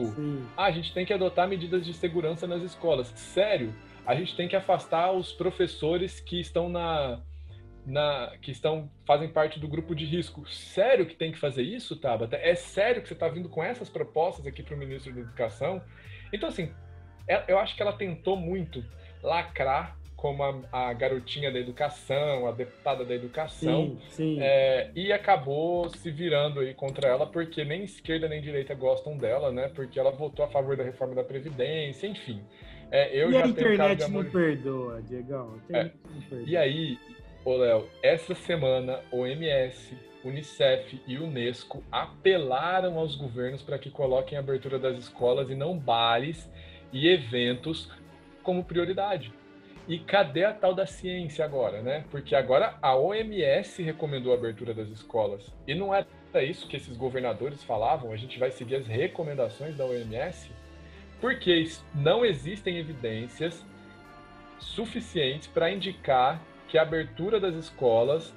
ah, 0.56 0.64
a 0.64 0.70
gente 0.70 0.92
tem 0.92 1.04
que 1.04 1.12
adotar 1.12 1.48
medidas 1.48 1.84
de 1.84 1.92
segurança 1.92 2.46
nas 2.46 2.62
escolas. 2.62 3.08
Sério, 3.08 3.74
a 4.06 4.14
gente 4.14 4.36
tem 4.36 4.48
que 4.48 4.56
afastar 4.56 5.12
os 5.12 5.32
professores 5.32 6.20
que 6.20 6.40
estão 6.40 6.68
na 6.68 7.20
na, 7.86 8.32
que 8.40 8.50
estão 8.50 8.90
fazem 9.06 9.28
parte 9.28 9.60
do 9.60 9.68
grupo 9.68 9.94
de 9.94 10.06
risco. 10.06 10.48
Sério 10.48 11.06
que 11.06 11.14
tem 11.14 11.32
que 11.32 11.38
fazer 11.38 11.62
isso, 11.62 11.96
Tabata? 11.96 12.36
É 12.36 12.54
sério 12.54 13.02
que 13.02 13.08
você 13.08 13.14
está 13.14 13.28
vindo 13.28 13.48
com 13.48 13.62
essas 13.62 13.90
propostas 13.90 14.46
aqui 14.46 14.62
para 14.62 14.74
o 14.74 14.78
ministro 14.78 15.12
da 15.12 15.20
Educação? 15.20 15.82
Então, 16.32 16.48
assim, 16.48 16.72
eu 17.48 17.58
acho 17.58 17.74
que 17.74 17.82
ela 17.82 17.92
tentou 17.92 18.36
muito 18.36 18.84
lacrar 19.22 19.96
como 20.16 20.42
a, 20.42 20.54
a 20.72 20.92
garotinha 20.94 21.52
da 21.52 21.58
educação, 21.58 22.46
a 22.46 22.52
deputada 22.52 23.04
da 23.04 23.14
educação, 23.14 23.98
sim, 24.08 24.36
sim. 24.36 24.38
É, 24.40 24.90
e 24.94 25.12
acabou 25.12 25.88
se 25.90 26.10
virando 26.10 26.60
aí 26.60 26.72
contra 26.72 27.08
ela, 27.08 27.26
porque 27.26 27.62
nem 27.62 27.84
esquerda 27.84 28.26
nem 28.26 28.40
direita 28.40 28.74
gostam 28.74 29.18
dela, 29.18 29.52
né? 29.52 29.70
Porque 29.74 29.98
ela 29.98 30.10
votou 30.10 30.44
a 30.44 30.48
favor 30.48 30.76
da 30.76 30.84
reforma 30.84 31.14
da 31.14 31.22
Previdência, 31.22 32.06
enfim. 32.06 32.42
É, 32.90 33.14
eu 33.14 33.28
e 33.28 33.32
já 33.32 33.44
a 33.44 33.48
internet 33.48 34.10
não 34.10 34.24
perdoa, 34.24 35.02
Diegão. 35.02 35.60
É. 35.70 35.90
E 36.46 36.56
aí, 36.56 36.96
Ô, 37.44 37.58
Léo, 37.58 37.86
essa 38.02 38.34
semana, 38.34 39.00
OMS, 39.12 39.94
Unicef 40.24 40.98
e 41.06 41.18
Unesco 41.18 41.84
apelaram 41.92 42.98
aos 42.98 43.14
governos 43.16 43.60
para 43.60 43.78
que 43.78 43.90
coloquem 43.90 44.38
a 44.38 44.40
abertura 44.40 44.78
das 44.78 44.96
escolas 44.96 45.50
e 45.50 45.54
não 45.54 45.78
bares 45.78 46.50
e 46.94 47.08
eventos 47.08 47.90
como 48.42 48.64
prioridade. 48.64 49.32
E 49.86 49.98
cadê 49.98 50.44
a 50.44 50.54
tal 50.54 50.72
da 50.72 50.86
ciência 50.86 51.44
agora, 51.44 51.82
né? 51.82 52.04
Porque 52.10 52.34
agora 52.34 52.78
a 52.80 52.96
OMS 52.96 53.82
recomendou 53.82 54.32
a 54.32 54.36
abertura 54.36 54.72
das 54.72 54.88
escolas. 54.88 55.52
E 55.66 55.74
não 55.74 55.92
era 55.92 56.06
isso 56.42 56.66
que 56.66 56.76
esses 56.76 56.96
governadores 56.96 57.62
falavam, 57.62 58.12
a 58.12 58.16
gente 58.16 58.38
vai 58.38 58.50
seguir 58.50 58.76
as 58.76 58.86
recomendações 58.86 59.76
da 59.76 59.84
OMS, 59.84 60.50
porque 61.20 61.68
não 61.94 62.24
existem 62.24 62.78
evidências 62.78 63.66
suficientes 64.58 65.48
para 65.48 65.70
indicar 65.70 66.40
que 66.68 66.78
a 66.78 66.82
abertura 66.82 67.38
das 67.38 67.54
escolas 67.54 68.32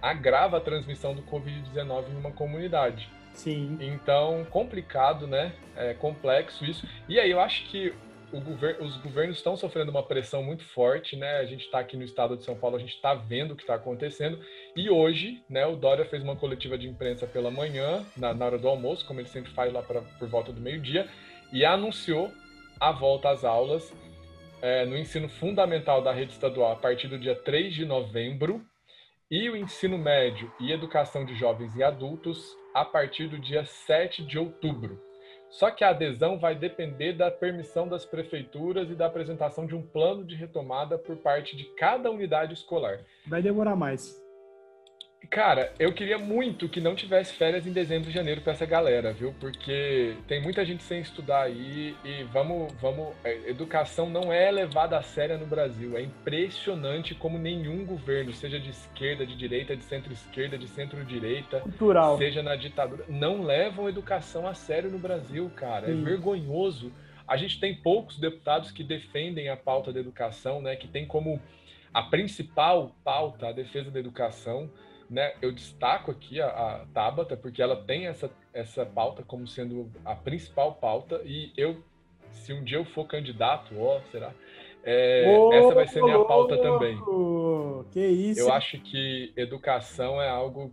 agrava 0.00 0.56
a 0.56 0.60
transmissão 0.60 1.14
do 1.14 1.22
Covid-19 1.22 2.10
em 2.10 2.16
uma 2.16 2.30
comunidade. 2.30 3.10
Sim. 3.36 3.78
Então, 3.80 4.44
complicado, 4.50 5.26
né? 5.26 5.52
É 5.76 5.94
complexo 5.94 6.64
isso. 6.64 6.88
E 7.08 7.20
aí 7.20 7.30
eu 7.30 7.38
acho 7.38 7.64
que 7.68 7.94
gover 8.32 8.82
os 8.82 8.96
governos 8.96 9.36
estão 9.36 9.56
sofrendo 9.56 9.90
uma 9.90 10.02
pressão 10.02 10.42
muito 10.42 10.64
forte, 10.64 11.16
né? 11.16 11.36
A 11.36 11.44
gente 11.44 11.64
está 11.64 11.78
aqui 11.78 11.96
no 11.96 12.02
estado 12.02 12.36
de 12.36 12.44
São 12.44 12.56
Paulo, 12.56 12.76
a 12.76 12.80
gente 12.80 12.94
está 12.94 13.14
vendo 13.14 13.52
o 13.52 13.56
que 13.56 13.62
está 13.62 13.74
acontecendo. 13.74 14.38
E 14.74 14.90
hoje, 14.90 15.42
né, 15.48 15.64
o 15.66 15.76
Dória 15.76 16.04
fez 16.04 16.22
uma 16.22 16.34
coletiva 16.34 16.76
de 16.76 16.88
imprensa 16.88 17.26
pela 17.26 17.50
manhã, 17.50 18.04
na, 18.16 18.34
na 18.34 18.46
hora 18.46 18.58
do 18.58 18.68
almoço, 18.68 19.06
como 19.06 19.20
ele 19.20 19.28
sempre 19.28 19.52
faz 19.52 19.72
lá 19.72 19.82
pra, 19.82 20.00
por 20.00 20.28
volta 20.28 20.52
do 20.52 20.60
meio-dia, 20.60 21.08
e 21.52 21.64
anunciou 21.64 22.32
a 22.80 22.90
volta 22.90 23.30
às 23.30 23.44
aulas 23.44 23.92
é, 24.60 24.84
no 24.84 24.96
ensino 24.96 25.28
fundamental 25.28 26.02
da 26.02 26.12
rede 26.12 26.32
estadual 26.32 26.72
a 26.72 26.76
partir 26.76 27.08
do 27.08 27.18
dia 27.18 27.34
3 27.34 27.74
de 27.74 27.84
novembro 27.84 28.64
e 29.30 29.50
o 29.50 29.56
ensino 29.56 29.98
médio 29.98 30.52
e 30.60 30.70
educação 30.70 31.24
de 31.24 31.34
jovens 31.34 31.74
e 31.74 31.82
adultos 31.82 32.56
a 32.72 32.84
partir 32.84 33.28
do 33.28 33.38
dia 33.38 33.64
7 33.64 34.24
de 34.24 34.38
outubro. 34.38 35.00
Só 35.50 35.70
que 35.70 35.82
a 35.82 35.90
adesão 35.90 36.38
vai 36.38 36.54
depender 36.54 37.12
da 37.12 37.30
permissão 37.30 37.88
das 37.88 38.04
prefeituras 38.04 38.90
e 38.90 38.94
da 38.94 39.06
apresentação 39.06 39.66
de 39.66 39.74
um 39.74 39.82
plano 39.82 40.24
de 40.24 40.34
retomada 40.34 40.98
por 40.98 41.16
parte 41.16 41.56
de 41.56 41.64
cada 41.76 42.10
unidade 42.10 42.54
escolar. 42.54 43.00
Vai 43.26 43.42
demorar 43.42 43.74
mais. 43.74 44.25
Cara, 45.30 45.72
eu 45.78 45.92
queria 45.92 46.18
muito 46.18 46.68
que 46.68 46.80
não 46.80 46.94
tivesse 46.94 47.32
férias 47.34 47.66
em 47.66 47.72
dezembro 47.72 48.08
e 48.08 48.12
janeiro 48.12 48.40
para 48.40 48.52
essa 48.52 48.64
galera, 48.64 49.12
viu? 49.12 49.34
Porque 49.40 50.14
tem 50.26 50.40
muita 50.40 50.64
gente 50.64 50.82
sem 50.82 51.00
estudar 51.00 51.42
aí 51.42 51.96
e 52.04 52.22
vamos, 52.24 52.72
vamos, 52.80 53.14
é, 53.24 53.50
educação 53.50 54.08
não 54.08 54.32
é 54.32 54.50
levada 54.50 54.96
a 54.96 55.02
sério 55.02 55.38
no 55.38 55.46
Brasil. 55.46 55.96
É 55.96 56.02
impressionante 56.02 57.14
como 57.14 57.38
nenhum 57.38 57.84
governo, 57.84 58.32
seja 58.32 58.60
de 58.60 58.70
esquerda, 58.70 59.26
de 59.26 59.36
direita, 59.36 59.76
de 59.76 59.82
centro-esquerda, 59.84 60.56
de 60.56 60.68
centro-direita, 60.68 61.62
seja 62.18 62.42
na 62.42 62.54
ditadura, 62.54 63.04
não 63.08 63.42
levam 63.42 63.88
educação 63.88 64.46
a 64.46 64.54
sério 64.54 64.90
no 64.90 64.98
Brasil, 64.98 65.50
cara. 65.56 65.86
É 65.90 65.92
Sim. 65.92 66.02
É 66.02 66.04
vergonhoso. 66.04 66.92
A 67.26 67.36
gente 67.36 67.58
tem 67.58 67.74
poucos 67.74 68.18
deputados 68.18 68.70
que 68.70 68.84
defendem 68.84 69.48
a 69.48 69.56
pauta 69.56 69.92
da 69.92 69.98
educação, 69.98 70.62
né? 70.62 70.76
Que 70.76 70.86
tem 70.86 71.04
como 71.04 71.40
a 71.92 72.02
principal 72.02 72.94
pauta 73.02 73.48
a 73.48 73.52
defesa 73.52 73.90
da 73.90 73.98
educação 73.98 74.70
né, 75.08 75.34
eu 75.40 75.52
destaco 75.52 76.10
aqui 76.10 76.40
a, 76.40 76.48
a 76.48 76.86
Tabata, 76.92 77.36
porque 77.36 77.62
ela 77.62 77.76
tem 77.76 78.06
essa, 78.06 78.30
essa 78.52 78.84
pauta 78.84 79.22
como 79.22 79.46
sendo 79.46 79.90
a 80.04 80.14
principal 80.14 80.74
pauta, 80.74 81.20
e 81.24 81.52
eu, 81.56 81.82
se 82.30 82.52
um 82.52 82.64
dia 82.64 82.78
eu 82.78 82.84
for 82.84 83.06
candidato, 83.06 83.78
ó, 83.78 84.00
será? 84.10 84.32
É, 84.84 85.24
oh, 85.36 85.52
essa 85.52 85.74
vai 85.74 85.86
ser 85.88 86.02
minha 86.02 86.24
pauta 86.24 86.56
também. 86.58 86.96
Que 87.90 88.06
isso? 88.06 88.40
Eu 88.40 88.52
acho 88.52 88.78
que 88.78 89.32
educação 89.36 90.22
é 90.22 90.28
algo 90.28 90.72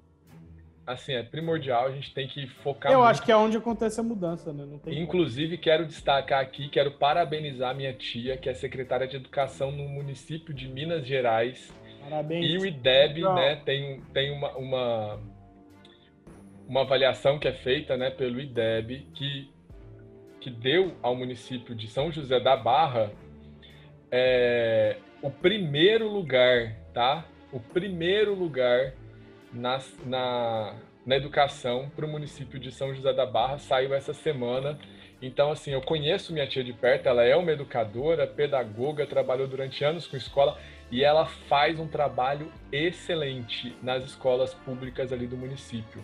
assim, 0.86 1.14
é 1.14 1.24
primordial, 1.24 1.88
a 1.88 1.92
gente 1.92 2.14
tem 2.14 2.28
que 2.28 2.46
focar 2.62 2.92
Eu 2.92 3.00
muito. 3.00 3.10
acho 3.10 3.24
que 3.24 3.32
é 3.32 3.38
onde 3.38 3.58
acontece 3.58 4.00
a 4.00 4.04
mudança, 4.04 4.52
né? 4.52 4.68
Inclusive, 4.88 5.56
como. 5.56 5.64
quero 5.64 5.86
destacar 5.86 6.42
aqui, 6.42 6.70
quero 6.70 6.92
parabenizar 6.92 7.76
minha 7.76 7.94
tia, 7.94 8.38
que 8.38 8.50
é 8.50 8.54
secretária 8.54 9.08
de 9.08 9.16
Educação 9.16 9.72
no 9.72 9.88
município 9.88 10.54
de 10.54 10.68
Minas 10.68 11.06
Gerais, 11.06 11.74
Parabéns. 12.04 12.46
E 12.46 12.58
o 12.58 12.66
IDEB, 12.66 13.22
né, 13.22 13.62
tem, 13.66 14.02
tem 14.14 14.32
uma, 14.32 14.52
uma, 14.58 15.20
uma 16.68 16.82
avaliação 16.82 17.40
que 17.40 17.48
é 17.48 17.54
feita, 17.54 17.98
né, 17.98 18.10
pelo 18.10 18.40
IDEB, 18.40 19.08
que, 19.14 19.50
que 20.40 20.50
deu 20.50 20.96
ao 21.02 21.16
município 21.16 21.74
de 21.74 21.88
São 21.88 22.12
José 22.12 22.40
da 22.40 22.56
Barra 22.56 23.12
é, 24.16 24.98
o 25.24 25.32
primeiro 25.32 26.08
lugar, 26.08 26.76
tá? 26.94 27.26
O 27.52 27.60
primeiro 27.60 28.36
lugar 28.36 28.94
na, 29.52 29.82
na, 30.06 30.76
na 31.04 31.16
educação 31.16 31.90
para 31.96 32.06
o 32.06 32.08
município 32.08 32.60
de 32.60 32.72
São 32.72 32.94
José 32.94 33.12
da 33.12 33.26
Barra 33.26 33.58
saiu 33.58 33.92
essa 33.92 34.14
semana. 34.14 34.78
Então, 35.20 35.50
assim, 35.52 35.72
eu 35.72 35.82
conheço 35.82 36.32
minha 36.32 36.46
tia 36.46 36.64
de 36.64 36.74
perto, 36.74 37.08
ela 37.08 37.24
é 37.24 37.36
uma 37.36 37.54
educadora, 37.54 38.28
pedagoga, 38.28 39.08
trabalhou 39.08 39.48
durante 39.48 39.84
anos 39.84 40.06
com 40.06 40.16
escola 40.16 40.60
e 40.94 41.04
ela 41.04 41.26
faz 41.26 41.80
um 41.80 41.88
trabalho 41.88 42.52
excelente 42.72 43.76
nas 43.82 44.06
escolas 44.06 44.54
públicas 44.54 45.12
ali 45.12 45.26
do 45.26 45.36
município. 45.36 46.04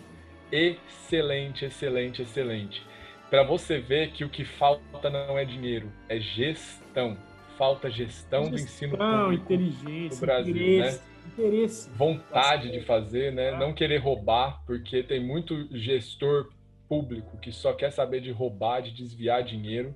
Excelente, 0.50 1.64
excelente, 1.64 2.22
excelente. 2.22 2.84
Para 3.30 3.44
você 3.44 3.78
ver 3.78 4.10
que 4.10 4.24
o 4.24 4.28
que 4.28 4.44
falta 4.44 5.08
não 5.08 5.38
é 5.38 5.44
dinheiro, 5.44 5.92
é 6.08 6.18
gestão. 6.18 7.16
Falta 7.56 7.88
gestão, 7.88 8.46
gestão 8.46 8.50
do 8.50 8.56
ensino 8.56 8.98
público 8.98 9.52
inteligência, 9.52 10.16
no 10.16 10.26
Brasil, 10.26 10.54
né? 10.54 10.60
interesse, 10.60 10.98
né? 10.98 11.04
Interesse. 11.28 11.90
Vontade 11.90 12.72
de 12.72 12.80
fazer, 12.80 13.32
né? 13.32 13.56
Não 13.56 13.72
querer 13.72 13.98
roubar, 13.98 14.60
porque 14.66 15.04
tem 15.04 15.24
muito 15.24 15.68
gestor 15.70 16.50
público 16.88 17.38
que 17.38 17.52
só 17.52 17.72
quer 17.72 17.92
saber 17.92 18.20
de 18.22 18.32
roubar, 18.32 18.82
de 18.82 18.90
desviar 18.90 19.44
dinheiro. 19.44 19.94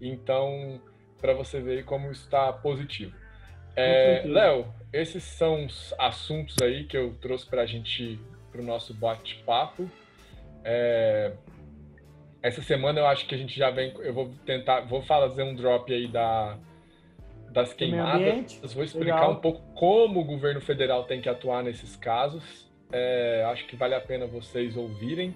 Então, 0.00 0.80
para 1.20 1.32
você 1.32 1.60
ver 1.60 1.84
como 1.84 2.10
está 2.10 2.52
positivo. 2.52 3.21
É, 3.74 4.22
Léo, 4.26 4.66
esses 4.92 5.22
são 5.22 5.64
os 5.66 5.94
assuntos 5.98 6.56
aí 6.62 6.84
que 6.84 6.96
eu 6.96 7.14
trouxe 7.20 7.46
para 7.46 7.62
a 7.62 7.66
gente, 7.66 8.18
para 8.50 8.60
o 8.60 8.64
nosso 8.64 8.92
bate-papo. 8.92 9.90
É, 10.64 11.32
essa 12.42 12.60
semana 12.60 13.00
eu 13.00 13.06
acho 13.06 13.26
que 13.26 13.34
a 13.34 13.38
gente 13.38 13.56
já 13.56 13.70
vem. 13.70 13.94
Eu 14.00 14.12
vou 14.12 14.34
tentar, 14.44 14.80
vou 14.80 15.02
fazer 15.02 15.42
um 15.42 15.54
drop 15.54 15.92
aí 15.92 16.08
da, 16.08 16.58
das 17.50 17.72
queimadas. 17.72 18.60
Vou 18.74 18.84
explicar 18.84 19.20
Legal. 19.20 19.32
um 19.32 19.36
pouco 19.36 19.62
como 19.74 20.20
o 20.20 20.24
governo 20.24 20.60
federal 20.60 21.04
tem 21.04 21.20
que 21.20 21.28
atuar 21.28 21.62
nesses 21.62 21.96
casos. 21.96 22.70
É, 22.92 23.44
acho 23.50 23.66
que 23.66 23.76
vale 23.76 23.94
a 23.94 24.00
pena 24.00 24.26
vocês 24.26 24.76
ouvirem. 24.76 25.34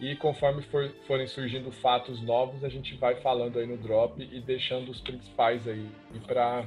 E 0.00 0.14
conforme 0.16 0.62
for, 0.62 0.88
forem 1.06 1.26
surgindo 1.26 1.72
fatos 1.72 2.22
novos, 2.22 2.62
a 2.64 2.68
gente 2.68 2.94
vai 2.96 3.16
falando 3.16 3.58
aí 3.58 3.66
no 3.66 3.76
drop 3.76 4.22
e 4.22 4.40
deixando 4.40 4.90
os 4.90 5.00
principais 5.00 5.66
aí 5.66 5.88
para 6.26 6.64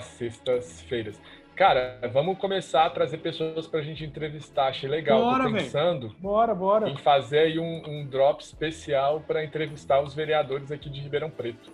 sextas-feiras. 0.00 1.20
Cara, 1.54 2.00
vamos 2.12 2.38
começar 2.38 2.86
a 2.86 2.90
trazer 2.90 3.18
pessoas 3.18 3.66
para 3.66 3.80
a 3.80 3.82
gente 3.82 4.04
entrevistar. 4.04 4.68
Achei 4.68 4.88
legal. 4.88 5.20
Bora, 5.20 5.44
Tô 5.44 5.52
pensando 5.52 6.14
bora, 6.18 6.54
bora. 6.54 6.88
em 6.88 6.96
fazer 6.96 7.40
aí 7.40 7.58
um, 7.58 7.82
um 7.86 8.06
drop 8.06 8.42
especial 8.42 9.20
para 9.20 9.44
entrevistar 9.44 10.00
os 10.00 10.14
vereadores 10.14 10.72
aqui 10.72 10.88
de 10.88 11.00
Ribeirão 11.00 11.30
Preto. 11.30 11.70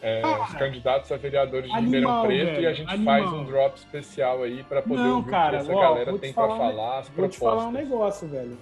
É, 0.00 0.20
ah, 0.22 0.44
os 0.44 0.54
candidatos 0.54 1.10
a 1.10 1.16
vereadores 1.16 1.72
de 1.72 1.80
Ribeirão 1.80 2.22
Preto 2.26 2.44
velho, 2.44 2.62
e 2.62 2.66
a 2.66 2.72
gente 2.72 2.92
animal. 2.92 3.20
faz 3.20 3.32
um 3.32 3.44
drop 3.44 3.76
especial 3.76 4.42
aí 4.42 4.62
para 4.62 4.82
poder 4.82 5.02
Não, 5.02 5.16
ouvir 5.16 5.30
cara, 5.30 5.46
o 5.46 5.50
que 5.50 5.56
essa 5.56 5.72
ó, 5.74 5.80
galera 5.80 6.18
tem 6.18 6.32
para 6.32 6.46
falar, 6.46 6.98
as 6.98 7.08
vou 7.08 7.16
propostas. 7.16 7.16
Vou 7.16 7.28
te 7.28 7.38
falar 7.38 7.66
um 7.66 7.72
negócio, 7.72 8.28
velho. 8.28 8.58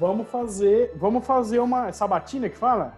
Vamos 0.00 0.30
fazer, 0.30 0.92
vamos 0.96 1.26
fazer 1.26 1.58
uma 1.58 1.92
sabatina 1.92 2.48
que 2.48 2.56
fala? 2.56 2.94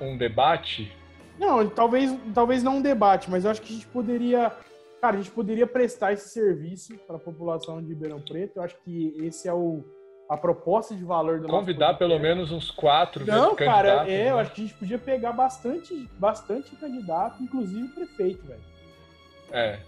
Um 0.00 0.18
debate? 0.18 0.92
Não, 1.38 1.68
talvez, 1.68 2.16
talvez 2.34 2.62
não 2.62 2.76
um 2.76 2.82
debate, 2.82 3.30
mas 3.30 3.44
eu 3.44 3.50
acho 3.50 3.60
que 3.62 3.72
a 3.72 3.76
gente 3.76 3.86
poderia, 3.88 4.52
cara, 5.00 5.16
a 5.16 5.20
gente 5.20 5.30
poderia 5.30 5.66
prestar 5.66 6.12
esse 6.12 6.30
serviço 6.30 6.96
para 7.06 7.16
a 7.16 7.18
população 7.18 7.82
de 7.82 7.88
Ribeirão 7.88 8.20
Preto. 8.20 8.56
Eu 8.56 8.62
acho 8.62 8.76
que 8.84 9.14
esse 9.20 9.48
é 9.48 9.54
o 9.54 9.84
a 10.28 10.36
proposta 10.36 10.92
de 10.92 11.04
valor 11.04 11.38
do 11.38 11.46
Convidar 11.46 11.94
pelo 11.94 12.18
menos 12.18 12.50
uns 12.50 12.68
quatro 12.68 13.24
Não, 13.24 13.54
cara, 13.54 14.02
é, 14.08 14.24
né? 14.24 14.30
eu 14.32 14.38
acho 14.40 14.50
que 14.50 14.60
a 14.60 14.64
gente 14.64 14.76
podia 14.76 14.98
pegar 14.98 15.30
bastante, 15.30 15.94
bastante 16.18 16.74
candidato, 16.74 17.40
inclusive 17.40 17.86
prefeito, 17.90 18.44
velho. 18.44 18.60
É, 19.52 19.78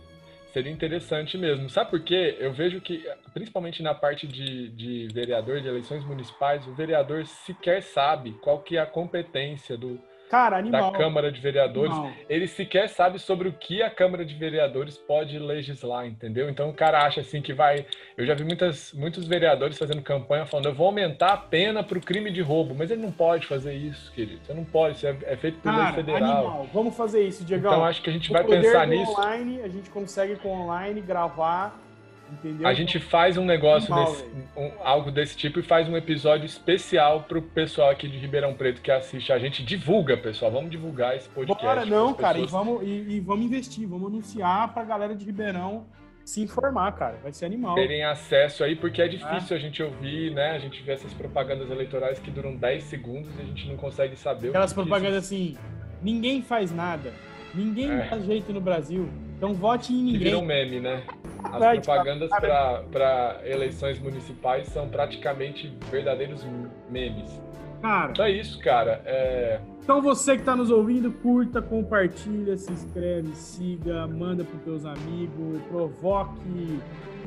Seria 0.53 0.73
interessante 0.73 1.37
mesmo. 1.37 1.69
Sabe 1.69 1.91
por 1.91 2.01
quê? 2.01 2.37
Eu 2.39 2.53
vejo 2.53 2.81
que, 2.81 3.05
principalmente 3.35 3.83
na 3.83 3.95
parte 3.95 4.27
de, 4.27 4.71
de 4.71 5.09
vereador, 5.13 5.61
de 5.61 5.69
eleições 5.69 6.05
municipais, 6.05 6.67
o 6.67 6.75
vereador 6.75 7.27
sequer 7.27 7.83
sabe 7.83 8.33
qual 8.41 8.61
que 8.61 8.77
é 8.77 8.81
a 8.81 8.87
competência 8.87 9.77
do, 9.77 10.01
Cara, 10.29 10.59
animal. 10.59 10.93
da 10.93 10.99
Câmara 10.99 11.33
de 11.33 11.41
Vereadores, 11.41 11.93
animal. 11.93 12.13
ele 12.29 12.47
sequer 12.47 12.89
sabe 12.89 13.19
sobre 13.19 13.49
o 13.49 13.53
que 13.53 13.83
a 13.83 13.91
Câmara 13.91 14.25
de 14.25 14.35
Vereadores 14.35 14.97
pode 14.97 15.39
legislar, 15.39 16.07
entendeu? 16.07 16.51
Então 16.51 16.69
o 16.69 16.75
cara 16.75 17.05
acha 17.05 17.21
assim 17.21 17.41
que 17.41 17.53
vai. 17.53 17.87
Eu 18.17 18.27
já 18.27 18.35
vi 18.35 18.45
muitas, 18.45 18.93
muitos 18.93 19.27
vereadores 19.27 19.79
fazendo 19.79 20.03
campanha 20.03 20.45
falando: 20.45 20.67
eu 20.67 20.75
vou 20.75 20.87
aumentar 20.87 21.33
a 21.33 21.37
pena 21.37 21.83
para 21.83 21.97
o 21.97 22.01
crime 22.01 22.31
de 22.31 22.43
roubo, 22.43 22.75
mas 22.75 22.91
ele 22.91 23.03
não 23.03 23.13
pode 23.13 23.47
fazer 23.47 23.75
isso, 23.75 24.13
querido. 24.13 24.45
Você 24.45 24.53
não 24.53 24.65
pode, 24.65 24.97
isso 24.97 25.07
é, 25.07 25.17
é 25.23 25.37
feito 25.37 25.57
por 25.57 25.73
cara, 25.73 25.85
lei 25.85 25.95
federal. 25.95 26.23
Animal. 26.23 26.69
Vamos 26.73 26.97
fazer 26.97 27.23
isso, 27.23 27.45
Diego. 27.45 27.67
Então 27.67 27.85
acho 27.85 28.03
que 28.03 28.11
a 28.11 28.13
gente 28.13 28.31
o 28.31 28.33
vai 28.33 28.45
pensar 28.45 28.87
nisso. 28.87 29.11
Online, 29.13 29.63
a 29.63 29.69
gente 29.69 29.89
consegue 29.91 30.37
com 30.37 30.51
online 30.51 31.01
gravar 31.01 31.88
Entendeu? 32.31 32.67
A 32.67 32.75
gente 32.75 32.99
faz 32.99 33.37
um 33.37 33.45
negócio, 33.45 33.95
desse, 33.95 34.25
um, 34.57 34.71
algo 34.83 35.11
desse 35.11 35.37
tipo, 35.37 35.61
e 35.61 35.63
faz 35.63 35.89
um 35.89 35.97
episódio 35.97 36.45
especial 36.45 37.23
pro 37.23 37.41
pessoal 37.41 37.91
aqui 37.91 38.07
de 38.07 38.19
Ribeirão 38.19 38.55
Preto 38.55 38.83
que 38.83 38.91
assiste. 38.91 39.33
A 39.33 39.39
gente 39.39 39.65
divulga, 39.65 40.17
pessoal. 40.17 40.51
Vamos 40.51 40.71
divulgar 40.71 41.17
esse 41.17 41.29
podcast. 41.29 41.65
Bora, 41.65 41.87
não, 41.87 42.13
cara. 42.13 42.39
E 42.39 42.47
vamos, 42.47 42.83
e, 42.83 43.17
e, 43.17 43.21
vamos 43.21 43.47
investir, 43.47 43.89
vamos 43.89 44.09
anunciar 44.09 44.73
pra 44.75 44.85
galera 44.85 45.15
de 45.15 45.25
Ribeirão 45.25 45.87
se 46.29 46.43
informar, 46.43 46.93
cara. 46.93 47.19
Vai 47.23 47.33
ser 47.33 47.47
animal. 47.47 47.75
Terem 47.75 48.05
acesso 48.05 48.63
aí, 48.63 48.77
porque 48.77 49.01
é 49.01 49.09
difícil 49.09 49.57
é. 49.57 49.59
a 49.59 49.63
gente 49.63 49.83
ouvir, 49.83 50.35
né? 50.35 50.51
A 50.51 50.59
gente 50.59 50.83
vê 50.83 50.93
essas 50.93 51.15
propagandas 51.15 51.71
eleitorais 51.71 52.19
que 52.19 52.31
duram 52.31 52.55
10 52.55 52.85
segundos 52.85 53.35
e 53.39 53.41
a 53.41 53.45
gente 53.47 53.67
não 53.67 53.77
consegue 53.79 54.15
saber 54.15 54.49
Aquelas 54.49 54.75
propagandas 54.75 55.25
isso... 55.25 55.35
assim, 55.35 55.57
ninguém 56.03 56.43
faz 56.43 56.71
nada. 56.71 57.15
Ninguém 57.55 57.91
é. 57.91 58.07
dá 58.11 58.19
jeito 58.19 58.53
no 58.53 58.61
Brasil. 58.61 59.09
Então 59.39 59.55
vote 59.55 59.93
em 59.93 59.97
ninguém. 59.99 60.19
Que 60.19 60.25
viram 60.25 60.43
meme, 60.43 60.81
né? 60.81 61.05
As 61.45 61.79
propagandas 61.79 62.29
para 62.29 63.41
eleições 63.45 64.01
municipais 64.01 64.67
são 64.67 64.89
praticamente 64.89 65.73
verdadeiros 65.89 66.45
memes. 66.91 67.41
Cara. 67.81 68.11
Então 68.11 68.25
é 68.25 68.33
isso, 68.33 68.59
cara. 68.59 69.01
É... 69.07 69.61
Então 69.81 70.03
você 70.03 70.35
que 70.35 70.41
está 70.41 70.57
nos 70.57 70.73
ouvindo, 70.73 71.13
curta, 71.13 71.63
compartilha, 71.63 72.57
se 72.57 72.73
inscreve, 72.73 73.29
siga, 73.37 74.09
manda 74.09 74.43
para 74.43 74.59
teus 74.59 74.85
amigos, 74.85 75.63
provoque 75.69 76.81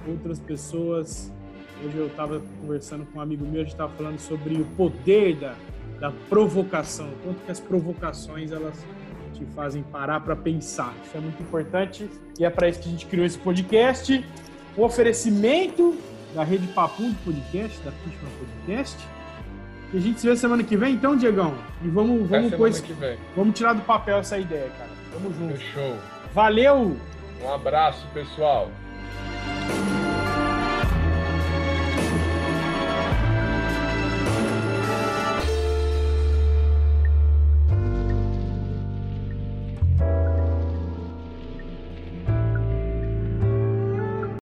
outras 0.05 0.37
pessoas. 0.37 1.33
Hoje 1.83 1.97
eu 1.97 2.07
estava 2.07 2.41
conversando 2.59 3.05
com 3.05 3.19
um 3.19 3.21
amigo 3.21 3.45
meu, 3.45 3.61
a 3.61 3.63
gente 3.63 3.71
estava 3.71 3.93
falando 3.93 4.19
sobre 4.19 4.55
o 4.55 4.65
poder 4.75 5.37
da, 5.37 5.55
da 5.97 6.11
provocação, 6.29 7.09
quanto 7.23 7.39
que 7.45 7.51
as 7.51 7.59
provocações 7.61 8.51
elas 8.51 8.85
te 9.45 9.53
fazem 9.53 9.83
parar 9.83 10.19
para 10.21 10.35
pensar. 10.35 10.93
Isso 11.03 11.17
é 11.17 11.19
muito 11.19 11.41
importante 11.41 12.09
e 12.39 12.45
é 12.45 12.49
para 12.49 12.69
isso 12.69 12.79
que 12.79 12.87
a 12.87 12.91
gente 12.91 13.05
criou 13.07 13.25
esse 13.25 13.37
podcast. 13.37 14.23
O 14.77 14.83
oferecimento 14.83 15.97
da 16.33 16.43
Rede 16.43 16.67
de 16.67 16.73
Podcast, 16.73 17.81
da 17.83 17.91
Fishman 17.91 18.31
Podcast. 18.39 18.97
E 19.93 19.97
a 19.97 19.99
gente 19.99 20.21
se 20.21 20.27
vê 20.27 20.35
semana 20.37 20.63
que 20.63 20.77
vem, 20.77 20.93
então, 20.93 21.17
Diegão. 21.17 21.53
E 21.83 21.89
vamos, 21.89 22.29
vamos, 22.29 22.53
pois, 22.55 22.81
vamos 23.35 23.57
tirar 23.57 23.73
do 23.73 23.81
papel 23.81 24.19
essa 24.19 24.37
ideia, 24.37 24.69
cara. 24.77 24.89
Tamo 25.11 25.33
junto. 25.33 25.57
Fechou. 25.57 25.97
Valeu! 26.33 26.95
Um 27.43 27.53
abraço, 27.53 28.07
pessoal. 28.13 28.69